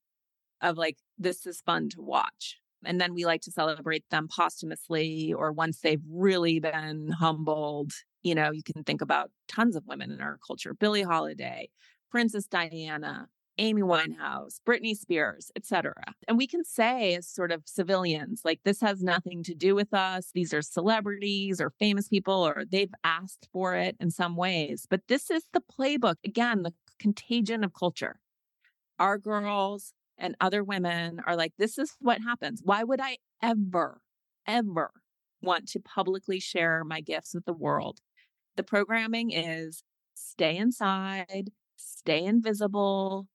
of 0.61 0.77
like, 0.77 0.99
this 1.17 1.47
is 1.47 1.63
fun 1.63 1.89
to 1.91 2.03
watch. 2.03 2.59
And 2.85 3.01
then 3.01 3.14
we 3.14 3.24
like 3.24 3.43
to 3.43 3.53
celebrate 3.53 4.05
them 4.11 4.28
posthumously 4.28 5.33
or 5.33 5.53
once 5.53 5.80
they've 5.80 6.03
really 6.11 6.61
been 6.61 7.09
humbled. 7.18 7.93
You 8.22 8.35
know, 8.35 8.51
you 8.51 8.62
can 8.62 8.85
think 8.85 9.01
about 9.01 9.30
tons 9.49 9.76
of 9.76 9.85
women 9.87 10.11
in 10.11 10.20
our 10.20 10.39
culture 10.47 10.74
Billie 10.74 11.03
Holiday, 11.03 11.70
Princess 12.11 12.47
Diana, 12.47 13.28
Amy 13.59 13.83
Winehouse, 13.83 14.61
Britney 14.66 14.97
Spears, 14.97 15.51
etc. 15.57 15.95
And 16.26 16.39
we 16.39 16.47
can 16.47 16.64
say 16.64 17.14
as 17.14 17.28
sort 17.28 17.53
of 17.53 17.62
civilians, 17.66 18.43
like 18.45 18.61
this 18.64 18.80
has 18.80 19.03
nothing 19.03 19.43
to 19.45 19.55
do 19.55 19.74
with 19.74 19.93
us. 19.93 20.30
These 20.35 20.55
are 20.55 20.62
celebrities 20.62 21.61
or 21.61 21.70
famous 21.78 22.09
people, 22.09 22.47
or 22.47 22.64
they've 22.70 22.95
asked 23.05 23.49
for 23.53 23.74
it 23.74 23.97
in 24.01 24.11
some 24.11 24.37
ways. 24.37 24.87
But 24.89 25.03
this 25.09 25.30
is 25.30 25.45
the 25.53 25.61
playbook. 25.61 26.16
Again, 26.24 26.62
the 26.62 26.72
contagion 26.99 27.62
of 27.62 27.74
culture. 27.74 28.20
Our 28.99 29.18
girls 29.18 29.93
and 30.23 30.35
other 30.41 30.64
women 30.64 31.20
are 31.27 31.37
like, 31.37 31.53
this 31.59 31.77
is 31.77 31.95
what 32.01 32.23
happens. 32.23 32.62
Why 32.64 32.83
would 32.85 33.01
I 33.01 33.18
ever, 33.43 34.01
ever 34.47 34.91
want 35.43 35.68
to 35.70 35.81
publicly 35.81 36.41
share 36.41 36.85
my 36.85 37.01
gifts 37.03 37.35
with 37.35 37.45
the 37.45 37.53
world? 37.53 37.99
The 38.57 38.62
programming 38.62 39.33
is 39.33 39.83
stay 40.14 40.57
inside, 40.57 41.51
stay 41.77 42.25
invisible, 42.25 43.27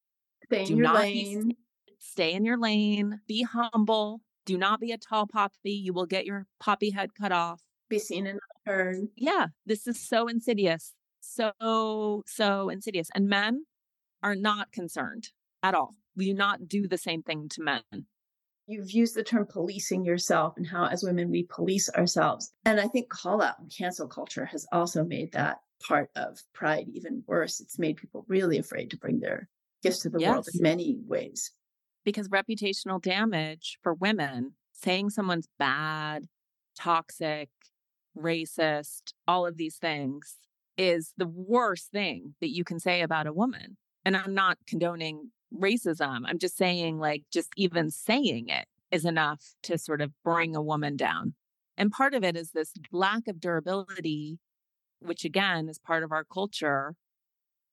Stay 0.46 0.64
in 0.64 0.78
your 0.78 0.94
lane. 0.94 1.50
Be, 1.50 1.56
stay 2.00 2.34
in 2.34 2.46
your 2.46 2.58
lane. 2.58 3.20
Be 3.28 3.44
humble. 3.44 4.22
Do 4.46 4.58
not 4.58 4.80
be 4.80 4.94
a 4.94 4.98
tall 4.98 5.28
poppy. 5.28 5.72
You 5.72 5.94
will 5.94 6.06
get 6.06 6.26
your 6.26 6.46
poppy 6.60 6.92
head 6.92 7.10
cut 7.20 7.34
off. 7.34 7.62
Be 7.90 8.00
seen 8.00 8.26
and 8.26 8.40
heard. 8.66 9.10
Yeah, 9.16 9.48
this 9.66 9.88
is 9.88 10.00
so 10.00 10.28
insidious. 10.28 10.94
So, 11.20 12.24
so 12.26 12.70
insidious. 12.70 13.10
And 13.14 13.28
men 13.28 13.66
are 14.24 14.36
not 14.36 14.72
concerned 14.72 15.30
at 15.62 15.76
all. 15.76 15.96
We 16.18 16.26
do 16.26 16.34
not 16.34 16.68
do 16.68 16.88
the 16.88 16.97
same 16.97 17.22
thing 17.22 17.47
to 17.49 17.61
men. 17.61 17.84
You've 18.65 18.91
used 18.91 19.15
the 19.15 19.24
term 19.24 19.45
policing 19.45 20.03
yourself 20.03 20.55
and 20.57 20.68
how, 20.68 20.88
as 20.88 21.03
women, 21.03 21.30
we 21.30 21.43
police 21.43 21.89
ourselves. 21.91 22.51
And 22.65 22.82
I 22.82 22.88
think 22.88 23.07
call 23.07 23.41
out 23.41 23.59
and 23.59 23.72
cancel 23.72 24.07
culture 24.07 24.45
has 24.45 24.65
also 24.74 25.05
made 25.05 25.32
that 25.32 25.59
part 25.88 26.09
of 26.15 26.39
pride 26.53 26.88
even 26.91 27.24
worse. 27.28 27.61
It's 27.61 27.80
made 27.80 27.95
people 27.95 28.26
really 28.28 28.57
afraid 28.57 28.91
to 28.91 28.97
bring 28.97 29.20
their 29.20 29.47
gifts 29.84 29.99
to 29.99 30.09
the 30.09 30.20
yes. 30.20 30.30
world 30.30 30.47
in 30.53 30.61
many 30.61 30.97
ways. 31.05 31.51
Because 32.03 32.28
reputational 32.28 33.01
damage 33.01 33.78
for 33.84 33.93
women, 33.93 34.53
saying 34.74 35.11
someone's 35.11 35.47
bad, 35.59 36.26
toxic, 36.78 37.49
racist, 38.18 39.13
all 39.28 39.45
of 39.45 39.55
these 39.55 39.78
things 39.78 40.36
is 40.78 41.13
the 41.18 41.28
worst 41.28 41.91
thing 41.91 42.36
that 42.41 42.53
you 42.53 42.63
can 42.63 42.80
say 42.80 43.01
about 43.01 43.28
a 43.28 43.34
woman. 43.34 43.78
And 44.03 44.18
I'm 44.18 44.34
not 44.34 44.57
condoning 44.68 45.32
racism. 45.54 46.24
I'm 46.26 46.39
just 46.39 46.58
saying, 46.58 47.00
like, 47.00 47.24
just 47.32 47.50
even 47.58 47.91
saying 47.91 48.50
it 48.50 48.66
is 48.91 49.06
enough 49.06 49.54
to 49.64 49.78
sort 49.78 50.02
of 50.02 50.12
bring 50.24 50.56
a 50.56 50.62
woman 50.62 50.95
down. 50.95 51.34
And 51.78 51.91
part 51.91 52.14
of 52.14 52.24
it 52.24 52.36
is 52.36 52.52
this 52.52 52.74
lack 52.91 53.28
of 53.28 53.39
durability, 53.39 54.39
which 55.00 55.26
again 55.26 55.70
is 55.70 55.78
part 55.78 56.04
of 56.04 56.12
our 56.12 56.24
culture 56.24 56.95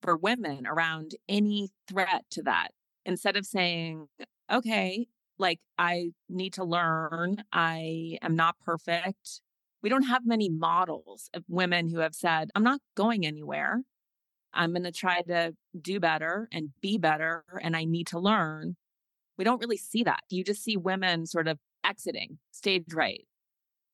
for 0.03 0.17
women 0.17 0.67
around 0.67 1.13
any 1.29 1.71
threat 1.89 2.25
to 2.31 2.43
that. 2.43 2.69
Instead 3.07 3.37
of 3.37 3.47
saying, 3.47 4.07
okay, 4.53 5.07
like 5.39 5.61
I 5.79 6.11
need 6.29 6.53
to 6.55 6.65
learn, 6.65 7.45
I 7.53 8.19
am 8.23 8.37
not 8.37 8.57
perfect. 8.65 9.41
We 9.83 9.89
don't 9.89 10.05
have 10.05 10.27
many 10.27 10.49
models 10.49 11.29
of 11.35 11.45
women 11.49 11.89
who 11.89 11.99
have 11.99 12.15
said, 12.15 12.51
I'm 12.55 12.63
not 12.63 12.81
going 12.95 13.27
anywhere. 13.27 13.83
I'm 14.55 14.73
going 14.73 14.85
to 14.85 14.93
try 14.93 15.23
to 15.23 15.55
do 15.81 16.01
better 16.01 16.49
and 16.53 16.71
be 16.81 16.99
better, 16.99 17.45
and 17.61 17.77
I 17.77 17.85
need 17.85 18.07
to 18.09 18.19
learn. 18.19 18.77
We 19.37 19.45
don't 19.45 19.61
really 19.61 19.77
see 19.77 20.05
that. 20.05 20.21
You 20.31 20.45
just 20.45 20.63
see 20.63 20.77
women 20.77 21.27
sort 21.27 21.49
of 21.49 21.59
exiting 21.85 22.39
stage 22.51 22.95
right, 22.95 23.27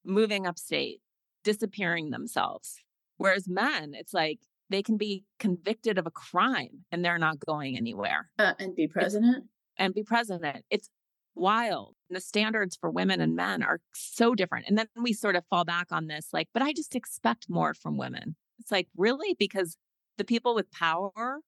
moving 0.04 0.46
upstate, 0.46 1.00
disappearing 1.44 2.10
themselves. 2.10 2.76
Whereas 3.16 3.48
men, 3.48 3.92
it's 3.94 4.14
like, 4.14 4.38
they 4.68 4.82
can 4.82 4.96
be 4.96 5.24
convicted 5.38 5.98
of 5.98 6.06
a 6.06 6.10
crime 6.10 6.84
and 6.92 7.04
they're 7.04 7.18
not 7.18 7.40
going 7.44 7.76
anywhere. 7.76 8.30
Uh, 8.38 8.52
and 8.58 8.76
be 8.76 8.86
president? 8.86 9.38
It's, 9.38 9.46
and 9.78 9.94
be 9.94 10.04
president. 10.04 10.64
It's 10.70 10.88
wild. 11.34 11.96
And 12.08 12.16
the 12.16 12.20
standards 12.20 12.76
for 12.80 12.88
women 12.88 13.20
and 13.20 13.34
men 13.34 13.62
are 13.62 13.80
so 13.94 14.34
different. 14.34 14.66
And 14.68 14.78
then 14.78 14.86
we 15.02 15.12
sort 15.12 15.36
of 15.36 15.44
fall 15.50 15.64
back 15.64 15.88
on 15.90 16.06
this 16.06 16.28
like, 16.32 16.48
but 16.54 16.62
I 16.62 16.72
just 16.72 16.94
expect 16.94 17.46
more 17.48 17.74
from 17.74 17.98
women. 17.98 18.36
It's 18.60 18.70
like, 18.70 18.88
really? 18.96 19.34
Because 19.38 19.76
the 20.20 20.24
people 20.26 20.54
with 20.54 20.70
power 20.70 21.40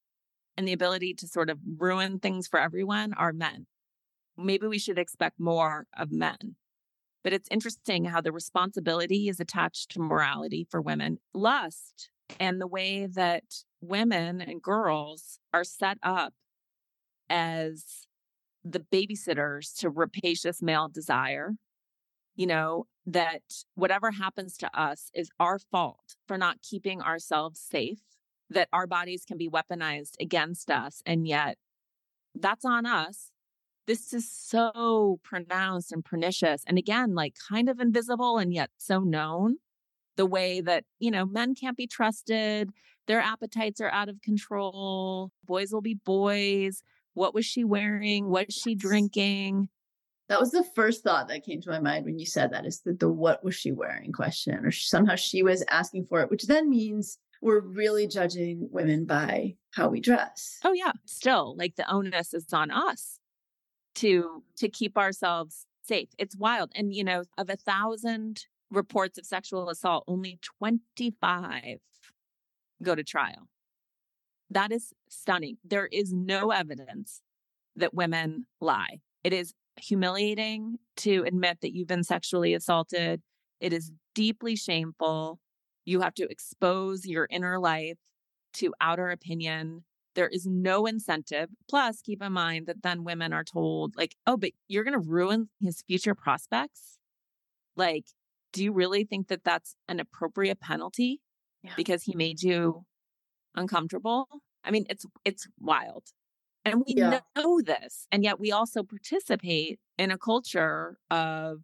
and 0.57 0.67
the 0.67 0.73
ability 0.73 1.13
to 1.13 1.27
sort 1.27 1.51
of 1.51 1.59
ruin 1.77 2.17
things 2.17 2.47
for 2.47 2.59
everyone 2.59 3.13
are 3.13 3.31
men. 3.31 3.67
Maybe 4.35 4.65
we 4.65 4.79
should 4.79 4.97
expect 4.97 5.39
more 5.39 5.85
of 5.95 6.11
men. 6.11 6.55
But 7.23 7.33
it's 7.33 7.47
interesting 7.51 8.05
how 8.05 8.19
the 8.19 8.31
responsibility 8.31 9.29
is 9.29 9.39
attached 9.39 9.91
to 9.91 9.99
morality 9.99 10.65
for 10.71 10.81
women. 10.81 11.19
Lust 11.35 12.09
and 12.39 12.59
the 12.59 12.65
way 12.65 13.05
that 13.05 13.43
women 13.79 14.41
and 14.41 14.59
girls 14.59 15.37
are 15.53 15.63
set 15.63 15.99
up 16.01 16.33
as 17.29 18.07
the 18.63 18.79
babysitters 18.79 19.77
to 19.81 19.91
rapacious 19.91 20.63
male 20.63 20.89
desire, 20.89 21.51
you 22.35 22.47
know, 22.47 22.87
that 23.05 23.43
whatever 23.75 24.09
happens 24.09 24.57
to 24.57 24.79
us 24.79 25.11
is 25.13 25.29
our 25.39 25.59
fault 25.59 26.15
for 26.27 26.39
not 26.39 26.63
keeping 26.63 27.03
ourselves 27.03 27.59
safe, 27.59 27.99
that 28.53 28.69
our 28.73 28.87
bodies 28.87 29.25
can 29.25 29.37
be 29.37 29.49
weaponized 29.49 30.13
against 30.19 30.71
us. 30.71 31.01
And 31.05 31.27
yet 31.27 31.57
that's 32.35 32.65
on 32.65 32.85
us. 32.85 33.31
This 33.85 34.13
is 34.13 34.31
so 34.31 35.19
pronounced 35.23 35.91
and 35.91 36.05
pernicious. 36.05 36.63
And 36.65 36.77
again, 36.77 37.13
like 37.15 37.35
kind 37.49 37.67
of 37.67 37.79
invisible 37.79 38.37
and 38.37 38.53
yet 38.53 38.69
so 38.77 38.99
known 38.99 39.57
the 40.15 40.25
way 40.25 40.61
that, 40.61 40.85
you 40.99 41.11
know, 41.11 41.25
men 41.25 41.55
can't 41.55 41.75
be 41.75 41.87
trusted, 41.87 42.69
their 43.07 43.19
appetites 43.19 43.81
are 43.81 43.89
out 43.89 44.09
of 44.09 44.21
control, 44.21 45.31
boys 45.43 45.73
will 45.73 45.81
be 45.81 45.95
boys. 45.95 46.81
What 47.13 47.33
was 47.33 47.45
she 47.45 47.63
wearing? 47.63 48.29
What's 48.29 48.59
she 48.59 48.73
drinking? 48.75 49.69
That 50.29 50.39
was 50.39 50.51
the 50.51 50.63
first 50.75 51.03
thought 51.03 51.27
that 51.27 51.45
came 51.45 51.61
to 51.61 51.69
my 51.69 51.79
mind 51.79 52.05
when 52.05 52.17
you 52.17 52.25
said 52.25 52.51
that 52.51 52.65
is 52.65 52.81
the, 52.81 52.93
the 52.93 53.09
what 53.09 53.43
was 53.43 53.55
she 53.55 53.71
wearing 53.71 54.11
question, 54.11 54.65
or 54.65 54.71
somehow 54.71 55.15
she 55.15 55.43
was 55.43 55.63
asking 55.69 56.05
for 56.05 56.21
it, 56.21 56.31
which 56.31 56.47
then 56.47 56.69
means 56.69 57.19
we're 57.43 57.59
really 57.59 58.07
judging 58.07 58.69
women 58.71 59.03
by 59.03 59.55
how 59.71 59.89
we 59.89 59.99
dress. 59.99 60.59
Oh 60.63 60.71
yeah. 60.71 60.93
Still, 61.05 61.55
like 61.57 61.75
the 61.75 61.91
onus 61.91 62.33
is 62.33 62.51
on 62.53 62.71
us 62.71 63.19
to 63.95 64.43
to 64.57 64.69
keep 64.69 64.97
ourselves 64.97 65.65
safe. 65.83 66.07
It's 66.17 66.37
wild. 66.37 66.71
And 66.73 66.93
you 66.93 67.03
know, 67.03 67.23
of 67.37 67.49
a 67.49 67.57
thousand 67.57 68.45
reports 68.71 69.17
of 69.17 69.25
sexual 69.25 69.69
assault, 69.69 70.05
only 70.07 70.39
25 70.59 71.79
go 72.81 72.95
to 72.95 73.03
trial. 73.03 73.49
That 74.49 74.71
is 74.71 74.93
stunning. 75.09 75.57
There 75.63 75.87
is 75.87 76.13
no 76.13 76.51
evidence 76.51 77.21
that 77.75 77.93
women 77.93 78.45
lie. 78.61 78.99
It 79.23 79.33
is 79.33 79.53
humiliating 79.77 80.77
to 80.97 81.23
admit 81.27 81.59
that 81.61 81.75
you've 81.75 81.87
been 81.87 82.03
sexually 82.03 82.53
assaulted. 82.53 83.21
It 83.59 83.73
is 83.73 83.91
deeply 84.15 84.55
shameful. 84.55 85.39
You 85.85 86.01
have 86.01 86.13
to 86.15 86.29
expose 86.29 87.05
your 87.05 87.27
inner 87.29 87.59
life 87.59 87.97
to 88.55 88.73
outer 88.79 89.09
opinion. 89.09 89.83
There 90.15 90.27
is 90.27 90.45
no 90.45 90.85
incentive. 90.85 91.49
Plus, 91.67 92.01
keep 92.01 92.21
in 92.21 92.33
mind 92.33 92.67
that 92.67 92.83
then 92.83 93.03
women 93.03 93.33
are 93.33 93.43
told, 93.43 93.95
like, 93.97 94.15
oh, 94.27 94.37
but 94.37 94.51
you're 94.67 94.83
going 94.83 94.99
to 94.99 95.09
ruin 95.09 95.49
his 95.59 95.81
future 95.81 96.15
prospects. 96.15 96.97
Like, 97.75 98.05
do 98.51 98.63
you 98.63 98.71
really 98.71 99.03
think 99.03 99.27
that 99.27 99.43
that's 99.43 99.75
an 99.89 99.99
appropriate 99.99 100.59
penalty 100.59 101.19
yeah. 101.63 101.73
because 101.75 102.03
he 102.03 102.15
made 102.15 102.43
you 102.43 102.85
uncomfortable? 103.55 104.27
I 104.63 104.71
mean, 104.71 104.85
it's 104.89 105.05
it's 105.25 105.47
wild. 105.59 106.03
And 106.63 106.83
we 106.85 106.93
yeah. 106.95 107.19
know 107.35 107.59
this. 107.61 108.07
And 108.11 108.23
yet 108.23 108.39
we 108.39 108.51
also 108.51 108.83
participate 108.83 109.79
in 109.97 110.11
a 110.11 110.17
culture 110.17 110.97
of 111.11 111.61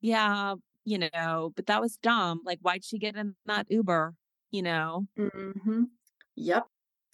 yeah, 0.00 0.54
you 0.84 0.98
know, 0.98 1.52
but 1.56 1.66
that 1.66 1.80
was 1.80 1.96
dumb. 1.96 2.40
Like 2.44 2.58
why'd 2.60 2.84
she 2.84 2.98
get 2.98 3.16
in 3.16 3.34
that 3.46 3.66
Uber, 3.70 4.14
you 4.50 4.62
know? 4.62 5.06
hmm 5.16 5.84
Yep. 6.36 6.66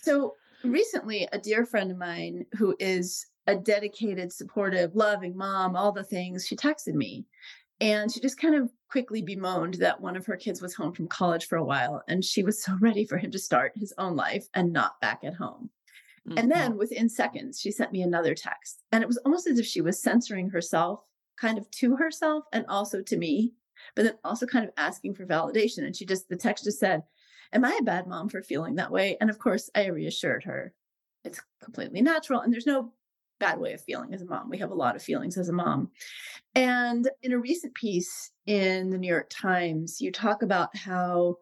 So 0.03 0.35
recently 0.65 1.29
a 1.33 1.39
dear 1.39 1.65
friend 1.65 1.91
of 1.91 1.99
mine 1.99 2.47
who 2.57 2.75
is 2.79 3.27
a 3.47 3.57
dedicated, 3.57 4.33
supportive, 4.33 4.95
loving 4.95 5.37
mom, 5.37 5.77
all 5.77 5.93
the 5.93 6.05
things, 6.05 6.47
she 6.47 6.57
texted 6.57 6.95
me 6.95 7.27
and 7.81 8.13
she 8.13 8.21
just 8.21 8.39
kind 8.39 8.55
of 8.55 8.71
quickly 8.91 9.23
bemoaned 9.23 9.75
that 9.75 10.01
one 10.01 10.17
of 10.17 10.27
her 10.27 10.37
kids 10.37 10.61
was 10.61 10.75
home 10.75 10.93
from 10.93 11.09
college 11.09 11.47
for 11.47 11.57
a 11.57 11.65
while 11.65 12.03
and 12.09 12.25
she 12.25 12.43
was 12.43 12.63
so 12.65 12.77
ready 12.81 13.05
for 13.05 13.19
him 13.19 13.31
to 13.31 13.39
start 13.39 13.73
his 13.77 13.95
own 13.99 14.17
life 14.17 14.47
and 14.55 14.73
not 14.73 15.01
back 15.01 15.21
at 15.25 15.35
home. 15.35 15.71
Mm-hmm. 16.29 16.39
And 16.39 16.51
then 16.51 16.77
within 16.77 17.09
seconds, 17.09 17.61
she 17.61 17.71
sent 17.71 17.93
me 17.93 18.03
another 18.03 18.35
text. 18.35 18.83
And 18.93 19.03
it 19.03 19.07
was 19.07 19.17
almost 19.19 19.47
as 19.47 19.59
if 19.59 19.67
she 19.67 19.81
was 19.81 20.03
censoring 20.03 20.51
herself, 20.51 21.01
kind 21.39 21.57
of 21.57 21.71
to 21.71 21.97
herself 21.97 22.45
and 22.53 22.67
also 22.69 23.01
to 23.03 23.17
me, 23.17 23.55
but 23.95 24.05
then 24.05 24.15
also 24.25 24.47
kind 24.47 24.65
of 24.65 24.73
asking 24.77 25.15
for 25.15 25.27
validation. 25.27 25.85
And 25.85 25.95
she 25.95 26.07
just, 26.07 26.29
the 26.29 26.37
text 26.37 26.65
just 26.65 26.79
said, 26.79 27.03
Am 27.53 27.65
I 27.65 27.77
a 27.81 27.85
bad 27.85 28.07
mom 28.07 28.29
for 28.29 28.43
feeling 28.43 28.77
that 28.77 28.93
way? 28.93 29.17
And 29.21 29.29
of 29.29 29.41
course, 29.41 29.71
I 29.75 29.87
reassured 29.87 30.45
her 30.45 30.73
it's 31.25 31.41
completely 31.63 32.01
natural 32.01 32.41
and 32.41 32.53
there's 32.53 32.67
no 32.67 32.93
bad 33.39 33.59
way 33.59 33.73
of 33.73 33.81
feeling 33.81 34.13
as 34.13 34.21
a 34.21 34.27
mom. 34.27 34.51
We 34.51 34.59
have 34.59 34.71
a 34.71 34.75
lot 34.75 34.97
of 34.97 35.03
feelings 35.03 35.39
as 35.39 35.49
a 35.49 35.53
mom. 35.53 35.91
And 36.55 37.09
in 37.23 37.33
a 37.33 37.39
recent 37.39 37.75
piece 37.75 38.33
in 38.47 38.91
the 38.91 38.99
New 38.99 39.09
York 39.09 39.31
Times, 39.31 40.01
you 40.01 40.13
talk 40.13 40.43
about 40.43 40.77
how 40.77 41.37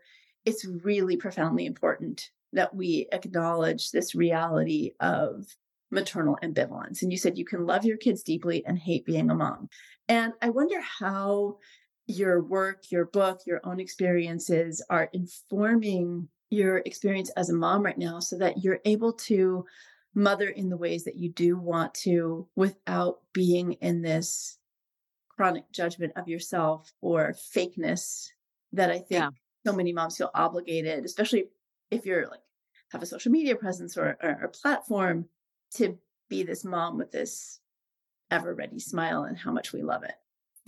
it's 0.45 0.65
really 0.65 1.17
profoundly 1.17 1.67
important 1.67 2.31
that 2.53 2.75
we 2.75 3.09
acknowledge 3.13 3.91
this 3.91 4.15
reality 4.15 4.93
of 5.01 5.47
maternal 5.91 6.39
ambivalence. 6.43 7.03
And 7.03 7.11
you 7.11 7.19
said 7.19 7.37
you 7.37 7.45
can 7.45 7.67
love 7.67 7.85
your 7.85 7.97
kids 7.97 8.23
deeply 8.23 8.65
and 8.65 8.79
hate 8.79 9.05
being 9.05 9.29
a 9.29 9.35
mom. 9.35 9.69
And 10.09 10.33
I 10.41 10.51
wonder 10.51 10.81
how 10.81 11.59
your 12.09 12.43
work, 12.43 12.91
your 12.91 13.05
book, 13.05 13.43
your 13.47 13.61
own 13.65 13.79
experiences 13.79 14.83
are 14.91 15.11
informing 15.13 16.29
your 16.51 16.79
experience 16.79 17.31
as 17.37 17.51
a 17.51 17.55
mom 17.55 17.85
right 17.85 17.99
now 17.99 18.19
so 18.19 18.39
that 18.39 18.65
you're 18.65 18.81
able 18.87 19.13
to 19.13 19.65
mother 20.15 20.49
in 20.49 20.71
the 20.71 20.77
ways 20.77 21.05
that 21.05 21.17
you 21.17 21.31
do 21.31 21.57
want 21.57 21.93
to 21.93 22.49
without 22.57 23.19
being 23.35 23.75
in 23.75 24.01
this 24.01 24.59
chronic 25.29 25.71
judgment 25.71 26.13
of 26.17 26.27
yourself 26.27 26.93
or 27.03 27.35
fakeness 27.55 28.29
that 28.73 28.91
I 28.91 28.99
think 28.99 29.11
yeah. 29.11 29.31
so 29.67 29.75
many 29.75 29.93
moms 29.93 30.17
feel 30.17 30.31
obligated, 30.35 31.05
especially 31.05 31.45
if 31.91 32.07
you're 32.07 32.27
like 32.29 32.41
have 32.91 33.03
a 33.03 33.07
social 33.07 33.31
media 33.31 33.55
presence 33.55 33.99
or, 33.99 34.17
or 34.23 34.31
a 34.45 34.49
platform 34.49 35.27
to 35.75 35.99
be 36.31 36.43
this 36.43 36.65
mom 36.65 36.97
with 36.97 37.13
this 37.13 37.61
ever 38.31 38.55
ready 38.55 38.79
smile 38.79 39.25
and 39.25 39.37
how 39.37 39.53
much 39.53 39.75
we 39.75 39.83
love 39.83 40.03
it. 40.05 40.15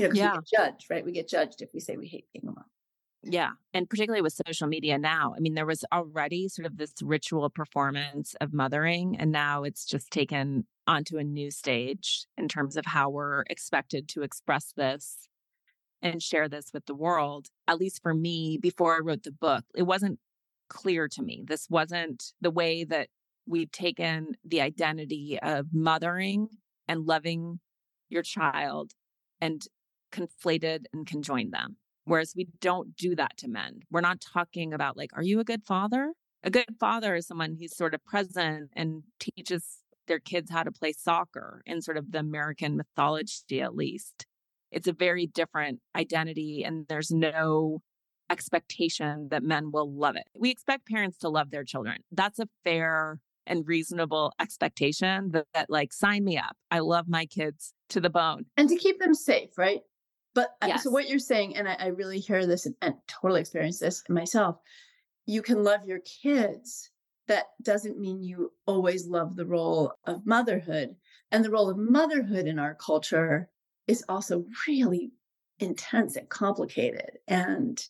You 0.00 0.08
know, 0.08 0.14
yeah. 0.14 0.32
we 0.32 0.38
get 0.38 0.48
judged, 0.56 0.86
right? 0.90 1.04
We 1.04 1.12
get 1.12 1.28
judged 1.28 1.62
if 1.62 1.70
we 1.74 1.80
say 1.80 1.96
we 1.96 2.06
hate 2.06 2.26
being 2.32 2.48
a 2.48 2.52
mom. 2.52 2.64
Yeah. 3.22 3.50
And 3.74 3.88
particularly 3.88 4.22
with 4.22 4.40
social 4.46 4.66
media 4.66 4.98
now, 4.98 5.34
I 5.36 5.40
mean, 5.40 5.54
there 5.54 5.66
was 5.66 5.84
already 5.92 6.48
sort 6.48 6.64
of 6.64 6.78
this 6.78 6.94
ritual 7.02 7.50
performance 7.50 8.34
of 8.40 8.54
mothering, 8.54 9.16
and 9.18 9.30
now 9.30 9.62
it's 9.62 9.84
just 9.84 10.10
taken 10.10 10.66
onto 10.86 11.18
a 11.18 11.24
new 11.24 11.50
stage 11.50 12.26
in 12.38 12.48
terms 12.48 12.76
of 12.76 12.86
how 12.86 13.10
we're 13.10 13.44
expected 13.50 14.08
to 14.08 14.22
express 14.22 14.72
this 14.74 15.28
and 16.02 16.22
share 16.22 16.48
this 16.48 16.70
with 16.72 16.86
the 16.86 16.94
world. 16.94 17.48
At 17.68 17.78
least 17.78 18.02
for 18.02 18.14
me, 18.14 18.58
before 18.60 18.96
I 18.96 19.00
wrote 19.00 19.24
the 19.24 19.32
book, 19.32 19.64
it 19.74 19.82
wasn't 19.82 20.18
clear 20.70 21.06
to 21.08 21.22
me. 21.22 21.44
This 21.46 21.66
wasn't 21.68 22.32
the 22.40 22.50
way 22.50 22.84
that 22.84 23.08
we've 23.46 23.70
taken 23.70 24.36
the 24.44 24.62
identity 24.62 25.38
of 25.42 25.66
mothering 25.72 26.48
and 26.88 27.06
loving 27.06 27.60
your 28.08 28.22
child 28.22 28.92
and 29.40 29.66
conflated 30.10 30.84
and 30.92 31.06
conjoined 31.06 31.52
them. 31.52 31.70
Mm. 31.70 31.76
Whereas 32.04 32.34
we 32.36 32.48
don't 32.60 32.96
do 32.96 33.14
that 33.16 33.36
to 33.38 33.48
men. 33.48 33.80
We're 33.90 34.00
not 34.00 34.20
talking 34.20 34.72
about, 34.72 34.96
like, 34.96 35.10
are 35.14 35.22
you 35.22 35.40
a 35.40 35.44
good 35.44 35.62
father? 35.64 36.12
A 36.42 36.50
good 36.50 36.76
father 36.78 37.14
is 37.14 37.26
someone 37.26 37.56
who's 37.58 37.76
sort 37.76 37.94
of 37.94 38.04
present 38.04 38.70
and 38.74 39.02
teaches 39.18 39.80
their 40.06 40.18
kids 40.18 40.50
how 40.50 40.62
to 40.62 40.72
play 40.72 40.92
soccer 40.92 41.62
in 41.66 41.82
sort 41.82 41.96
of 41.96 42.12
the 42.12 42.18
American 42.18 42.76
mythology, 42.76 43.60
at 43.60 43.76
least. 43.76 44.26
It's 44.72 44.88
a 44.88 44.92
very 44.92 45.26
different 45.26 45.80
identity, 45.94 46.64
and 46.64 46.86
there's 46.88 47.10
no 47.10 47.82
expectation 48.30 49.28
that 49.30 49.42
men 49.42 49.70
will 49.72 49.92
love 49.92 50.16
it. 50.16 50.28
We 50.34 50.50
expect 50.50 50.86
parents 50.86 51.18
to 51.18 51.28
love 51.28 51.50
their 51.50 51.64
children. 51.64 51.98
That's 52.12 52.38
a 52.38 52.48
fair 52.64 53.20
and 53.46 53.66
reasonable 53.66 54.32
expectation 54.40 55.32
that, 55.32 55.46
that 55.54 55.68
like 55.68 55.92
sign 55.92 56.24
me 56.24 56.38
up. 56.38 56.56
I 56.70 56.78
love 56.78 57.06
my 57.08 57.26
kids 57.26 57.72
to 57.88 58.00
the 58.00 58.10
bone. 58.10 58.46
And 58.56 58.68
to 58.68 58.76
keep 58.76 59.00
them 59.00 59.14
safe, 59.14 59.58
right? 59.58 59.80
But 60.34 60.50
yes. 60.64 60.84
so 60.84 60.90
what 60.90 61.08
you're 61.08 61.18
saying, 61.18 61.56
and 61.56 61.68
I, 61.68 61.76
I 61.78 61.86
really 61.88 62.20
hear 62.20 62.46
this 62.46 62.66
and, 62.66 62.74
and 62.82 62.94
totally 63.08 63.40
experience 63.40 63.78
this 63.78 64.02
myself, 64.08 64.58
you 65.26 65.42
can 65.42 65.64
love 65.64 65.84
your 65.84 66.00
kids. 66.00 66.90
That 67.26 67.46
doesn't 67.62 67.98
mean 67.98 68.22
you 68.22 68.52
always 68.66 69.06
love 69.06 69.36
the 69.36 69.46
role 69.46 69.92
of 70.04 70.26
motherhood. 70.26 70.96
And 71.30 71.44
the 71.44 71.50
role 71.50 71.70
of 71.70 71.78
motherhood 71.78 72.46
in 72.46 72.58
our 72.58 72.74
culture 72.74 73.48
is 73.86 74.04
also 74.08 74.44
really 74.66 75.12
intense 75.58 76.16
and 76.16 76.28
complicated. 76.28 77.18
And 77.28 77.80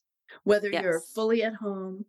whether 0.44 0.68
yes. 0.70 0.82
you're 0.82 1.00
fully 1.00 1.42
at 1.42 1.54
home, 1.54 2.04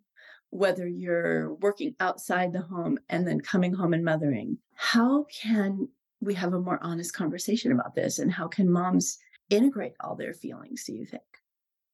whether 0.50 0.88
you're 0.88 1.54
working 1.56 1.96
outside 2.00 2.52
the 2.52 2.62
home 2.62 3.00
and 3.10 3.26
then 3.26 3.40
coming 3.40 3.74
home 3.74 3.94
and 3.94 4.04
mothering, 4.04 4.58
how 4.76 5.26
can 5.26 5.88
we 6.20 6.34
have 6.34 6.54
a 6.54 6.60
more 6.60 6.80
honest 6.82 7.14
conversation 7.14 7.72
about 7.72 7.96
this? 7.96 8.20
And 8.20 8.32
how 8.32 8.48
can 8.48 8.70
moms 8.70 9.18
integrate 9.52 9.94
all 10.00 10.16
their 10.16 10.34
feelings, 10.34 10.84
do 10.86 10.94
you 10.94 11.06
think? 11.06 11.24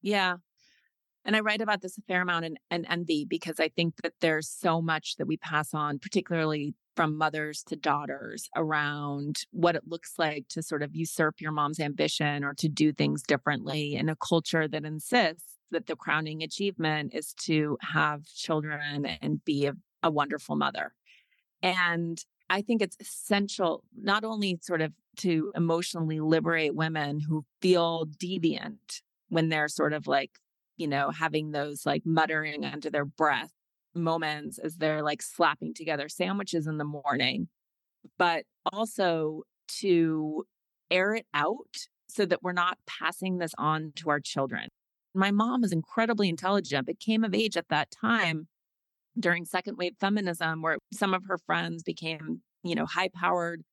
Yeah. 0.01 0.37
And 1.25 1.35
I 1.35 1.41
write 1.41 1.59
about 1.59 1.81
this 1.81 1.97
a 1.97 2.01
fair 2.03 2.21
amount 2.21 2.45
in, 2.45 2.57
in 2.71 2.85
envy 2.85 3.25
because 3.25 3.59
I 3.59 3.67
think 3.67 3.95
that 4.01 4.13
there's 4.21 4.47
so 4.47 4.81
much 4.81 5.17
that 5.17 5.27
we 5.27 5.35
pass 5.35 5.73
on, 5.73 5.99
particularly 5.99 6.73
from 6.95 7.17
mothers 7.17 7.63
to 7.63 7.75
daughters, 7.75 8.47
around 8.55 9.39
what 9.51 9.75
it 9.75 9.83
looks 9.85 10.13
like 10.17 10.45
to 10.49 10.63
sort 10.63 10.83
of 10.83 10.95
usurp 10.95 11.41
your 11.41 11.51
mom's 11.51 11.81
ambition 11.81 12.45
or 12.45 12.53
to 12.53 12.69
do 12.69 12.93
things 12.93 13.23
differently 13.23 13.95
in 13.95 14.07
a 14.07 14.15
culture 14.15 14.69
that 14.69 14.85
insists 14.85 15.57
that 15.71 15.87
the 15.87 15.97
crowning 15.97 16.43
achievement 16.43 17.13
is 17.13 17.33
to 17.33 17.77
have 17.81 18.23
children 18.23 19.05
and 19.05 19.43
be 19.43 19.65
a, 19.65 19.73
a 20.01 20.09
wonderful 20.09 20.55
mother. 20.55 20.93
And 21.61 22.23
I 22.49 22.61
think 22.61 22.81
it's 22.81 22.97
essential 23.01 23.83
not 24.01 24.23
only 24.23 24.59
sort 24.61 24.81
of 24.81 24.93
to 25.17 25.51
emotionally 25.55 26.19
liberate 26.19 26.75
women 26.75 27.19
who 27.19 27.45
feel 27.61 28.05
deviant 28.05 29.01
when 29.29 29.49
they're 29.49 29.67
sort 29.67 29.93
of 29.93 30.07
like, 30.07 30.31
you 30.77 30.87
know, 30.87 31.11
having 31.11 31.51
those 31.51 31.85
like 31.85 32.03
muttering 32.05 32.65
under 32.65 32.89
their 32.89 33.05
breath 33.05 33.51
moments 33.95 34.59
as 34.59 34.77
they're 34.77 35.03
like 35.03 35.21
slapping 35.21 35.73
together 35.73 36.07
sandwiches 36.07 36.67
in 36.67 36.77
the 36.77 36.83
morning, 36.83 37.47
but 38.17 38.43
also 38.71 39.41
to 39.67 40.45
air 40.89 41.13
it 41.15 41.25
out 41.33 41.87
so 42.07 42.25
that 42.25 42.41
we're 42.41 42.53
not 42.53 42.77
passing 42.85 43.37
this 43.37 43.53
on 43.57 43.91
to 43.95 44.09
our 44.09 44.19
children. 44.19 44.69
My 45.13 45.31
mom 45.31 45.63
is 45.63 45.71
incredibly 45.71 46.29
intelligent, 46.29 46.85
but 46.85 46.99
came 46.99 47.23
of 47.23 47.33
age 47.33 47.57
at 47.57 47.69
that 47.69 47.89
time 47.91 48.47
during 49.19 49.45
second 49.45 49.77
wave 49.77 49.95
feminism, 49.99 50.61
where 50.61 50.77
some 50.93 51.13
of 51.13 51.23
her 51.27 51.39
friends 51.39 51.81
became, 51.83 52.41
you 52.63 52.75
know, 52.75 52.85
high 52.85 53.09
powered 53.09 53.63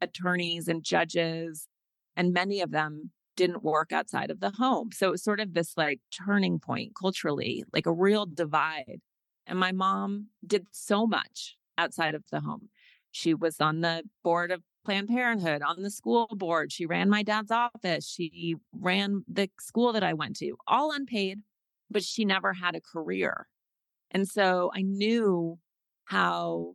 attorneys 0.00 0.68
and 0.68 0.82
judges, 0.82 1.68
and 2.16 2.32
many 2.32 2.60
of 2.60 2.70
them 2.70 3.10
didn't 3.36 3.64
work 3.64 3.92
outside 3.92 4.30
of 4.30 4.40
the 4.40 4.50
home. 4.50 4.90
So 4.92 5.08
it 5.08 5.12
was 5.12 5.24
sort 5.24 5.40
of 5.40 5.54
this 5.54 5.72
like 5.76 6.00
turning 6.24 6.60
point 6.60 6.92
culturally, 6.98 7.64
like 7.72 7.86
a 7.86 7.92
real 7.92 8.26
divide. 8.26 9.00
And 9.46 9.58
my 9.58 9.72
mom 9.72 10.28
did 10.46 10.66
so 10.70 11.06
much 11.06 11.56
outside 11.76 12.14
of 12.14 12.24
the 12.30 12.40
home. 12.40 12.68
She 13.10 13.34
was 13.34 13.60
on 13.60 13.80
the 13.80 14.04
board 14.22 14.50
of 14.50 14.62
Planned 14.84 15.08
Parenthood, 15.08 15.62
on 15.62 15.82
the 15.82 15.90
school 15.90 16.28
board. 16.30 16.70
She 16.72 16.86
ran 16.86 17.08
my 17.08 17.22
dad's 17.22 17.50
office. 17.50 18.06
She 18.06 18.56
ran 18.72 19.24
the 19.26 19.50
school 19.58 19.92
that 19.92 20.04
I 20.04 20.12
went 20.12 20.36
to, 20.36 20.56
all 20.66 20.92
unpaid, 20.92 21.40
but 21.90 22.04
she 22.04 22.24
never 22.24 22.52
had 22.52 22.74
a 22.74 22.80
career. 22.80 23.48
And 24.10 24.28
so 24.28 24.70
I 24.74 24.82
knew 24.82 25.58
how 26.04 26.74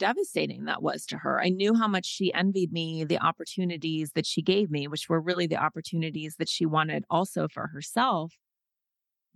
devastating 0.00 0.64
that 0.64 0.82
was 0.82 1.06
to 1.06 1.18
her. 1.18 1.40
I 1.40 1.50
knew 1.50 1.74
how 1.74 1.86
much 1.86 2.06
she 2.06 2.34
envied 2.34 2.72
me, 2.72 3.04
the 3.04 3.18
opportunities 3.18 4.10
that 4.16 4.26
she 4.26 4.42
gave 4.42 4.70
me, 4.70 4.88
which 4.88 5.08
were 5.08 5.20
really 5.20 5.46
the 5.46 5.62
opportunities 5.62 6.34
that 6.38 6.48
she 6.48 6.66
wanted 6.66 7.04
also 7.08 7.46
for 7.46 7.68
herself. 7.68 8.32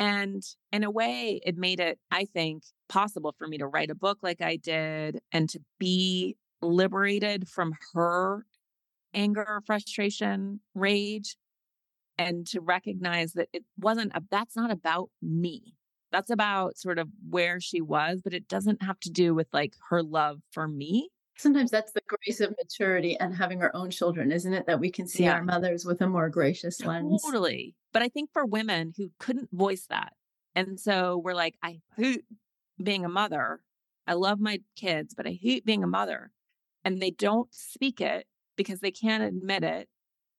And 0.01 0.43
in 0.73 0.83
a 0.83 0.91
way, 0.91 1.41
it 1.47 1.57
made 1.57 1.79
it, 1.79 2.01
I 2.11 2.25
think, 2.25 2.65
possible 2.89 3.33
for 3.39 3.47
me 3.47 3.59
to 3.59 3.67
write 3.69 3.91
a 3.91 3.95
book 3.95 4.19
like 4.23 4.41
I 4.41 4.57
did 4.57 5.21
and 5.31 5.49
to 5.51 5.61
be 5.79 6.37
liberated 6.61 7.49
from 7.49 7.75
her 7.93 8.45
anger, 9.13 9.63
frustration, 9.65 10.61
rage, 10.75 11.37
and 12.19 12.47
to 12.49 12.61
recognize 12.61 13.35
that 13.35 13.49
it 13.53 13.65
wasn't, 13.79 14.13
a, 14.17 14.23
that's 14.31 14.57
not 14.57 14.73
about 14.73 15.11
me. 15.23 15.75
That's 16.15 16.31
about 16.31 16.79
sort 16.79 17.01
of 17.01 17.09
where 17.29 17.61
she 17.61 17.81
was, 17.81 18.21
but 18.23 18.33
it 18.33 18.47
doesn't 18.47 18.85
have 18.85 19.01
to 19.01 19.11
do 19.11 19.35
with 19.35 19.49
like 19.53 19.75
her 19.89 20.01
love 20.01 20.39
for 20.53 20.69
me. 20.69 21.09
Sometimes 21.37 21.73
that's 21.73 21.91
the 21.91 22.03
grace 22.07 22.39
of 22.39 22.55
maturity 22.57 23.19
and 23.19 23.35
having 23.35 23.61
our 23.63 23.73
own 23.75 23.91
children, 23.91 24.31
isn't 24.31 24.55
it? 24.55 24.65
That 24.69 24.79
we 24.79 24.93
can 24.93 25.09
see 25.09 25.25
yeah. 25.25 25.33
our 25.33 25.43
mothers 25.43 25.85
with 25.85 26.01
a 26.03 26.07
more 26.07 26.29
gracious 26.29 26.81
lens. 26.85 27.21
Totally. 27.25 27.75
But 27.93 28.03
I 28.03 28.09
think 28.09 28.31
for 28.33 28.47
women 28.47 28.93
who 28.97 29.11
couldn't 29.19 29.49
voice 29.53 29.87
that, 29.91 30.13
and 30.55 30.79
so 30.79 31.19
we're 31.19 31.35
like, 31.35 31.57
I 31.65 31.81
hate 31.97 32.23
being 32.81 33.05
a 33.05 33.09
mother. 33.09 33.59
I 34.07 34.13
love 34.13 34.39
my 34.39 34.61
kids, 34.77 35.15
but 35.17 35.27
I 35.27 35.33
hate 35.33 35.67
being 35.67 35.83
a 35.83 35.89
mother. 35.89 36.31
And 36.85 37.03
they 37.03 37.11
don't 37.11 37.53
speak 37.53 38.01
it 38.01 38.29
because 38.57 38.79
they 38.79 38.93
can't 38.93 39.25
admit 39.25 39.65
it. 39.65 39.89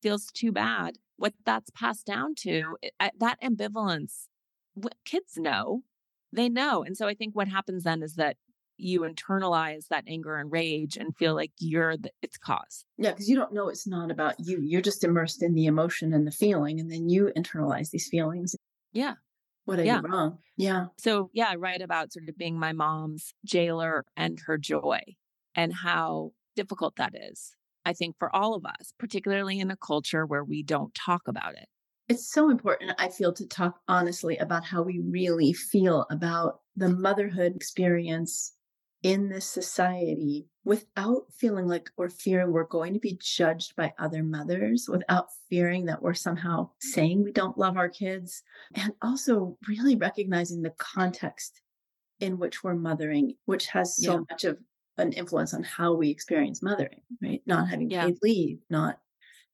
Feels 0.02 0.28
too 0.28 0.54
bad. 0.54 1.00
What 1.18 1.34
that's 1.46 1.70
passed 1.72 2.06
down 2.06 2.34
to, 2.44 2.78
eh, 3.02 3.10
that 3.20 3.42
ambivalence 3.42 4.28
kids 5.06 5.38
know, 5.38 5.84
they 6.32 6.50
know. 6.50 6.84
And 6.84 6.96
so 6.98 7.08
I 7.08 7.14
think 7.14 7.36
what 7.36 7.48
happens 7.48 7.84
then 7.84 8.02
is 8.04 8.16
that 8.16 8.38
you 8.78 9.02
internalize 9.02 9.88
that 9.90 10.04
anger 10.08 10.36
and 10.36 10.52
rage 10.52 10.98
and 10.98 11.16
feel 11.16 11.34
like 11.34 11.52
you're 11.60 11.96
the, 11.96 12.12
its 12.22 12.38
cause. 12.38 12.86
Yeah, 12.98 13.12
because 13.12 13.30
you 13.30 13.36
don't 13.38 13.54
know 13.54 13.70
it's 13.70 13.88
not 13.88 14.12
about 14.12 14.36
you. 14.40 14.60
You're 14.62 14.82
just 14.82 15.04
immersed 15.04 15.42
in 15.42 15.54
the 15.54 15.66
emotion 15.66 16.12
and 16.14 16.28
the 16.28 16.32
feeling, 16.32 16.80
and 16.82 16.92
then 16.92 17.08
you 17.08 17.32
internalize 17.38 17.92
these 17.92 18.10
feelings. 18.10 18.56
Yeah. 18.92 19.14
What 19.64 19.80
are 19.80 19.84
Yeah. 19.84 20.02
you 20.02 20.08
wrong? 20.08 20.40
Yeah. 20.58 20.88
So, 20.98 21.30
yeah, 21.34 21.48
I 21.50 21.56
write 21.56 21.82
about 21.82 22.12
sort 22.12 22.28
of 22.28 22.38
being 22.38 22.60
my 22.60 22.74
mom's 22.74 23.34
jailer 23.46 24.04
and 24.18 24.40
her 24.46 24.58
joy 24.58 25.02
and 25.56 25.74
how 25.74 26.32
difficult 26.56 26.98
that 26.98 27.14
is. 27.16 27.56
I 27.86 27.94
think 27.94 28.18
for 28.20 28.36
all 28.36 28.56
of 28.56 28.66
us, 28.66 28.94
particularly 29.00 29.60
in 29.60 29.72
a 29.72 29.78
culture 29.78 30.26
where 30.26 30.44
we 30.44 30.64
don't 30.64 30.94
talk 30.94 31.28
about 31.28 31.54
it. 31.56 31.68
It's 32.08 32.32
so 32.32 32.50
important, 32.52 32.92
I 33.00 33.10
feel, 33.10 33.34
to 33.34 33.48
talk 33.48 33.82
honestly 33.88 34.38
about 34.38 34.64
how 34.64 34.84
we 34.84 35.00
really 35.00 35.54
feel 35.54 36.06
about 36.12 36.62
the 36.76 36.90
motherhood 36.90 37.56
experience 37.56 38.56
in 39.02 39.30
this 39.30 39.48
society 39.48 40.48
without 40.64 41.32
feeling 41.34 41.68
like 41.68 41.90
or 41.98 42.10
fearing 42.10 42.52
we're 42.52 42.64
going 42.68 42.94
to 42.94 43.00
be 43.00 43.18
judged 43.22 43.76
by 43.76 43.94
other 43.98 44.24
mothers, 44.24 44.88
without 44.90 45.28
fearing 45.50 45.86
that 45.86 46.02
we're 46.02 46.14
somehow 46.14 46.70
saying 46.80 47.24
we 47.24 47.32
don't 47.32 47.58
love 47.58 47.76
our 47.78 47.90
kids, 47.90 48.44
and 48.76 48.94
also 49.02 49.58
really 49.68 49.96
recognizing 49.96 50.62
the 50.62 50.72
context 50.78 51.62
in 52.20 52.40
which 52.40 52.64
we're 52.64 52.76
mothering, 52.76 53.36
which 53.46 53.68
has 53.68 53.98
so 53.98 54.14
Yeah. 54.14 54.26
much 54.32 54.44
of 54.46 54.60
an 54.98 55.14
influence 55.14 55.54
on 55.54 55.64
how 55.64 55.94
we 55.94 56.10
experience 56.12 56.64
mothering, 56.64 57.02
right? 57.22 57.42
Not 57.48 57.70
having 57.70 57.90
Yeah. 57.90 58.00
paid 58.00 58.18
leave, 58.24 58.60
not 58.70 59.00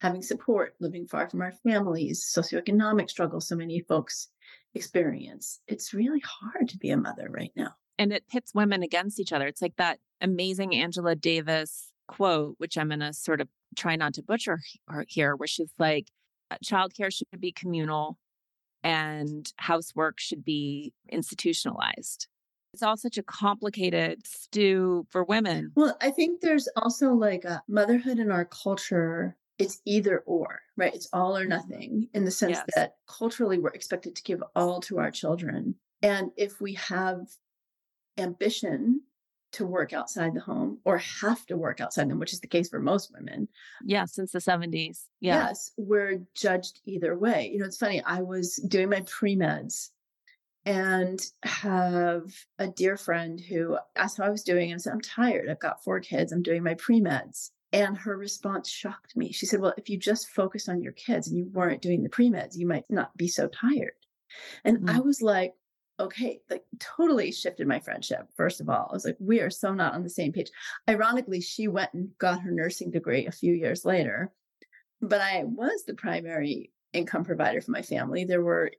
having 0.02 0.22
support, 0.22 0.74
living 0.80 1.06
far 1.08 1.30
from 1.30 1.42
our 1.42 1.54
families, 1.64 2.26
socioeconomic 2.38 3.10
struggles 3.10 3.48
so 3.48 3.56
many 3.56 3.80
folks 3.82 4.28
experience. 4.74 5.60
It's 5.68 5.94
really 5.94 6.22
hard 6.26 6.70
to 6.70 6.78
be 6.78 6.90
a 6.90 6.98
mother 6.98 7.28
right 7.30 7.52
now. 7.56 7.76
and 8.00 8.12
it 8.12 8.28
pits 8.30 8.52
women 8.56 8.82
against 8.82 9.20
each 9.20 9.32
other. 9.32 9.46
It's 9.46 9.62
like 9.62 9.76
that 9.78 10.00
amazing 10.22 10.76
Angela 10.76 11.16
Davis 11.16 11.92
quote, 12.08 12.56
which 12.58 12.78
I'm 12.78 12.88
going 12.88 13.00
to 13.02 13.14
sort 13.14 13.42
of 13.42 13.48
try 13.78 13.96
not 13.96 14.14
to 14.16 14.24
butcher 14.24 14.60
her 14.88 15.06
here, 15.08 15.36
where 15.36 15.48
she's 15.48 15.72
like, 15.78 16.08
"Uh, 16.50 16.56
childcare 16.66 17.14
should 17.14 17.28
be 17.40 17.52
communal 17.52 18.18
and 18.84 19.54
housework 19.58 20.20
should 20.20 20.44
be 20.44 20.94
institutionalized. 21.10 22.28
It's 22.74 22.82
all 22.82 22.98
such 22.98 23.18
a 23.18 23.24
complicated 23.24 24.26
stew 24.26 25.06
for 25.10 25.24
women. 25.24 25.72
Well, 25.76 25.96
I 26.02 26.10
think 26.10 26.40
there's 26.42 26.68
also 26.78 27.14
like 27.14 27.44
a 27.46 27.62
motherhood 27.68 28.18
in 28.18 28.32
our 28.32 28.46
culture. 28.46 29.36
It's 29.62 29.82
either 29.86 30.20
or, 30.26 30.62
right? 30.78 30.94
It's 30.94 31.08
all 31.14 31.38
or 31.38 31.46
Mhm. 31.46 31.50
nothing 31.50 32.10
in 32.14 32.26
the 32.26 32.32
sense 32.32 32.58
Yes. 32.58 32.66
that 32.76 32.96
culturally 33.08 33.60
we're 33.60 33.70
expected 33.70 34.16
to 34.16 34.24
give 34.24 34.44
all 34.56 34.82
to 34.82 35.00
our 35.00 35.12
children. 35.12 35.76
And 36.02 36.32
if 36.38 36.60
we 36.60 36.74
have 36.76 37.28
ambition 38.18 39.02
to 39.54 39.66
work 39.66 39.92
outside 39.92 40.34
the 40.34 40.40
home 40.40 40.80
or 40.86 40.98
have 40.98 41.46
to 41.48 41.58
work 41.58 41.82
outside 41.82 42.10
them, 42.10 42.20
which 42.20 42.32
is 42.34 42.40
the 42.40 42.48
case 42.48 42.70
for 42.70 42.80
most 42.80 43.12
women, 43.12 43.50
Yeah, 43.84 44.06
since 44.06 44.32
the 44.32 44.40
70s. 44.40 45.10
Yeah. 45.20 45.48
yes, 45.48 45.72
we're 45.78 46.26
judged 46.36 46.80
either 46.86 47.18
way. 47.18 47.50
You 47.52 47.60
know, 47.60 47.66
it's 47.66 47.78
funny. 47.78 48.02
I 48.04 48.22
was 48.22 48.56
doing 48.56 48.90
my 48.90 49.02
pre 49.02 49.36
meds 49.36 49.90
and 50.66 51.20
have 51.44 52.34
a 52.60 52.68
dear 52.68 52.96
friend 52.96 53.42
who 53.42 53.78
asked 53.96 54.18
how 54.18 54.24
I 54.26 54.30
was 54.30 54.44
doing. 54.44 54.72
And 54.72 54.80
I 54.80 54.82
said, 54.82 54.94
I'm 54.94 55.02
tired. 55.02 55.50
I've 55.50 55.60
got 55.60 55.84
four 55.84 56.00
kids. 56.00 56.32
I'm 56.32 56.44
doing 56.44 56.64
my 56.64 56.76
pre 56.76 57.02
meds. 57.02 57.52
And 57.74 57.98
her 57.98 58.18
response 58.18 58.70
shocked 58.70 59.16
me. 59.16 59.32
She 59.32 59.46
said, 59.46 59.62
Well, 59.62 59.74
if 59.78 59.90
you 59.90 59.98
just 59.98 60.30
focused 60.30 60.68
on 60.68 60.82
your 60.82 60.92
kids 60.92 61.28
and 61.28 61.38
you 61.38 61.50
weren't 61.54 61.82
doing 61.82 62.04
the 62.04 62.10
pre 62.10 62.30
meds, 62.30 62.58
you 62.58 62.68
might 62.68 62.86
not 62.90 63.16
be 63.16 63.28
so 63.28 63.48
tired. 63.48 63.94
And 64.64 64.90
I 64.90 65.00
mm. 65.00 65.06
was 65.06 65.22
like, 65.22 65.54
okay, 66.00 66.42
like 66.50 66.64
totally 66.80 67.32
shifted 67.32 67.68
my 67.68 67.80
friendship. 67.80 68.28
First 68.36 68.60
of 68.60 68.70
all, 68.70 68.88
I 68.90 68.94
was 68.94 69.06
like, 69.06 69.18
we 69.20 69.40
are 69.40 69.50
so 69.50 69.74
not 69.74 69.94
on 69.94 70.04
the 70.04 70.10
same 70.10 70.32
page. 70.32 70.50
Ironically, 70.90 71.42
she 71.42 71.68
went 71.68 71.94
and 71.94 72.10
got 72.18 72.42
her 72.42 72.52
nursing 72.52 72.92
degree 72.92 73.28
a 73.28 73.32
few 73.32 73.54
years 73.54 73.86
later, 73.86 74.32
but 75.02 75.22
I 75.22 75.44
was 75.46 75.84
the 75.86 75.94
primary 75.94 76.72
income 76.94 77.24
provider 77.24 77.62
for 77.62 77.72
my 77.72 77.82
family. 77.82 78.26
There 78.26 78.42
were 78.42 78.72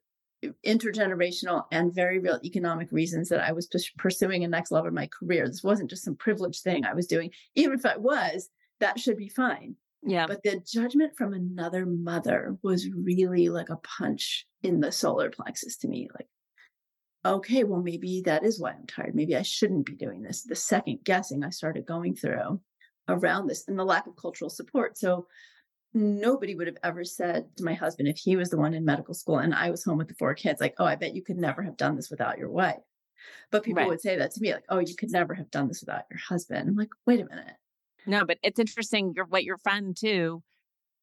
intergenerational 0.67 1.65
and 1.71 1.95
very 1.95 2.19
real 2.19 2.41
economic 2.45 2.91
reasons 2.91 3.29
that 3.29 3.41
I 3.41 3.53
was 3.53 3.69
pursuing 3.97 4.43
a 4.43 4.49
next 4.49 4.73
level 4.73 4.89
of 4.89 4.95
my 4.95 5.07
career. 5.07 5.47
This 5.47 5.63
wasn't 5.63 5.91
just 5.91 6.05
some 6.05 6.17
privileged 6.17 6.63
thing 6.63 6.85
I 6.85 6.95
was 6.95 7.07
doing. 7.07 7.31
Even 7.55 7.79
if 7.79 7.87
I 7.87 7.97
was, 7.97 8.49
that 8.83 8.99
should 9.01 9.17
be 9.17 9.29
fine. 9.29 9.77
Yeah. 10.03 10.27
But 10.27 10.43
the 10.43 10.61
judgment 10.67 11.17
from 11.17 11.33
another 11.33 11.87
mother 11.87 12.57
was 12.63 12.89
really 12.89 13.49
like 13.49 13.71
a 13.71 13.77
punch 13.77 14.47
in 14.63 14.81
the 14.81 14.91
solar 14.93 15.31
plexus 15.31 15.77
to 15.79 15.89
me. 15.89 16.09
Like, 16.13 16.29
okay, 17.25 17.63
well, 17.65 17.81
maybe 17.81 18.21
that 18.23 18.45
is 18.45 18.61
why 18.61 18.71
I'm 18.73 18.87
tired. 18.87 19.15
Maybe 19.15 19.37
I 19.37 19.43
shouldn't 19.43 19.87
be 19.87 19.95
doing 19.95 20.23
this. 20.23 20.43
The 20.43 20.57
second 20.57 21.01
guessing 21.05 21.45
I 21.45 21.51
started 21.51 21.87
going 21.87 22.17
through 22.17 22.61
around 23.09 23.47
this 23.47 23.65
and 23.69 23.79
the 23.79 23.85
lack 23.85 24.07
of 24.09 24.17
cultural 24.17 24.51
support. 24.51 24.99
So 24.99 25.29
nobody 25.95 26.57
would 26.57 26.67
have 26.67 26.79
ever 26.83 27.05
said 27.05 27.47
to 27.59 27.65
my 27.65 27.75
husband, 27.75 28.09
if 28.09 28.19
he 28.19 28.35
was 28.37 28.51
the 28.51 28.59
one 28.59 28.75
in 28.75 28.85
medical 28.85 29.15
school 29.15 29.39
and 29.39 29.55
I 29.55 29.71
was 29.71 29.85
home 29.85 29.99
with 29.99 30.09
the 30.09 30.15
four 30.15 30.35
kids, 30.35 30.61
like, 30.61 30.75
oh, 30.79 30.85
I 30.85 30.97
bet 30.97 31.15
you 31.15 31.23
could 31.23 31.39
never 31.39 31.63
have 31.63 31.77
done 31.77 31.95
this 31.95 32.11
without 32.11 32.39
your 32.39 32.51
wife. 32.51 32.83
But 33.53 33.63
people 33.63 33.83
Right. 33.83 33.89
would 33.89 34.01
say 34.01 34.17
that 34.17 34.33
to 34.33 34.41
me, 34.41 34.53
like, 34.53 34.65
oh, 34.69 34.81
you 34.81 34.97
could 34.97 35.13
never 35.13 35.35
have 35.35 35.51
done 35.51 35.69
this 35.69 35.81
without 35.81 36.05
your 36.11 36.19
husband. 36.19 36.69
I'm 36.69 36.75
like, 36.75 36.91
wait 37.07 37.21
a 37.21 37.25
minute. 37.25 37.55
No, 38.07 38.25
but 38.25 38.39
it's 38.43 38.59
interesting. 38.59 39.13
Your, 39.15 39.27
what 39.27 39.45
your 39.45 39.59
friend 39.59 39.97
too 39.97 40.43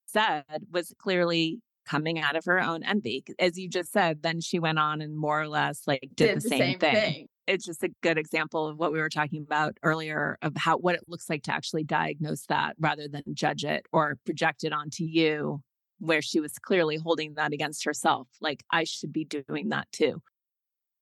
said 0.06 0.44
was 0.72 0.94
clearly 0.98 1.62
coming 1.90 2.20
out 2.20 2.36
of 2.36 2.46
her 2.46 2.60
own 2.60 2.84
envy. 2.84 3.24
As 3.40 3.58
you 3.58 3.68
just 3.68 3.92
said, 3.92 4.22
then 4.22 4.42
she 4.42 4.60
went 4.60 4.78
on 4.78 5.02
and 5.02 5.18
more 5.18 5.42
or 5.42 5.48
less 5.48 5.82
like 5.88 6.08
did, 6.14 6.38
the, 6.38 6.42
same, 6.42 6.78
thing. 6.78 7.28
It's 7.48 7.66
just 7.66 7.84
a 7.84 7.90
good 8.02 8.18
example 8.18 8.68
of 8.68 8.78
what 8.78 8.92
we 8.92 9.00
were 9.00 9.10
talking 9.10 9.42
about 9.42 9.78
earlier 9.82 10.38
of 10.42 10.54
how 10.56 10.78
what 10.78 10.96
it 10.96 11.02
looks 11.08 11.30
like 11.30 11.44
to 11.44 11.54
actually 11.54 11.84
diagnose 11.84 12.46
that 12.46 12.76
rather 12.80 13.08
than 13.08 13.24
judge 13.34 13.64
it 13.64 13.86
or 13.92 14.18
project 14.24 14.64
it 14.64 14.72
onto 14.72 15.04
you, 15.04 15.62
where 15.98 16.22
she 16.22 16.40
was 16.40 16.54
clearly 16.60 16.98
holding 16.98 17.34
that 17.36 17.54
against 17.54 17.86
herself. 17.86 18.28
Like 18.40 18.64
I 18.72 18.84
should 18.84 19.12
be 19.12 19.26
doing 19.26 19.70
that 19.70 19.88
too. 19.92 20.22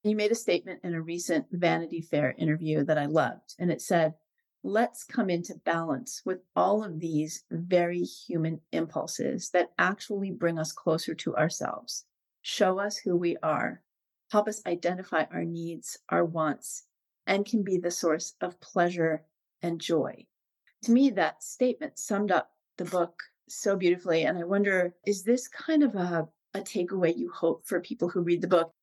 You 0.03 0.15
made 0.15 0.31
a 0.31 0.35
statement 0.35 0.81
in 0.83 0.93
a 0.93 1.01
recent 1.01 1.47
Vanity 1.51 2.01
Fair 2.01 2.33
interview 2.37 2.85
that 2.85 2.97
I 2.97 3.07
loved, 3.07 3.55
and 3.59 3.71
it 3.71 3.81
said, 3.81 4.13
Let's 4.67 5.05
come 5.05 5.29
into 5.29 5.55
balance 5.63 6.23
with 6.25 6.39
all 6.53 6.83
of 6.83 6.99
these 6.99 7.45
very 7.49 8.01
human 8.01 8.59
impulses 8.73 9.49
that 9.51 9.71
actually 9.79 10.31
bring 10.31 10.59
us 10.59 10.73
closer 10.73 11.15
to 11.15 11.37
ourselves, 11.37 12.03
show 12.41 12.77
us 12.77 12.97
who 12.97 13.15
we 13.15 13.37
are, 13.41 13.81
help 14.29 14.49
us 14.49 14.61
identify 14.65 15.23
our 15.31 15.45
needs, 15.45 15.97
our 16.09 16.25
wants, 16.25 16.83
and 17.27 17.45
can 17.45 17.63
be 17.63 17.77
the 17.77 17.89
source 17.89 18.33
of 18.41 18.59
pleasure 18.59 19.23
and 19.61 19.79
joy. 19.79 20.25
To 20.83 20.91
me, 20.91 21.11
that 21.11 21.43
statement 21.43 21.97
summed 21.97 22.33
up 22.33 22.51
the 22.77 22.83
book 22.83 23.23
so 23.47 23.77
beautifully. 23.77 24.23
And 24.23 24.37
I 24.37 24.43
wonder, 24.43 24.93
is 25.05 25.23
this 25.23 25.47
kind 25.47 25.81
of 25.81 25.95
a, 25.95 26.27
a 26.53 26.59
takeaway 26.59 27.15
you 27.15 27.31
hope 27.31 27.65
for 27.65 27.79
people 27.79 28.09
who 28.09 28.19
read 28.19 28.41
the 28.41 28.49
book? 28.49 28.73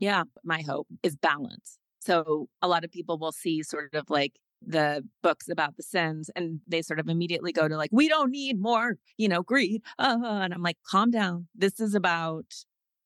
Yeah, 0.00 0.24
my 0.42 0.62
hope 0.62 0.88
is 1.04 1.14
balance. 1.14 1.78
So 2.00 2.48
a 2.62 2.66
lot 2.66 2.82
of 2.82 2.90
people 2.90 3.16
will 3.16 3.30
see 3.30 3.62
sort 3.62 3.94
of 3.94 4.10
like 4.10 4.32
the 4.64 5.04
books 5.22 5.48
about 5.48 5.76
the 5.76 5.82
sins 5.82 6.30
and 6.34 6.60
they 6.66 6.82
sort 6.82 7.00
of 7.00 7.08
immediately 7.08 7.52
go 7.52 7.68
to 7.68 7.76
like, 7.76 7.90
we 7.92 8.08
don't 8.08 8.30
need 8.30 8.60
more, 8.60 8.96
you 9.16 9.28
know, 9.28 9.42
greed. 9.42 9.82
Uh, 9.98 10.18
and 10.22 10.54
I'm 10.54 10.62
like, 10.62 10.78
calm 10.86 11.10
down. 11.10 11.48
This 11.54 11.80
is 11.80 11.94
about 11.94 12.46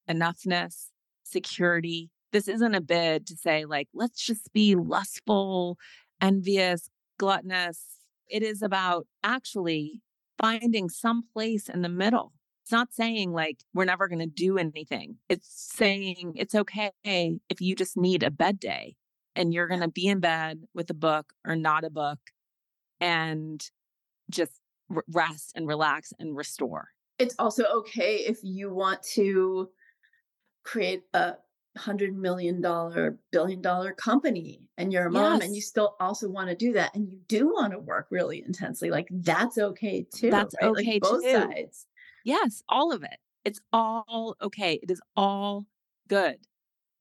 enoughness, 0.09 0.87
security. 1.25 2.11
This 2.33 2.49
isn't 2.49 2.75
a 2.75 2.81
bid 2.81 3.27
to 3.27 3.37
say 3.37 3.65
like, 3.65 3.89
let's 3.95 4.25
just 4.25 4.53
be 4.53 4.75
lustful, 4.75 5.79
envious, 6.21 6.89
gluttonous. 7.19 7.85
It 8.29 8.43
is 8.43 8.63
about 8.63 9.07
actually 9.23 10.01
finding 10.39 10.89
some 10.89 11.25
place 11.33 11.69
in 11.69 11.83
the 11.83 11.89
middle. 11.89 12.33
It's 12.65 12.73
not 12.73 12.93
saying 12.93 13.33
like 13.33 13.59
we're 13.75 13.85
never 13.85 14.09
going 14.09 14.21
to 14.21 14.27
do 14.27 14.57
anything. 14.57 15.17
It's 15.29 15.49
saying 15.75 16.35
it's 16.37 16.55
okay 16.55 16.93
if 17.05 17.61
you 17.61 17.75
just 17.75 17.97
need 17.97 18.23
a 18.23 18.31
bed 18.31 18.59
day 18.59 18.97
and 19.35 19.53
you're 19.53 19.69
going 19.69 19.81
to 19.81 19.89
be 19.89 20.07
in 20.07 20.21
bed 20.21 20.63
with 20.75 20.91
a 20.91 20.95
book 20.95 21.33
or 21.47 21.57
not 21.57 21.85
a 21.85 21.91
book 21.91 22.19
and 23.01 23.65
just 24.31 24.61
r- 24.95 25.05
rest 25.09 25.53
and 25.55 25.67
relax 25.67 26.13
and 26.19 26.37
restore. 26.37 26.89
It's 27.19 27.35
also 27.39 27.65
okay 27.65 28.17
if 28.17 28.39
you 28.43 28.73
want 28.73 29.03
to 29.15 29.71
create 30.65 31.03
a 31.15 31.35
hundred 31.77 32.17
million 32.17 32.61
dollar, 32.61 33.19
billion 33.31 33.63
dollar 33.63 33.93
company 33.93 34.69
and 34.77 34.93
you're 34.93 35.07
a 35.07 35.11
mom 35.11 35.41
and 35.41 35.55
you 35.55 35.63
still 35.63 35.97
also 36.01 36.29
want 36.29 36.49
to 36.49 36.55
do 36.55 36.73
that 36.75 36.95
and 36.95 37.09
you 37.09 37.19
do 37.29 37.47
want 37.47 37.73
to 37.73 37.79
work 37.79 38.07
really 38.11 38.43
intensely. 38.45 38.91
Like 38.91 39.09
that's 39.11 39.59
okay 39.59 40.07
too. 40.15 40.31
That's 40.31 40.55
right? 40.61 40.73
Like 40.73 40.87
okay 40.87 40.99
both 40.99 41.23
too. 41.23 41.33
sides. 41.33 41.87
Yes, 42.25 42.63
all 42.69 42.93
of 42.93 43.03
it. 43.03 43.17
It's 43.45 43.61
all 43.73 44.37
okay. 44.43 44.79
It 44.83 44.91
is 44.91 45.01
all 45.17 45.67
good 46.09 46.37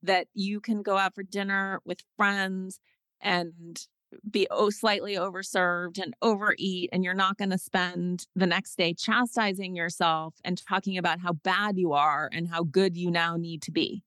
that 0.04 0.28
you 0.34 0.60
can 0.60 0.82
go 0.82 0.98
out 0.98 1.16
for 1.16 1.24
dinner 1.24 1.82
with 1.86 2.00
friends 2.18 2.80
and 3.22 3.88
be 4.30 4.48
oh 4.52 4.70
slightly 4.70 5.16
overserved 5.16 5.98
and 6.02 6.14
overeat 6.22 6.90
and 6.92 7.04
you're 7.04 7.14
not 7.14 7.38
going 7.38 7.50
to 7.50 7.58
spend 7.58 8.28
the 8.36 8.46
next 8.46 8.76
day 8.76 8.94
chastising 8.94 9.76
yourself 9.76 10.36
and 10.44 10.62
talking 10.68 10.98
about 10.98 11.22
how 11.22 11.32
bad 11.32 11.78
you 11.78 11.94
are 11.94 12.30
and 12.34 12.50
how 12.50 12.64
good 12.64 12.98
you 12.98 13.10
now 13.10 13.38
need 13.38 13.62
to 13.62 13.72
be. 13.72 14.04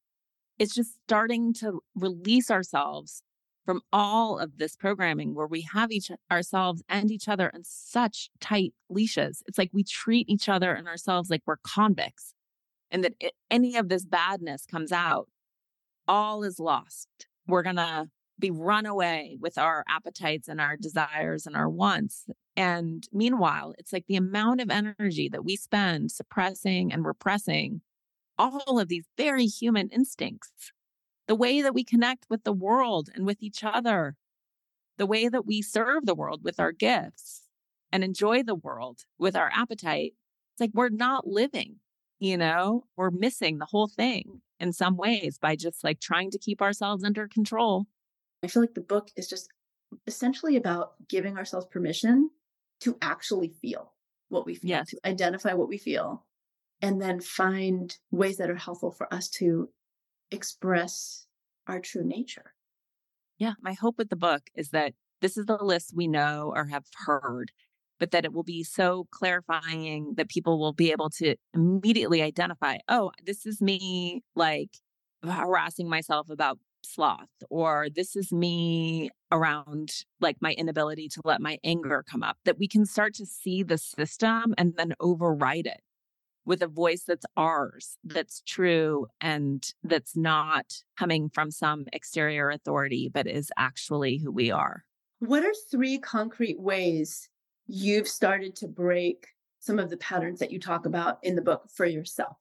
It's 0.58 0.74
just 0.74 0.98
starting 1.04 1.52
to 1.54 1.80
release 1.94 2.50
ourselves 2.50 3.22
from 3.64 3.80
all 3.92 4.38
of 4.38 4.58
this 4.58 4.76
programming 4.76 5.34
where 5.34 5.46
we 5.46 5.62
have 5.62 5.90
each 5.90 6.10
ourselves 6.30 6.82
and 6.88 7.10
each 7.10 7.28
other 7.28 7.50
in 7.54 7.64
such 7.64 8.28
tight 8.40 8.74
leashes. 8.90 9.42
It's 9.46 9.58
like 9.58 9.70
we 9.72 9.84
treat 9.84 10.28
each 10.28 10.48
other 10.48 10.74
and 10.74 10.86
ourselves 10.86 11.30
like 11.30 11.42
we're 11.46 11.56
convicts 11.64 12.34
and 12.90 13.02
that 13.04 13.14
it, 13.20 13.32
any 13.50 13.76
of 13.76 13.88
this 13.88 14.04
badness 14.04 14.66
comes 14.66 14.92
out, 14.92 15.28
all 16.06 16.42
is 16.44 16.58
lost. 16.58 17.08
We're 17.46 17.62
going 17.62 17.76
to 17.76 18.08
be 18.38 18.50
run 18.50 18.86
away 18.86 19.36
with 19.40 19.58
our 19.58 19.84
appetites 19.88 20.48
and 20.48 20.60
our 20.60 20.76
desires 20.76 21.46
and 21.46 21.56
our 21.56 21.68
wants. 21.68 22.26
And 22.56 23.06
meanwhile, 23.12 23.74
it's 23.78 23.92
like 23.92 24.06
the 24.06 24.16
amount 24.16 24.60
of 24.60 24.70
energy 24.70 25.28
that 25.28 25.44
we 25.44 25.56
spend 25.56 26.10
suppressing 26.10 26.92
and 26.92 27.04
repressing 27.04 27.80
all 28.38 28.78
of 28.78 28.88
these 28.88 29.04
very 29.16 29.46
human 29.46 29.88
instincts 29.90 30.72
the 31.26 31.34
way 31.34 31.62
that 31.62 31.74
we 31.74 31.84
connect 31.84 32.26
with 32.28 32.44
the 32.44 32.52
world 32.52 33.08
and 33.14 33.24
with 33.24 33.42
each 33.42 33.64
other, 33.64 34.16
the 34.98 35.06
way 35.06 35.28
that 35.28 35.46
we 35.46 35.62
serve 35.62 36.04
the 36.04 36.14
world 36.14 36.44
with 36.44 36.60
our 36.60 36.72
gifts 36.72 37.42
and 37.90 38.04
enjoy 38.04 38.42
the 38.42 38.54
world 38.54 39.00
with 39.18 39.36
our 39.36 39.50
appetite. 39.54 40.12
It's 40.52 40.60
like 40.60 40.72
we're 40.74 40.90
not 40.90 41.26
living, 41.26 41.76
you 42.18 42.36
know, 42.36 42.84
we're 42.96 43.10
missing 43.10 43.58
the 43.58 43.66
whole 43.66 43.88
thing 43.88 44.40
in 44.60 44.72
some 44.72 44.96
ways 44.96 45.38
by 45.38 45.56
just 45.56 45.84
like 45.84 46.00
trying 46.00 46.30
to 46.30 46.38
keep 46.38 46.62
ourselves 46.62 47.04
under 47.04 47.28
control. 47.28 47.86
I 48.42 48.46
feel 48.46 48.62
like 48.62 48.74
the 48.74 48.80
book 48.80 49.10
is 49.16 49.28
just 49.28 49.48
essentially 50.06 50.56
about 50.56 50.92
giving 51.08 51.36
ourselves 51.36 51.66
permission 51.66 52.30
to 52.80 52.96
actually 53.00 53.48
feel 53.60 53.92
what 54.28 54.46
we 54.46 54.54
feel, 54.54 54.70
yes. 54.70 54.88
to 54.90 54.98
identify 55.04 55.54
what 55.54 55.68
we 55.68 55.78
feel, 55.78 56.24
and 56.82 57.00
then 57.00 57.20
find 57.20 57.96
ways 58.10 58.36
that 58.38 58.50
are 58.50 58.56
helpful 58.56 58.90
for 58.90 59.12
us 59.12 59.28
to 59.28 59.68
express 60.30 61.26
our 61.66 61.80
true 61.80 62.04
nature. 62.04 62.54
Yeah. 63.38 63.54
My 63.60 63.72
hope 63.72 63.98
with 63.98 64.10
the 64.10 64.16
book 64.16 64.42
is 64.54 64.70
that 64.70 64.94
this 65.20 65.36
is 65.36 65.46
the 65.46 65.56
list 65.56 65.92
we 65.94 66.06
know 66.06 66.52
or 66.54 66.66
have 66.66 66.84
heard, 67.06 67.50
but 67.98 68.10
that 68.10 68.24
it 68.24 68.32
will 68.32 68.42
be 68.42 68.62
so 68.64 69.06
clarifying 69.10 70.14
that 70.16 70.28
people 70.28 70.58
will 70.58 70.72
be 70.72 70.92
able 70.92 71.10
to 71.10 71.36
immediately 71.54 72.22
identify, 72.22 72.78
oh, 72.88 73.10
this 73.24 73.46
is 73.46 73.60
me 73.60 74.22
like 74.34 74.70
harassing 75.22 75.88
myself 75.88 76.28
about 76.30 76.58
sloth, 76.84 77.28
or 77.48 77.88
this 77.94 78.14
is 78.14 78.30
me 78.32 79.10
around 79.32 80.04
like 80.20 80.36
my 80.40 80.52
inability 80.52 81.08
to 81.08 81.22
let 81.24 81.40
my 81.40 81.58
anger 81.64 82.04
come 82.08 82.22
up, 82.22 82.36
that 82.44 82.58
we 82.58 82.68
can 82.68 82.84
start 82.84 83.14
to 83.14 83.24
see 83.26 83.62
the 83.62 83.78
system 83.78 84.54
and 84.58 84.74
then 84.76 84.92
override 85.00 85.66
it 85.66 85.80
with 86.46 86.62
a 86.62 86.68
voice 86.68 87.04
that's 87.06 87.24
ours, 87.38 87.96
that's 88.04 88.42
true, 88.46 89.06
and 89.20 89.72
that's 89.82 90.14
not 90.14 90.82
coming 90.98 91.30
from 91.30 91.50
some 91.50 91.86
exterior 91.92 92.50
authority, 92.50 93.10
but 93.12 93.26
is 93.26 93.50
actually 93.56 94.18
who 94.18 94.30
we 94.30 94.50
are. 94.50 94.84
What 95.20 95.42
are 95.42 95.54
three 95.70 95.98
concrete 95.98 96.60
ways 96.60 97.30
you've 97.66 98.08
started 98.08 98.56
to 98.56 98.68
break 98.68 99.26
some 99.60 99.78
of 99.78 99.90
the 99.90 99.96
patterns 99.96 100.38
that 100.40 100.50
you 100.50 100.60
talk 100.60 100.86
about 100.86 101.18
in 101.22 101.36
the 101.36 101.42
book 101.42 101.68
for 101.74 101.86
yourself? 101.86 102.36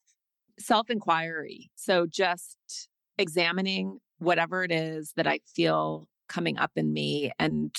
Self 0.59 0.89
inquiry. 0.89 1.71
So 1.75 2.05
just 2.05 2.57
examining 3.17 3.99
whatever 4.19 4.63
it 4.63 4.71
is 4.71 5.13
that 5.15 5.27
I 5.27 5.39
feel 5.55 6.07
coming 6.27 6.57
up 6.57 6.71
in 6.75 6.93
me 6.93 7.31
and 7.39 7.75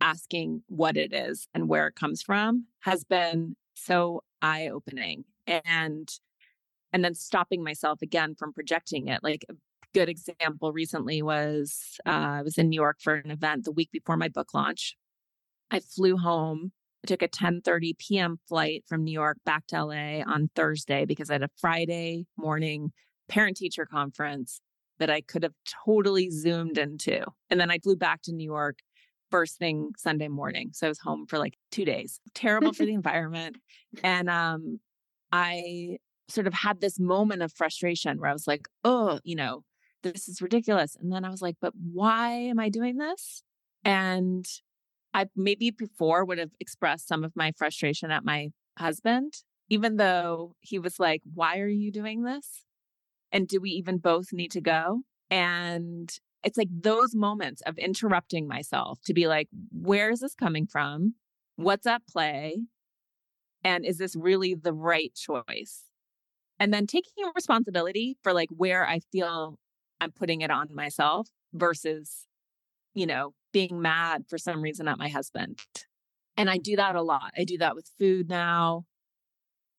asking 0.00 0.62
what 0.68 0.96
it 0.96 1.12
is 1.12 1.46
and 1.54 1.68
where 1.68 1.86
it 1.86 1.94
comes 1.94 2.22
from 2.22 2.66
has 2.80 3.04
been 3.04 3.56
so 3.74 4.22
eye 4.42 4.68
opening 4.68 5.24
and 5.46 6.08
and 6.92 7.04
then 7.04 7.14
stopping 7.14 7.64
myself 7.64 8.02
again 8.02 8.34
from 8.34 8.52
projecting 8.52 9.08
it 9.08 9.20
like 9.22 9.44
a 9.48 9.54
good 9.94 10.08
example 10.08 10.72
recently 10.72 11.22
was 11.22 11.98
uh, 12.06 12.10
i 12.10 12.42
was 12.42 12.58
in 12.58 12.68
new 12.68 12.80
york 12.80 12.98
for 13.00 13.14
an 13.14 13.30
event 13.30 13.64
the 13.64 13.72
week 13.72 13.90
before 13.92 14.16
my 14.16 14.28
book 14.28 14.52
launch 14.54 14.96
i 15.74 15.80
flew 15.80 16.16
home 16.16 16.72
i 17.04 17.06
took 17.06 17.22
a 17.22 17.28
10.30 17.28 17.98
p.m 17.98 18.38
flight 18.48 18.84
from 18.86 19.04
new 19.04 19.12
york 19.12 19.36
back 19.44 19.66
to 19.66 19.84
la 19.84 20.22
on 20.26 20.48
thursday 20.54 21.04
because 21.04 21.30
i 21.30 21.34
had 21.34 21.42
a 21.42 21.50
friday 21.60 22.26
morning 22.36 22.92
parent 23.28 23.56
teacher 23.56 23.86
conference 23.86 24.60
that 24.98 25.10
i 25.10 25.20
could 25.20 25.42
have 25.42 25.54
totally 25.84 26.30
zoomed 26.30 26.78
into 26.78 27.24
and 27.50 27.60
then 27.60 27.70
i 27.70 27.78
flew 27.78 27.96
back 27.96 28.22
to 28.22 28.32
new 28.32 28.44
york 28.44 28.78
first 29.30 29.58
thing 29.58 29.90
sunday 29.96 30.28
morning 30.28 30.70
so 30.72 30.86
i 30.86 30.88
was 30.88 31.00
home 31.00 31.26
for 31.26 31.38
like 31.38 31.54
two 31.70 31.84
days 31.84 32.20
terrible 32.34 32.72
for 32.72 32.84
the 32.84 32.94
environment 33.02 33.56
and 34.02 34.30
um 34.30 34.78
I 35.34 35.98
sort 36.28 36.46
of 36.46 36.54
had 36.54 36.80
this 36.80 37.00
moment 37.00 37.42
of 37.42 37.52
frustration 37.52 38.20
where 38.20 38.30
I 38.30 38.32
was 38.32 38.46
like, 38.46 38.68
oh, 38.84 39.18
you 39.24 39.34
know, 39.34 39.64
this 40.04 40.28
is 40.28 40.40
ridiculous. 40.40 40.96
And 41.00 41.12
then 41.12 41.24
I 41.24 41.28
was 41.28 41.42
like, 41.42 41.56
but 41.60 41.72
why 41.74 42.30
am 42.30 42.60
I 42.60 42.68
doing 42.68 42.98
this? 42.98 43.42
And 43.84 44.46
I 45.14 45.26
maybe 45.36 45.70
before 45.70 46.24
would 46.24 46.38
have 46.38 46.50
expressed 46.60 47.06
some 47.06 47.24
of 47.24 47.36
my 47.36 47.52
frustration 47.56 48.10
at 48.10 48.24
my 48.24 48.48
husband, 48.78 49.32
even 49.70 49.96
though 49.96 50.56
he 50.60 50.78
was 50.78 50.98
like, 50.98 51.22
why 51.32 51.60
are 51.60 51.68
you 51.68 51.92
doing 51.92 52.24
this? 52.24 52.64
And 53.30 53.46
do 53.46 53.60
we 53.60 53.70
even 53.70 53.98
both 53.98 54.32
need 54.32 54.50
to 54.50 54.60
go? 54.60 55.02
And 55.30 56.12
it's 56.42 56.58
like 56.58 56.68
those 56.70 57.14
moments 57.14 57.62
of 57.62 57.78
interrupting 57.78 58.46
myself 58.46 58.98
to 59.06 59.14
be 59.14 59.26
like, 59.28 59.48
where 59.72 60.10
is 60.10 60.20
this 60.20 60.34
coming 60.34 60.66
from? 60.66 61.14
What's 61.56 61.86
at 61.86 62.06
play? 62.06 62.58
And 63.62 63.86
is 63.86 63.98
this 63.98 64.14
really 64.14 64.54
the 64.54 64.74
right 64.74 65.14
choice? 65.14 65.84
And 66.58 66.74
then 66.74 66.86
taking 66.86 67.12
responsibility 67.34 68.16
for 68.22 68.32
like 68.32 68.50
where 68.50 68.86
I 68.86 69.00
feel 69.10 69.58
I'm 70.00 70.12
putting 70.12 70.42
it 70.42 70.50
on 70.50 70.74
myself 70.74 71.28
versus, 71.52 72.26
you 72.94 73.06
know, 73.06 73.32
being 73.54 73.80
mad 73.80 74.24
for 74.28 74.36
some 74.36 74.60
reason 74.60 74.88
at 74.88 74.98
my 74.98 75.08
husband. 75.08 75.60
And 76.36 76.50
I 76.50 76.58
do 76.58 76.76
that 76.76 76.96
a 76.96 77.02
lot. 77.02 77.32
I 77.38 77.44
do 77.44 77.56
that 77.58 77.76
with 77.76 77.88
food 77.98 78.28
now, 78.28 78.84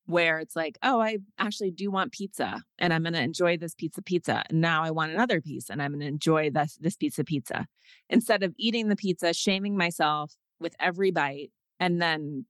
where 0.06 0.40
it's 0.40 0.56
like, 0.56 0.78
oh, 0.82 1.02
I 1.02 1.18
actually 1.38 1.72
do 1.72 1.92
want 1.92 2.14
pizza 2.14 2.64
and 2.80 2.94
I'm 2.94 3.04
going 3.04 3.14
to 3.14 3.22
enjoy 3.22 3.58
this 3.58 3.76
pizza 3.76 4.02
pizza. 4.02 4.44
And 4.50 4.62
now 4.62 4.84
I 4.84 4.92
want 4.92 5.12
another 5.12 5.42
piece 5.42 5.70
and 5.70 5.82
I'm 5.82 5.92
going 5.92 6.00
to 6.00 6.08
enjoy 6.08 6.50
this, 6.50 6.78
this 6.80 6.96
pizza 6.96 7.24
pizza. 7.26 7.68
Instead 8.10 8.42
of 8.44 8.54
eating 8.58 8.88
the 8.88 8.96
pizza, 8.96 9.34
shaming 9.34 9.76
myself 9.78 10.34
with 10.60 10.74
every 10.80 11.12
bite 11.12 11.52
and 11.80 12.02
then 12.02 12.46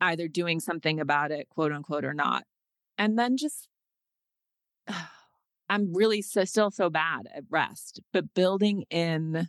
either 0.00 0.26
doing 0.26 0.58
something 0.58 0.98
about 0.98 1.30
it, 1.30 1.48
quote 1.48 1.72
unquote, 1.72 2.04
or 2.04 2.14
not. 2.14 2.42
And 2.98 3.16
then 3.16 3.36
just, 3.36 3.68
I'm 5.68 5.94
really 5.94 6.22
so, 6.22 6.44
still 6.44 6.72
so 6.72 6.90
bad 6.90 7.28
at 7.34 7.44
rest, 7.50 8.00
but 8.12 8.34
building 8.34 8.84
in 8.90 9.48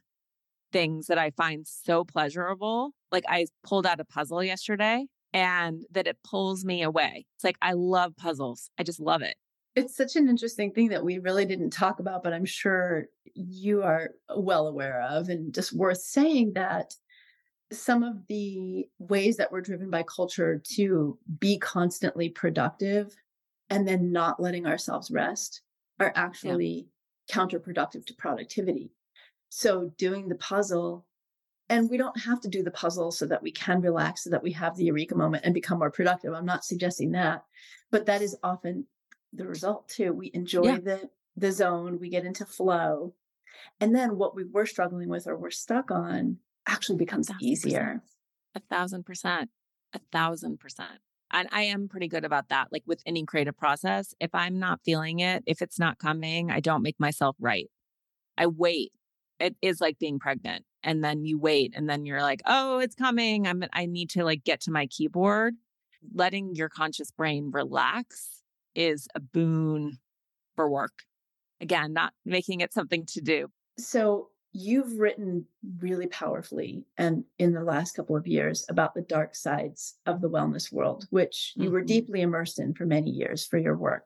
things 0.71 1.07
that 1.07 1.17
I 1.17 1.31
find 1.31 1.65
so 1.67 2.03
pleasurable. 2.03 2.91
Like 3.11 3.23
I 3.27 3.47
pulled 3.63 3.85
out 3.85 3.99
a 3.99 4.05
puzzle 4.05 4.43
yesterday 4.43 5.05
and 5.33 5.83
that 5.91 6.07
it 6.07 6.17
pulls 6.23 6.65
me 6.65 6.83
away. 6.83 7.25
It's 7.35 7.43
like, 7.43 7.57
I 7.61 7.73
love 7.73 8.15
puzzles. 8.15 8.69
I 8.77 8.83
just 8.83 8.99
love 8.99 9.21
it. 9.21 9.35
It's 9.75 9.95
such 9.95 10.15
an 10.15 10.27
interesting 10.27 10.71
thing 10.71 10.89
that 10.89 11.03
we 11.03 11.19
really 11.19 11.45
didn't 11.45 11.69
talk 11.69 11.99
about, 11.99 12.23
but 12.23 12.33
I'm 12.33 12.45
sure 12.45 13.05
you 13.35 13.83
are 13.83 14.11
well 14.35 14.67
aware 14.67 15.03
of 15.03 15.29
and 15.29 15.53
just 15.53 15.71
worth 15.71 16.01
saying 16.01 16.53
that 16.55 16.93
some 17.71 18.01
of 18.01 18.25
the 18.27 18.87
ways 18.97 19.37
that 19.37 19.51
we're 19.51 19.61
driven 19.61 19.89
by 19.89 20.03
culture 20.03 20.61
to 20.75 21.19
be 21.39 21.59
constantly 21.59 22.29
productive 22.29 23.15
and 23.69 23.87
then 23.87 24.11
not 24.11 24.41
letting 24.41 24.65
ourselves 24.65 25.11
rest 25.11 25.61
are 25.99 26.13
actually 26.15 26.87
yeah. 27.29 27.35
counterproductive 27.35 28.05
to 28.05 28.13
productivity. 28.15 28.91
So, 29.49 29.91
doing 29.97 30.27
the 30.27 30.35
puzzle, 30.35 31.05
and 31.69 31.89
we 31.89 31.97
don't 31.97 32.19
have 32.21 32.41
to 32.41 32.47
do 32.47 32.63
the 32.63 32.71
puzzle 32.71 33.11
so 33.11 33.25
that 33.27 33.43
we 33.43 33.51
can 33.51 33.81
relax, 33.81 34.23
so 34.23 34.29
that 34.29 34.43
we 34.43 34.51
have 34.53 34.75
the 34.75 34.85
eureka 34.85 35.15
moment 35.15 35.45
and 35.45 35.53
become 35.53 35.79
more 35.79 35.91
productive. 35.91 36.33
I'm 36.33 36.45
not 36.45 36.65
suggesting 36.65 37.11
that, 37.11 37.43
but 37.91 38.05
that 38.05 38.21
is 38.21 38.37
often 38.43 38.85
the 39.33 39.47
result 39.47 39.89
too. 39.89 40.13
We 40.13 40.31
enjoy 40.33 40.63
yeah. 40.63 40.79
the 40.79 41.09
the 41.37 41.51
zone, 41.51 41.99
we 41.99 42.09
get 42.09 42.25
into 42.25 42.45
flow. 42.45 43.13
And 43.79 43.95
then 43.95 44.17
what 44.17 44.35
we 44.35 44.43
were 44.43 44.65
struggling 44.65 45.07
with 45.07 45.27
or 45.27 45.37
we're 45.37 45.51
stuck 45.51 45.91
on 45.91 46.37
actually 46.67 46.97
becomes 46.97 47.29
easier. 47.39 48.01
A 48.55 48.59
thousand 48.59 49.05
percent. 49.05 49.51
A 49.93 49.99
thousand 50.11 50.59
percent. 50.59 50.99
And 51.31 51.47
I 51.51 51.63
am 51.63 51.87
pretty 51.87 52.07
good 52.07 52.25
about 52.25 52.49
that. 52.49 52.69
Like 52.71 52.83
with 52.85 53.01
any 53.05 53.25
creative 53.25 53.57
process, 53.57 54.13
if 54.19 54.33
I'm 54.33 54.59
not 54.59 54.79
feeling 54.83 55.19
it, 55.19 55.43
if 55.45 55.61
it's 55.61 55.77
not 55.77 55.99
coming, 55.99 56.49
I 56.49 56.59
don't 56.59 56.81
make 56.81 56.99
myself 56.99 57.35
write. 57.39 57.69
I 58.37 58.47
wait. 58.47 58.91
It 59.39 59.55
is 59.61 59.81
like 59.81 59.99
being 59.99 60.19
pregnant. 60.19 60.65
And 60.83 61.03
then 61.03 61.25
you 61.25 61.37
wait 61.37 61.73
and 61.75 61.89
then 61.89 62.05
you're 62.05 62.21
like, 62.21 62.41
oh, 62.45 62.79
it's 62.79 62.95
coming. 62.95 63.47
I'm 63.47 63.63
I 63.73 63.85
need 63.85 64.09
to 64.11 64.23
like 64.23 64.43
get 64.43 64.61
to 64.61 64.71
my 64.71 64.87
keyboard. 64.87 65.55
Letting 66.13 66.55
your 66.55 66.69
conscious 66.69 67.11
brain 67.11 67.49
relax 67.51 68.41
is 68.75 69.07
a 69.15 69.19
boon 69.19 69.97
for 70.55 70.69
work. 70.69 70.93
Again, 71.59 71.93
not 71.93 72.13
making 72.25 72.61
it 72.61 72.73
something 72.73 73.05
to 73.07 73.21
do. 73.21 73.49
So 73.77 74.29
you've 74.53 74.97
written 74.99 75.45
really 75.79 76.07
powerfully 76.07 76.83
and 76.97 77.23
in 77.37 77.53
the 77.53 77.63
last 77.63 77.95
couple 77.95 78.15
of 78.15 78.25
years 78.25 78.65
about 78.69 78.95
the 78.95 79.01
dark 79.01 79.35
sides 79.35 79.95
of 80.05 80.21
the 80.21 80.29
wellness 80.29 80.71
world, 80.71 81.05
which 81.09 81.53
you 81.55 81.65
mm-hmm. 81.65 81.73
were 81.73 81.83
deeply 81.83 82.21
immersed 82.21 82.59
in 82.59 82.73
for 82.73 82.85
many 82.85 83.11
years 83.11 83.45
for 83.45 83.57
your 83.57 83.75
work. 83.75 84.05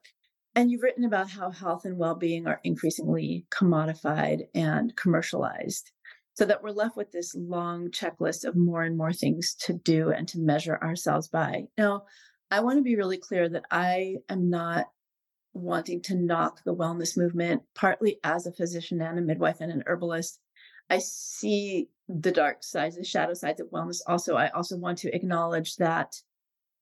And 0.56 0.70
you've 0.70 0.84
written 0.84 1.06
about 1.06 1.30
how 1.30 1.50
health 1.50 1.86
and 1.86 1.98
well 1.98 2.16
being 2.16 2.46
are 2.46 2.60
increasingly 2.64 3.46
commodified 3.52 4.48
and 4.54 4.96
commercialized. 4.96 5.92
so 6.34 6.46
that 6.46 6.64
we're 6.64 6.72
left 6.72 6.96
with 6.96 7.12
this 7.12 7.36
long 7.36 7.90
checklist 7.92 8.46
of 8.46 8.56
more 8.56 8.84
and 8.84 8.98
more 8.98 9.12
things 9.12 9.54
to 9.54 9.74
do 9.74 10.12
and 10.12 10.28
to 10.30 10.40
measure 10.40 10.78
ourselves 10.82 11.28
by. 11.28 11.66
Now, 11.78 12.06
I 12.50 12.62
want 12.62 12.78
to 12.78 12.84
be 12.84 12.96
really 12.96 13.18
clear 13.18 13.50
that 13.50 13.66
I 13.70 14.16
am 14.30 14.50
not 14.50 14.88
wanting 15.54 16.02
to 16.04 16.16
knock 16.16 16.64
the 16.64 16.74
wellness 16.74 17.18
movement, 17.18 17.64
partly 17.76 18.18
as 18.24 18.46
a 18.46 18.54
physician 18.54 19.02
and 19.02 19.20
a 19.20 19.22
midwife 19.22 19.60
and 19.60 19.72
an 19.72 19.84
herbalist. 19.86 20.40
I 20.90 21.00
see 21.00 21.90
the 22.08 22.32
dark 22.32 22.64
sides, 22.64 22.96
the 22.96 23.04
shadow 23.04 23.34
sides 23.34 23.60
of 23.62 23.68
wellness. 23.68 24.00
Also, 24.08 24.36
I 24.36 24.50
also 24.50 24.78
want 24.78 24.98
to 25.00 25.14
acknowledge 25.16 25.76
that 25.78 26.16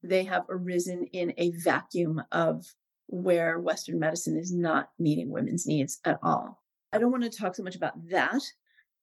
they 0.03 0.23
have 0.25 0.45
arisen 0.49 1.05
in 1.11 1.33
a 1.37 1.51
vacuum 1.51 2.21
of 2.31 2.65
where 3.09 3.59
Western 3.59 3.99
medicine 3.99 4.37
is 4.37 4.51
not 4.51 4.91
meeting 4.99 5.29
women's 5.29 5.65
needs 5.65 5.99
at 6.05 6.19
all. 6.21 6.61
I 6.93 6.99
don't 6.99 7.11
want 7.11 7.23
to 7.23 7.29
talk 7.29 7.55
so 7.55 7.63
much 7.63 7.75
about 7.75 8.09
that, 8.09 8.41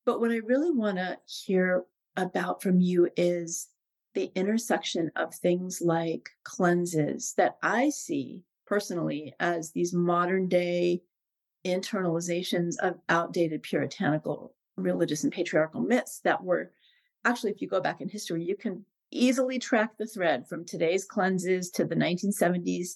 but 0.05 0.21
what 0.21 0.31
I 0.31 0.37
really 0.37 0.71
want 0.71 0.97
to 0.99 1.19
hear 1.27 1.85
about 2.17 2.63
from 2.63 2.81
you 2.81 3.09
is 3.17 3.69
the 4.15 4.31
intersection 4.35 5.11
of 5.17 5.35
things 5.35 5.83
like 5.83 6.31
cleanses 6.45 7.35
that 7.37 7.57
I 7.63 7.91
see 7.91 8.43
personally 8.67 9.35
as 9.41 9.73
these 9.73 9.93
modern 9.93 10.49
day 10.49 11.03
internalizations 11.67 12.77
of 12.79 12.99
outdated 13.09 13.63
puritanical 13.63 14.55
religious 14.77 15.25
and 15.25 15.33
patriarchal 15.33 15.81
myths 15.81 16.21
that 16.23 16.43
were 16.43 16.71
actually, 17.25 17.51
if 17.51 17.61
you 17.61 17.69
go 17.69 17.81
back 17.81 18.01
in 18.01 18.09
history, 18.09 18.43
you 18.43 18.57
can 18.57 18.85
easily 19.17 19.59
track 19.59 19.97
the 19.99 20.07
thread 20.07 20.47
from 20.49 20.65
today's 20.65 21.05
cleanses 21.05 21.71
to 21.73 21.85
the 21.85 21.97
1970s 21.97 22.91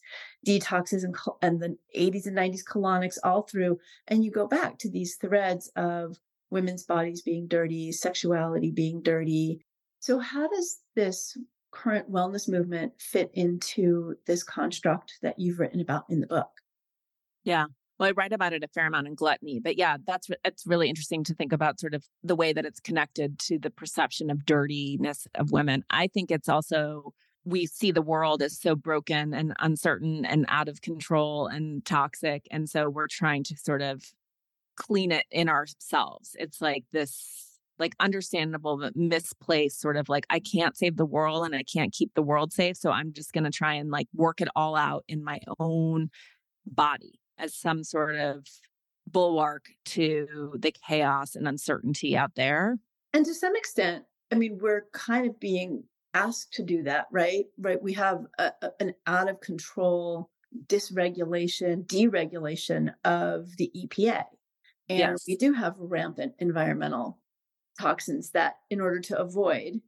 detoxes 0.46 1.04
and, 1.04 1.16
and 1.42 1.60
the 1.60 1.76
80s 1.96 2.26
and 2.26 2.36
90s 2.36 2.64
colonics 2.64 3.18
all 3.24 3.42
through. 3.42 3.78
And 4.08 4.24
you 4.24 4.30
go 4.30 4.46
back 4.46 4.78
to 4.78 4.90
these 4.90 5.16
threads 5.16 5.70
of 5.76 6.16
women's 6.50 6.84
bodies 6.84 7.22
being 7.22 7.46
dirty, 7.46 7.92
sexuality 7.92 8.70
being 8.70 9.02
dirty. 9.02 9.64
So, 10.00 10.18
how 10.18 10.48
does 10.48 10.80
this 10.94 11.36
current 11.72 12.10
wellness 12.10 12.48
movement 12.48 12.92
fit 12.98 13.30
into 13.34 14.16
this 14.26 14.42
construct 14.42 15.14
that 15.22 15.38
you've 15.38 15.60
written 15.60 15.80
about 15.80 16.04
in 16.10 16.20
the 16.20 16.26
book? 16.26 16.50
Yeah. 17.44 17.66
Well, 18.00 18.08
I 18.08 18.12
write 18.12 18.32
about 18.32 18.54
it 18.54 18.64
a 18.64 18.68
fair 18.68 18.86
amount 18.86 19.08
in 19.08 19.14
Gluttony, 19.14 19.60
but 19.60 19.76
yeah, 19.76 19.98
that's 20.06 20.30
it's 20.42 20.66
really 20.66 20.88
interesting 20.88 21.22
to 21.24 21.34
think 21.34 21.52
about 21.52 21.78
sort 21.78 21.92
of 21.92 22.02
the 22.24 22.34
way 22.34 22.54
that 22.54 22.64
it's 22.64 22.80
connected 22.80 23.38
to 23.40 23.58
the 23.58 23.68
perception 23.68 24.30
of 24.30 24.46
dirtiness 24.46 25.26
of 25.34 25.52
women. 25.52 25.84
I 25.90 26.06
think 26.06 26.30
it's 26.30 26.48
also 26.48 27.12
we 27.44 27.66
see 27.66 27.90
the 27.90 28.00
world 28.00 28.40
as 28.40 28.58
so 28.58 28.74
broken 28.74 29.34
and 29.34 29.52
uncertain 29.58 30.24
and 30.24 30.46
out 30.48 30.66
of 30.66 30.80
control 30.80 31.46
and 31.46 31.84
toxic, 31.84 32.48
and 32.50 32.70
so 32.70 32.88
we're 32.88 33.06
trying 33.06 33.44
to 33.44 33.56
sort 33.58 33.82
of 33.82 34.02
clean 34.76 35.12
it 35.12 35.26
in 35.30 35.50
ourselves. 35.50 36.30
It's 36.38 36.62
like 36.62 36.84
this 36.92 37.58
like 37.78 37.92
understandable 38.00 38.78
but 38.78 38.96
misplaced 38.96 39.78
sort 39.78 39.98
of 39.98 40.08
like 40.08 40.24
I 40.30 40.40
can't 40.40 40.74
save 40.74 40.96
the 40.96 41.04
world 41.04 41.44
and 41.44 41.54
I 41.54 41.64
can't 41.64 41.92
keep 41.92 42.14
the 42.14 42.22
world 42.22 42.54
safe, 42.54 42.78
so 42.78 42.92
I'm 42.92 43.12
just 43.12 43.34
going 43.34 43.44
to 43.44 43.50
try 43.50 43.74
and 43.74 43.90
like 43.90 44.08
work 44.14 44.40
it 44.40 44.48
all 44.56 44.74
out 44.74 45.04
in 45.06 45.22
my 45.22 45.40
own 45.58 46.08
body 46.66 47.20
as 47.40 47.54
some 47.54 47.82
sort 47.84 48.16
of 48.16 48.46
bulwark 49.06 49.66
to 49.84 50.52
the 50.56 50.72
chaos 50.86 51.34
and 51.34 51.48
uncertainty 51.48 52.16
out 52.16 52.34
there. 52.34 52.78
And 53.12 53.24
to 53.26 53.34
some 53.34 53.56
extent, 53.56 54.04
I 54.30 54.36
mean, 54.36 54.58
we're 54.60 54.86
kind 54.92 55.26
of 55.26 55.40
being 55.40 55.84
asked 56.14 56.54
to 56.54 56.62
do 56.62 56.82
that, 56.84 57.06
right? 57.10 57.46
Right. 57.58 57.82
We 57.82 57.94
have 57.94 58.24
a, 58.38 58.52
a, 58.62 58.70
an 58.80 58.94
out 59.06 59.28
of 59.28 59.40
control 59.40 60.30
dysregulation, 60.66 61.86
deregulation 61.86 62.92
of 63.04 63.56
the 63.56 63.70
EPA. 63.76 64.24
And 64.88 64.98
yes. 64.98 65.24
we 65.26 65.36
do 65.36 65.52
have 65.52 65.74
rampant 65.78 66.34
environmental 66.38 67.18
toxins 67.80 68.30
that, 68.30 68.56
in 68.70 68.80
order 68.80 69.00
to 69.00 69.18
avoid, 69.18 69.80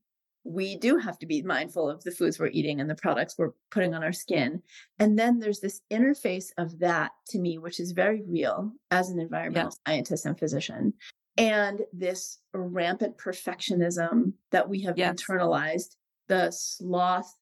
we 0.44 0.76
do 0.76 0.98
have 0.98 1.18
to 1.20 1.26
be 1.26 1.42
mindful 1.42 1.88
of 1.88 2.02
the 2.02 2.10
foods 2.10 2.38
we're 2.38 2.46
eating 2.48 2.80
and 2.80 2.90
the 2.90 2.96
products 2.96 3.36
we're 3.38 3.52
putting 3.70 3.94
on 3.94 4.02
our 4.02 4.12
skin. 4.12 4.62
And 4.98 5.18
then 5.18 5.38
there's 5.38 5.60
this 5.60 5.80
interface 5.90 6.46
of 6.58 6.80
that 6.80 7.12
to 7.28 7.38
me, 7.38 7.58
which 7.58 7.78
is 7.78 7.92
very 7.92 8.22
real 8.26 8.72
as 8.90 9.10
an 9.10 9.20
environmental 9.20 9.72
yeah. 9.86 9.92
scientist 9.92 10.26
and 10.26 10.38
physician. 10.38 10.94
And 11.36 11.82
this 11.92 12.40
rampant 12.52 13.18
perfectionism 13.18 14.32
that 14.50 14.68
we 14.68 14.82
have 14.82 14.98
yes. 14.98 15.14
internalized, 15.14 15.96
the 16.28 16.50
sloth 16.50 17.32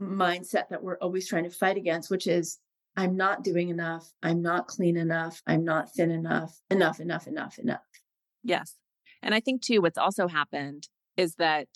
mindset 0.00 0.68
that 0.70 0.82
we're 0.82 0.98
always 0.98 1.28
trying 1.28 1.44
to 1.44 1.50
fight 1.50 1.76
against, 1.76 2.10
which 2.10 2.26
is 2.26 2.58
I'm 2.96 3.16
not 3.16 3.44
doing 3.44 3.68
enough. 3.68 4.10
I'm 4.22 4.42
not 4.42 4.68
clean 4.68 4.96
enough. 4.96 5.42
I'm 5.46 5.64
not 5.64 5.92
thin 5.94 6.10
enough. 6.10 6.58
Enough, 6.70 7.00
enough, 7.00 7.26
enough, 7.26 7.58
enough. 7.58 7.80
Yes. 8.42 8.76
And 9.22 9.34
I 9.34 9.40
think 9.40 9.62
too, 9.62 9.80
what's 9.80 9.98
also 9.98 10.28
happened 10.28 10.88
is 11.16 11.36
that 11.36 11.68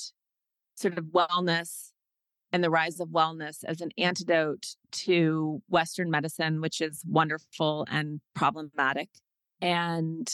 sort 0.77 0.97
of 0.99 1.07
wellness 1.07 1.91
and 2.53 2.63
the 2.63 2.71
rise 2.71 3.01
of 3.01 3.09
wellness 3.09 3.65
as 3.65 3.81
an 3.81 3.91
antidote 3.99 4.77
to 4.93 5.61
Western 5.69 6.11
medicine, 6.11 6.61
which 6.61 6.81
is 6.81 7.03
wonderful 7.07 7.87
and 7.91 8.21
problematic. 8.35 9.09
And 9.61 10.29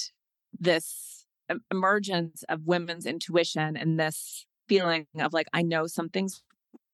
this 0.59 1.27
emergence 1.71 2.45
of 2.49 2.67
women's 2.67 3.07
intuition 3.07 3.77
and 3.77 3.99
this 3.99 4.47
feeling 4.69 5.07
of 5.19 5.33
like, 5.33 5.47
I 5.53 5.63
know 5.63 5.87
something's 5.87 6.43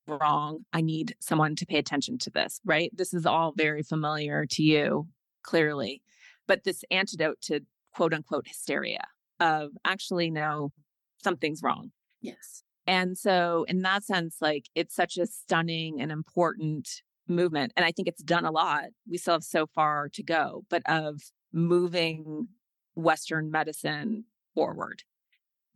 wrong. 0.07 0.65
I 0.73 0.81
need 0.81 1.17
someone 1.21 1.57
to 1.57 1.67
pay 1.67 1.79
attention 1.79 2.19
to 2.19 2.31
this, 2.31 2.61
right? 2.65 2.91
This 2.95 3.13
is 3.13 3.27
all 3.27 3.53
very 3.57 3.83
familiar 3.83 4.47
to 4.47 4.63
you, 4.63 5.09
clearly. 5.43 6.03
But 6.47 6.65
this 6.65 6.85
antidote 6.91 7.41
to 7.43 7.61
quote 7.95 8.15
unquote 8.15 8.47
hysteria 8.47 9.05
of 9.41 9.71
actually, 9.85 10.31
no, 10.31 10.73
something's 11.23 11.63
wrong. 11.63 11.91
Yes. 12.21 12.63
And 12.89 13.19
so, 13.19 13.67
in 13.69 13.83
that 13.83 14.03
sense, 14.03 14.39
like 14.41 14.71
it's 14.75 14.95
such 14.95 15.19
a 15.19 15.27
stunning 15.27 16.01
and 16.01 16.11
important 16.11 16.89
movement. 17.29 17.75
And 17.77 17.85
I 17.85 17.93
think 17.93 18.09
it's 18.09 18.23
done 18.23 18.47
a 18.47 18.51
lot. 18.51 18.85
We 19.07 19.19
still 19.19 19.35
have 19.35 19.45
so 19.45 19.67
far 19.67 20.09
to 20.15 20.23
go, 20.23 20.65
but 20.71 20.83
of 20.89 21.21
moving 21.53 22.49
Western 22.95 23.51
medicine 23.51 24.25
forward. 24.55 25.03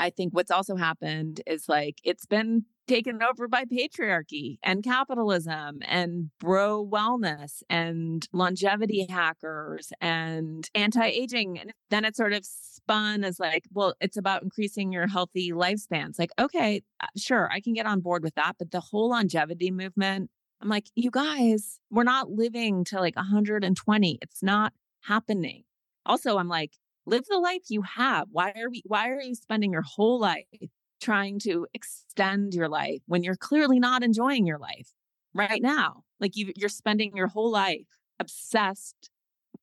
I 0.00 0.10
think 0.10 0.34
what's 0.34 0.50
also 0.50 0.76
happened 0.76 1.40
is 1.46 1.68
like 1.68 1.98
it's 2.04 2.26
been 2.26 2.64
taken 2.88 3.22
over 3.22 3.46
by 3.46 3.64
patriarchy 3.64 4.58
and 4.62 4.82
capitalism 4.82 5.78
and 5.82 6.30
bro 6.40 6.84
wellness 6.84 7.62
and 7.70 8.28
longevity 8.32 9.06
hackers 9.08 9.92
and 10.00 10.68
anti-aging 10.74 11.58
and 11.58 11.72
then 11.90 12.04
it 12.04 12.16
sort 12.16 12.32
of 12.32 12.44
spun 12.44 13.22
as 13.22 13.38
like 13.38 13.64
well 13.72 13.94
it's 14.00 14.16
about 14.16 14.42
increasing 14.42 14.92
your 14.92 15.06
healthy 15.06 15.52
lifespans. 15.52 16.18
Like 16.18 16.32
okay 16.38 16.82
uh, 17.00 17.06
sure 17.16 17.48
i 17.52 17.60
can 17.60 17.72
get 17.72 17.86
on 17.86 18.00
board 18.00 18.22
with 18.22 18.34
that 18.34 18.56
but 18.58 18.72
the 18.72 18.80
whole 18.80 19.10
longevity 19.10 19.70
movement 19.70 20.30
i'm 20.60 20.68
like 20.68 20.86
you 20.96 21.10
guys 21.10 21.78
we're 21.90 22.02
not 22.02 22.30
living 22.30 22.84
to 22.84 22.98
like 22.98 23.16
120 23.16 24.18
it's 24.20 24.42
not 24.42 24.72
happening. 25.02 25.62
Also 26.04 26.36
i'm 26.38 26.48
like 26.48 26.72
live 27.06 27.24
the 27.28 27.38
life 27.38 27.62
you 27.68 27.82
have 27.82 28.28
why 28.30 28.52
are 28.56 28.70
we 28.70 28.82
why 28.86 29.08
are 29.08 29.20
you 29.20 29.34
spending 29.34 29.72
your 29.72 29.82
whole 29.82 30.20
life 30.20 30.46
trying 31.02 31.38
to 31.40 31.66
extend 31.74 32.54
your 32.54 32.68
life 32.68 33.02
when 33.06 33.22
you're 33.22 33.36
clearly 33.36 33.80
not 33.80 34.02
enjoying 34.02 34.46
your 34.46 34.58
life 34.58 34.88
right 35.34 35.60
now. 35.60 36.04
Like 36.20 36.36
you, 36.36 36.52
you're 36.56 36.68
spending 36.68 37.16
your 37.16 37.26
whole 37.26 37.50
life 37.50 37.86
obsessed 38.20 39.10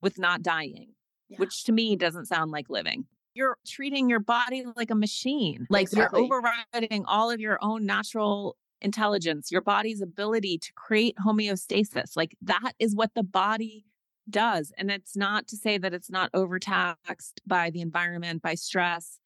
with 0.02 0.20
not 0.20 0.42
dying, 0.42 0.90
yeah. 1.30 1.38
which 1.38 1.64
to 1.66 1.72
me 1.72 1.96
doesn't 1.96 2.26
sound 2.26 2.52
like 2.52 2.70
living. 2.70 3.06
You're 3.34 3.58
treating 3.66 4.10
your 4.10 4.20
body 4.20 4.66
like 4.76 4.92
a 4.92 4.96
machine, 4.96 5.66
like 5.70 5.84
exactly. 5.84 6.20
you're 6.20 6.26
overriding 6.26 7.06
all 7.06 7.32
of 7.32 7.40
your 7.40 7.58
own 7.62 7.86
natural 7.86 8.58
intelligence, 8.82 9.52
your 9.52 9.62
body's 9.62 10.02
ability 10.02 10.58
to 10.58 10.74
create 10.74 11.16
homeostasis. 11.26 12.18
Like 12.18 12.36
that 12.42 12.74
is 12.80 12.96
what 12.96 13.14
the 13.16 13.24
body 13.24 13.86
does. 14.32 14.72
And 14.78 14.92
it's 14.92 15.16
not 15.16 15.48
to 15.48 15.58
say 15.58 15.78
that 15.78 15.94
it's 15.94 16.10
not 16.10 16.30
overtaxed 16.34 17.42
by 17.46 17.70
the 17.70 17.82
environment, 17.82 18.42
by 18.42 18.56
stress, 18.56 19.20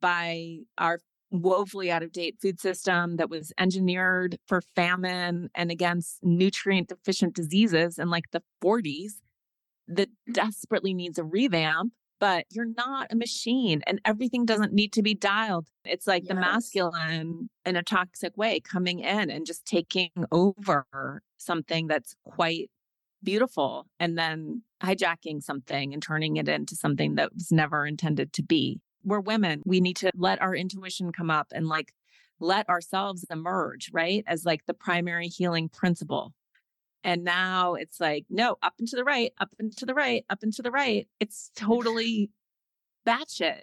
by 0.00 0.58
our 0.76 1.00
woefully 1.30 1.90
out 1.90 2.02
of 2.02 2.12
date 2.12 2.36
food 2.40 2.60
system 2.60 3.16
that 3.16 3.28
was 3.28 3.52
engineered 3.58 4.38
for 4.46 4.62
famine 4.74 5.50
and 5.54 5.70
against 5.70 6.18
nutrient 6.22 6.88
deficient 6.88 7.34
diseases 7.34 7.98
in 7.98 8.08
like 8.08 8.24
the 8.32 8.42
40s 8.64 9.12
that 9.88 10.08
mm-hmm. 10.08 10.32
desperately 10.32 10.94
needs 10.94 11.18
a 11.18 11.24
revamp 11.24 11.92
but 12.20 12.46
you're 12.50 12.66
not 12.76 13.12
a 13.12 13.16
machine 13.16 13.82
and 13.86 14.00
everything 14.04 14.44
doesn't 14.44 14.72
need 14.72 14.92
to 14.92 15.02
be 15.02 15.14
dialed. 15.14 15.68
It's 15.84 16.06
like 16.06 16.24
yes. 16.24 16.28
the 16.28 16.34
masculine 16.34 17.50
in 17.64 17.76
a 17.76 17.82
toxic 17.82 18.36
way 18.36 18.60
coming 18.60 19.00
in 19.00 19.30
and 19.30 19.46
just 19.46 19.64
taking 19.64 20.10
over 20.32 21.22
something 21.36 21.86
that's 21.86 22.14
quite 22.24 22.70
beautiful 23.22 23.86
and 23.98 24.16
then 24.16 24.62
hijacking 24.82 25.42
something 25.42 25.92
and 25.92 26.02
turning 26.02 26.36
it 26.36 26.48
into 26.48 26.76
something 26.76 27.16
that 27.16 27.34
was 27.34 27.50
never 27.50 27.86
intended 27.86 28.32
to 28.32 28.42
be 28.42 28.80
we're 29.04 29.20
women. 29.20 29.62
We 29.64 29.80
need 29.80 29.96
to 29.98 30.10
let 30.14 30.40
our 30.40 30.54
intuition 30.54 31.12
come 31.12 31.30
up 31.30 31.48
and 31.52 31.66
like 31.66 31.92
let 32.40 32.68
ourselves 32.68 33.24
emerge, 33.30 33.90
right? 33.92 34.24
As 34.26 34.44
like 34.44 34.66
the 34.66 34.74
primary 34.74 35.28
healing 35.28 35.68
principle. 35.68 36.34
And 37.04 37.24
now 37.24 37.74
it's 37.74 38.00
like, 38.00 38.26
no, 38.28 38.56
up 38.62 38.74
and 38.78 38.88
to 38.88 38.96
the 38.96 39.04
right, 39.04 39.32
up 39.40 39.50
and 39.58 39.76
to 39.78 39.86
the 39.86 39.94
right, 39.94 40.24
up 40.28 40.42
and 40.42 40.52
to 40.54 40.62
the 40.62 40.70
right. 40.70 41.08
It's 41.20 41.50
totally 41.56 42.30
batshit. 43.06 43.62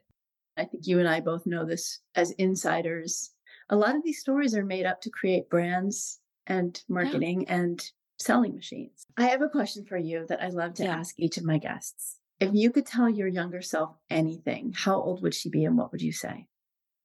I 0.58 0.66
think 0.66 0.88
you 0.88 1.00
and 1.00 1.08
I 1.08 1.20
both 1.20 1.46
know 1.46 1.66
this 1.66 2.00
as 2.16 2.32
insiders. 2.32 3.32
A 3.70 3.76
lot 3.76 3.96
of 3.96 4.04
these 4.04 4.20
stories 4.20 4.56
are 4.56 4.66
made 4.66 4.86
up 4.86 5.02
to 5.02 5.10
create 5.10 5.50
brands 5.50 6.20
and 6.48 6.82
marketing 6.88 7.42
yeah. 7.42 7.56
and 7.56 7.92
selling 8.18 8.56
machines. 8.56 9.06
I 9.18 9.28
have 9.28 9.42
a 9.42 9.50
question 9.50 9.86
for 9.86 9.98
you 9.98 10.26
that 10.28 10.42
I 10.42 10.50
love 10.50 10.76
to 10.76 10.84
yeah. 10.84 10.96
ask 10.96 11.16
each 11.18 11.38
of 11.38 11.44
my 11.44 11.58
guests. 11.58 12.18
If 12.40 12.52
you 12.54 12.72
could 12.72 12.86
tell 12.86 13.10
your 13.10 13.28
younger 13.28 13.62
self 13.62 13.96
anything, 14.10 14.74
how 14.76 14.96
old 14.96 15.22
would 15.22 15.34
she 15.34 15.50
be 15.50 15.66
and 15.66 15.78
what 15.78 15.92
would 15.92 16.02
you 16.02 16.12
say? 16.12 16.48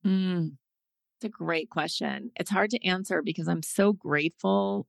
Mm, 0.04 0.52
it's 1.16 1.24
a 1.24 1.28
great 1.28 1.70
question. 1.70 2.30
It's 2.36 2.50
hard 2.50 2.70
to 2.70 2.84
answer 2.84 3.22
because 3.22 3.48
I'm 3.48 3.62
so 3.62 3.92
grateful 3.92 4.86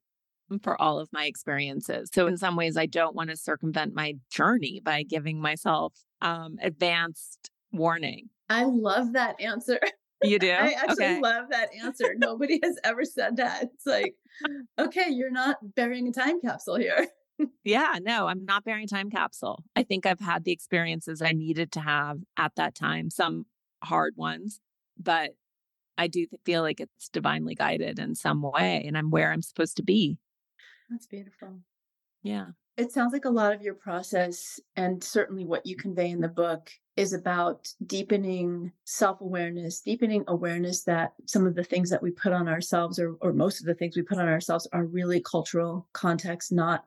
for 0.64 0.82
all 0.82 1.00
of 1.00 1.10
my 1.14 1.26
experiences. 1.26 2.10
So, 2.14 2.28
in 2.28 2.38
some 2.38 2.56
ways, 2.56 2.78
I 2.78 2.86
don't 2.86 3.16
want 3.16 3.30
to 3.30 3.38
circumvent 3.38 3.94
my 3.94 4.16
journey 4.32 4.82
by 4.84 5.04
giving 5.04 5.40
myself 5.40 5.94
um, 6.22 6.58
advanced 6.62 7.50
warning. 7.72 8.30
I 8.50 8.64
love 8.64 9.14
that 9.14 9.40
answer. 9.40 9.80
You 10.24 10.40
do? 10.40 10.52
I 10.52 10.72
actually 10.72 11.06
okay. 11.06 11.20
love 11.22 11.46
that 11.50 11.70
answer. 11.82 12.14
Nobody 12.18 12.60
has 12.64 12.78
ever 12.84 13.06
said 13.06 13.38
that. 13.38 13.64
It's 13.64 13.86
like, 13.86 14.16
okay, 14.80 15.10
you're 15.10 15.32
not 15.32 15.58
burying 15.76 16.08
a 16.08 16.12
time 16.12 16.42
capsule 16.42 16.76
here. 16.76 17.08
yeah, 17.64 17.98
no, 18.02 18.28
I'm 18.28 18.46
not 18.46 18.64
burying 18.64 18.86
a 18.86 18.88
time 18.88 19.10
capsule. 19.10 19.64
I 19.76 19.84
think 19.84 20.06
I've 20.06 20.20
had 20.20 20.44
the 20.44 20.52
experiences 20.52 21.22
I 21.22 21.32
needed 21.32 21.72
to 21.74 21.82
have 21.82 22.20
at 22.38 22.56
that 22.56 22.76
time, 22.76 23.10
some 23.10 23.46
hard 23.84 24.14
ones, 24.16 24.60
but 25.00 25.32
I 25.98 26.08
do 26.08 26.26
feel 26.46 26.62
like 26.62 26.80
it's 26.80 27.10
divinely 27.10 27.56
guided 27.56 28.00
in 28.00 28.16
some 28.16 28.42
way 28.42 28.84
and 28.88 28.98
I'm 28.98 29.12
where 29.12 29.32
I'm 29.32 29.42
supposed 29.42 29.78
to 29.78 29.84
be. 29.84 30.18
That's 30.90 31.06
beautiful. 31.06 31.60
Yeah. 32.24 32.48
It 32.78 32.92
sounds 32.92 33.14
like 33.14 33.26
a 33.26 33.30
lot 33.30 33.54
of 33.54 33.62
your 33.62 33.74
process 33.74 34.60
and 34.76 35.04
certainly 35.04 35.46
what 35.46 35.66
you 35.66 35.76
convey 35.76 36.10
in 36.10 36.22
the 36.22 36.28
book 36.28 36.72
is 36.98 37.14
about 37.14 37.68
deepening 37.86 38.72
self 38.86 39.22
awareness, 39.22 39.82
deepening 39.82 40.24
awareness 40.28 40.84
that 40.84 41.14
some 41.26 41.46
of 41.46 41.56
the 41.56 41.64
things 41.64 41.90
that 41.90 42.02
we 42.02 42.12
put 42.12 42.34
on 42.34 42.48
ourselves, 42.48 43.00
or, 43.00 43.16
or 43.22 43.34
most 43.34 43.60
of 43.60 43.66
the 43.66 43.74
things 43.74 43.96
we 43.96 44.02
put 44.02 44.18
on 44.18 44.28
ourselves, 44.28 44.68
are 44.74 44.86
really 44.86 45.22
cultural 45.22 45.88
context, 45.94 46.52
not 46.52 46.86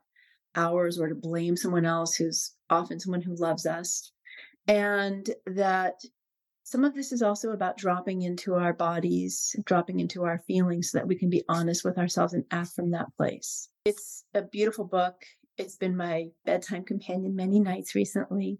ours, 0.57 0.99
or 0.99 1.09
to 1.09 1.15
blame 1.15 1.57
someone 1.57 1.85
else 1.85 2.15
who's 2.15 2.53
often 2.71 3.01
someone 3.01 3.23
who 3.23 3.35
loves 3.37 3.67
us. 3.67 4.11
And 4.67 5.29
that 5.47 6.01
some 6.65 6.85
of 6.85 6.95
this 6.95 7.13
is 7.13 7.23
also 7.23 7.51
about 7.51 7.77
dropping 7.77 8.23
into 8.23 8.55
our 8.55 8.73
bodies, 8.73 9.55
dropping 9.65 10.01
into 10.01 10.25
our 10.25 10.39
feelings 10.47 10.91
so 10.91 10.99
that 10.99 11.07
we 11.07 11.17
can 11.17 11.29
be 11.29 11.45
honest 11.49 11.85
with 11.85 11.99
ourselves 11.99 12.33
and 12.33 12.45
act 12.51 12.73
from 12.73 12.91
that 12.93 13.15
place. 13.17 13.69
It's 13.85 14.25
a 14.33 14.43
beautiful 14.43 14.85
book. 14.85 15.15
It's 15.57 15.77
been 15.77 15.97
my 15.97 16.29
bedtime 16.45 16.85
companion 16.85 17.37
many 17.37 17.61
nights 17.61 17.95
recently. 17.95 18.59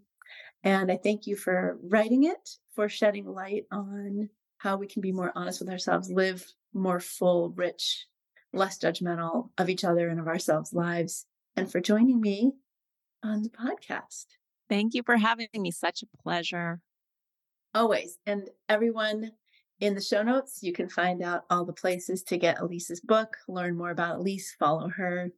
And 0.63 0.91
I 0.91 0.97
thank 0.97 1.27
you 1.27 1.37
for 1.37 1.79
writing 1.83 2.25
it, 2.25 2.49
for 2.75 2.89
shedding 2.89 3.27
light 3.27 3.65
on 3.71 4.31
how 4.59 4.77
we 4.77 4.87
can 4.87 5.03
be 5.03 5.13
more 5.13 5.33
honest 5.35 5.61
with 5.61 5.69
ourselves, 5.69 6.11
live 6.11 6.47
more 6.73 7.01
full, 7.01 7.51
rich, 7.51 8.07
less 8.53 8.79
judgmental 8.79 9.51
of 9.59 9.69
each 9.69 9.85
other 9.85 10.09
and 10.09 10.19
of 10.19 10.29
ourselves 10.29 10.73
lives, 10.73 11.27
and 11.57 11.71
for 11.71 11.81
joining 11.81 12.21
me 12.21 12.53
on 13.23 13.43
the 13.43 13.51
podcast. 13.51 14.27
Thank 14.69 14.95
you 14.95 15.03
for 15.05 15.17
having 15.17 15.49
me. 15.55 15.71
Such 15.71 16.03
a 16.03 16.23
pleasure. 16.23 16.81
Always. 17.75 18.19
And 18.25 18.49
everyone 18.69 19.33
in 19.81 19.95
the 19.95 20.01
show 20.01 20.23
notes, 20.23 20.61
you 20.63 20.73
can 20.73 20.89
find 20.89 21.23
out 21.23 21.45
all 21.51 21.65
the 21.65 21.73
places 21.73 22.23
to 22.25 22.39
get 22.39 22.61
Elise's 22.61 23.01
book, 23.01 23.37
learn 23.49 23.77
more 23.77 23.91
about 23.91 24.17
Elise, 24.17 24.55
follow 24.59 24.89
her, 24.89 25.31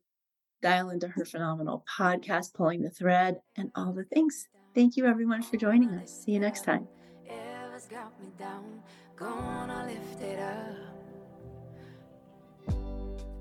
dial 0.62 0.90
into 0.90 1.08
her 1.08 1.24
phenomenal 1.24 1.84
podcast, 1.98 2.54
Pulling 2.54 2.82
the 2.82 2.90
Thread, 2.90 3.40
and 3.56 3.70
all 3.74 3.92
the 3.92 4.04
things. 4.04 4.48
Thank 4.74 4.96
you, 4.96 5.06
everyone, 5.06 5.42
for 5.42 5.56
joining 5.56 5.90
us. 5.90 6.24
See 6.24 6.32
you 6.32 6.40
next 6.40 6.64
time. 6.64 6.86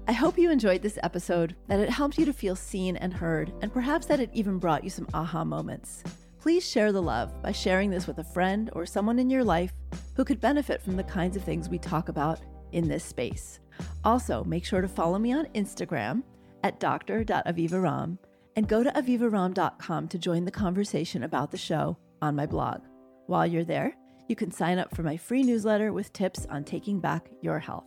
I 0.07 0.11
hope 0.11 0.37
you 0.37 0.51
enjoyed 0.51 0.81
this 0.81 0.99
episode, 1.01 1.55
that 1.67 1.79
it 1.79 1.89
helped 1.89 2.17
you 2.17 2.25
to 2.25 2.33
feel 2.33 2.55
seen 2.55 2.95
and 2.97 3.13
heard, 3.13 3.51
and 3.61 3.73
perhaps 3.73 4.05
that 4.05 4.19
it 4.19 4.29
even 4.33 4.59
brought 4.59 4.83
you 4.83 4.89
some 4.89 5.07
aha 5.13 5.43
moments. 5.43 6.03
Please 6.39 6.63
share 6.63 6.91
the 6.91 7.01
love 7.01 7.41
by 7.41 7.51
sharing 7.51 7.89
this 7.89 8.05
with 8.05 8.19
a 8.19 8.23
friend 8.23 8.69
or 8.73 8.85
someone 8.85 9.17
in 9.17 9.31
your 9.31 9.43
life 9.43 9.73
who 10.15 10.23
could 10.23 10.39
benefit 10.39 10.81
from 10.81 10.95
the 10.95 11.03
kinds 11.03 11.35
of 11.35 11.43
things 11.43 11.69
we 11.69 11.79
talk 11.79 12.07
about 12.07 12.39
in 12.71 12.87
this 12.87 13.03
space. 13.03 13.59
Also, 14.03 14.43
make 14.43 14.63
sure 14.63 14.81
to 14.81 14.87
follow 14.87 15.17
me 15.17 15.33
on 15.33 15.47
Instagram 15.55 16.21
at 16.65 16.79
dr.avivaromm 16.79 18.17
and 18.55 18.67
go 18.67 18.81
to 18.81 18.89
avivaromm.com 18.89 20.07
to 20.07 20.17
join 20.17 20.45
the 20.45 20.51
conversation 20.51 21.23
about 21.23 21.51
the 21.51 21.57
show 21.57 21.95
on 22.23 22.35
my 22.35 22.47
blog. 22.47 22.81
While 23.27 23.45
you're 23.45 23.63
there, 23.63 23.95
you 24.27 24.35
can 24.35 24.49
sign 24.49 24.79
up 24.79 24.95
for 24.95 25.03
my 25.03 25.15
free 25.15 25.43
newsletter 25.43 25.93
with 25.93 26.11
tips 26.11 26.47
on 26.49 26.63
taking 26.63 26.99
back 26.99 27.29
your 27.41 27.59
health. 27.59 27.85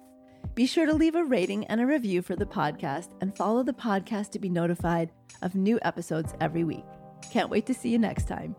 Be 0.55 0.65
sure 0.65 0.87
to 0.87 0.95
leave 0.95 1.17
a 1.17 1.25
rating 1.25 1.67
and 1.67 1.81
a 1.81 1.87
review 1.87 2.23
for 2.23 2.37
the 2.37 2.47
podcast 2.47 3.09
and 3.21 3.37
follow 3.37 3.65
the 3.65 3.73
podcast 3.73 4.31
to 4.31 4.39
be 4.39 4.49
notified 4.49 5.11
of 5.43 5.57
new 5.57 5.81
episodes 5.83 6.35
every 6.41 6.63
week. 6.63 6.85
Can't 7.33 7.51
wait 7.51 7.67
to 7.67 7.75
see 7.75 7.89
you 7.89 7.99
next 7.99 8.29
time. 8.29 8.55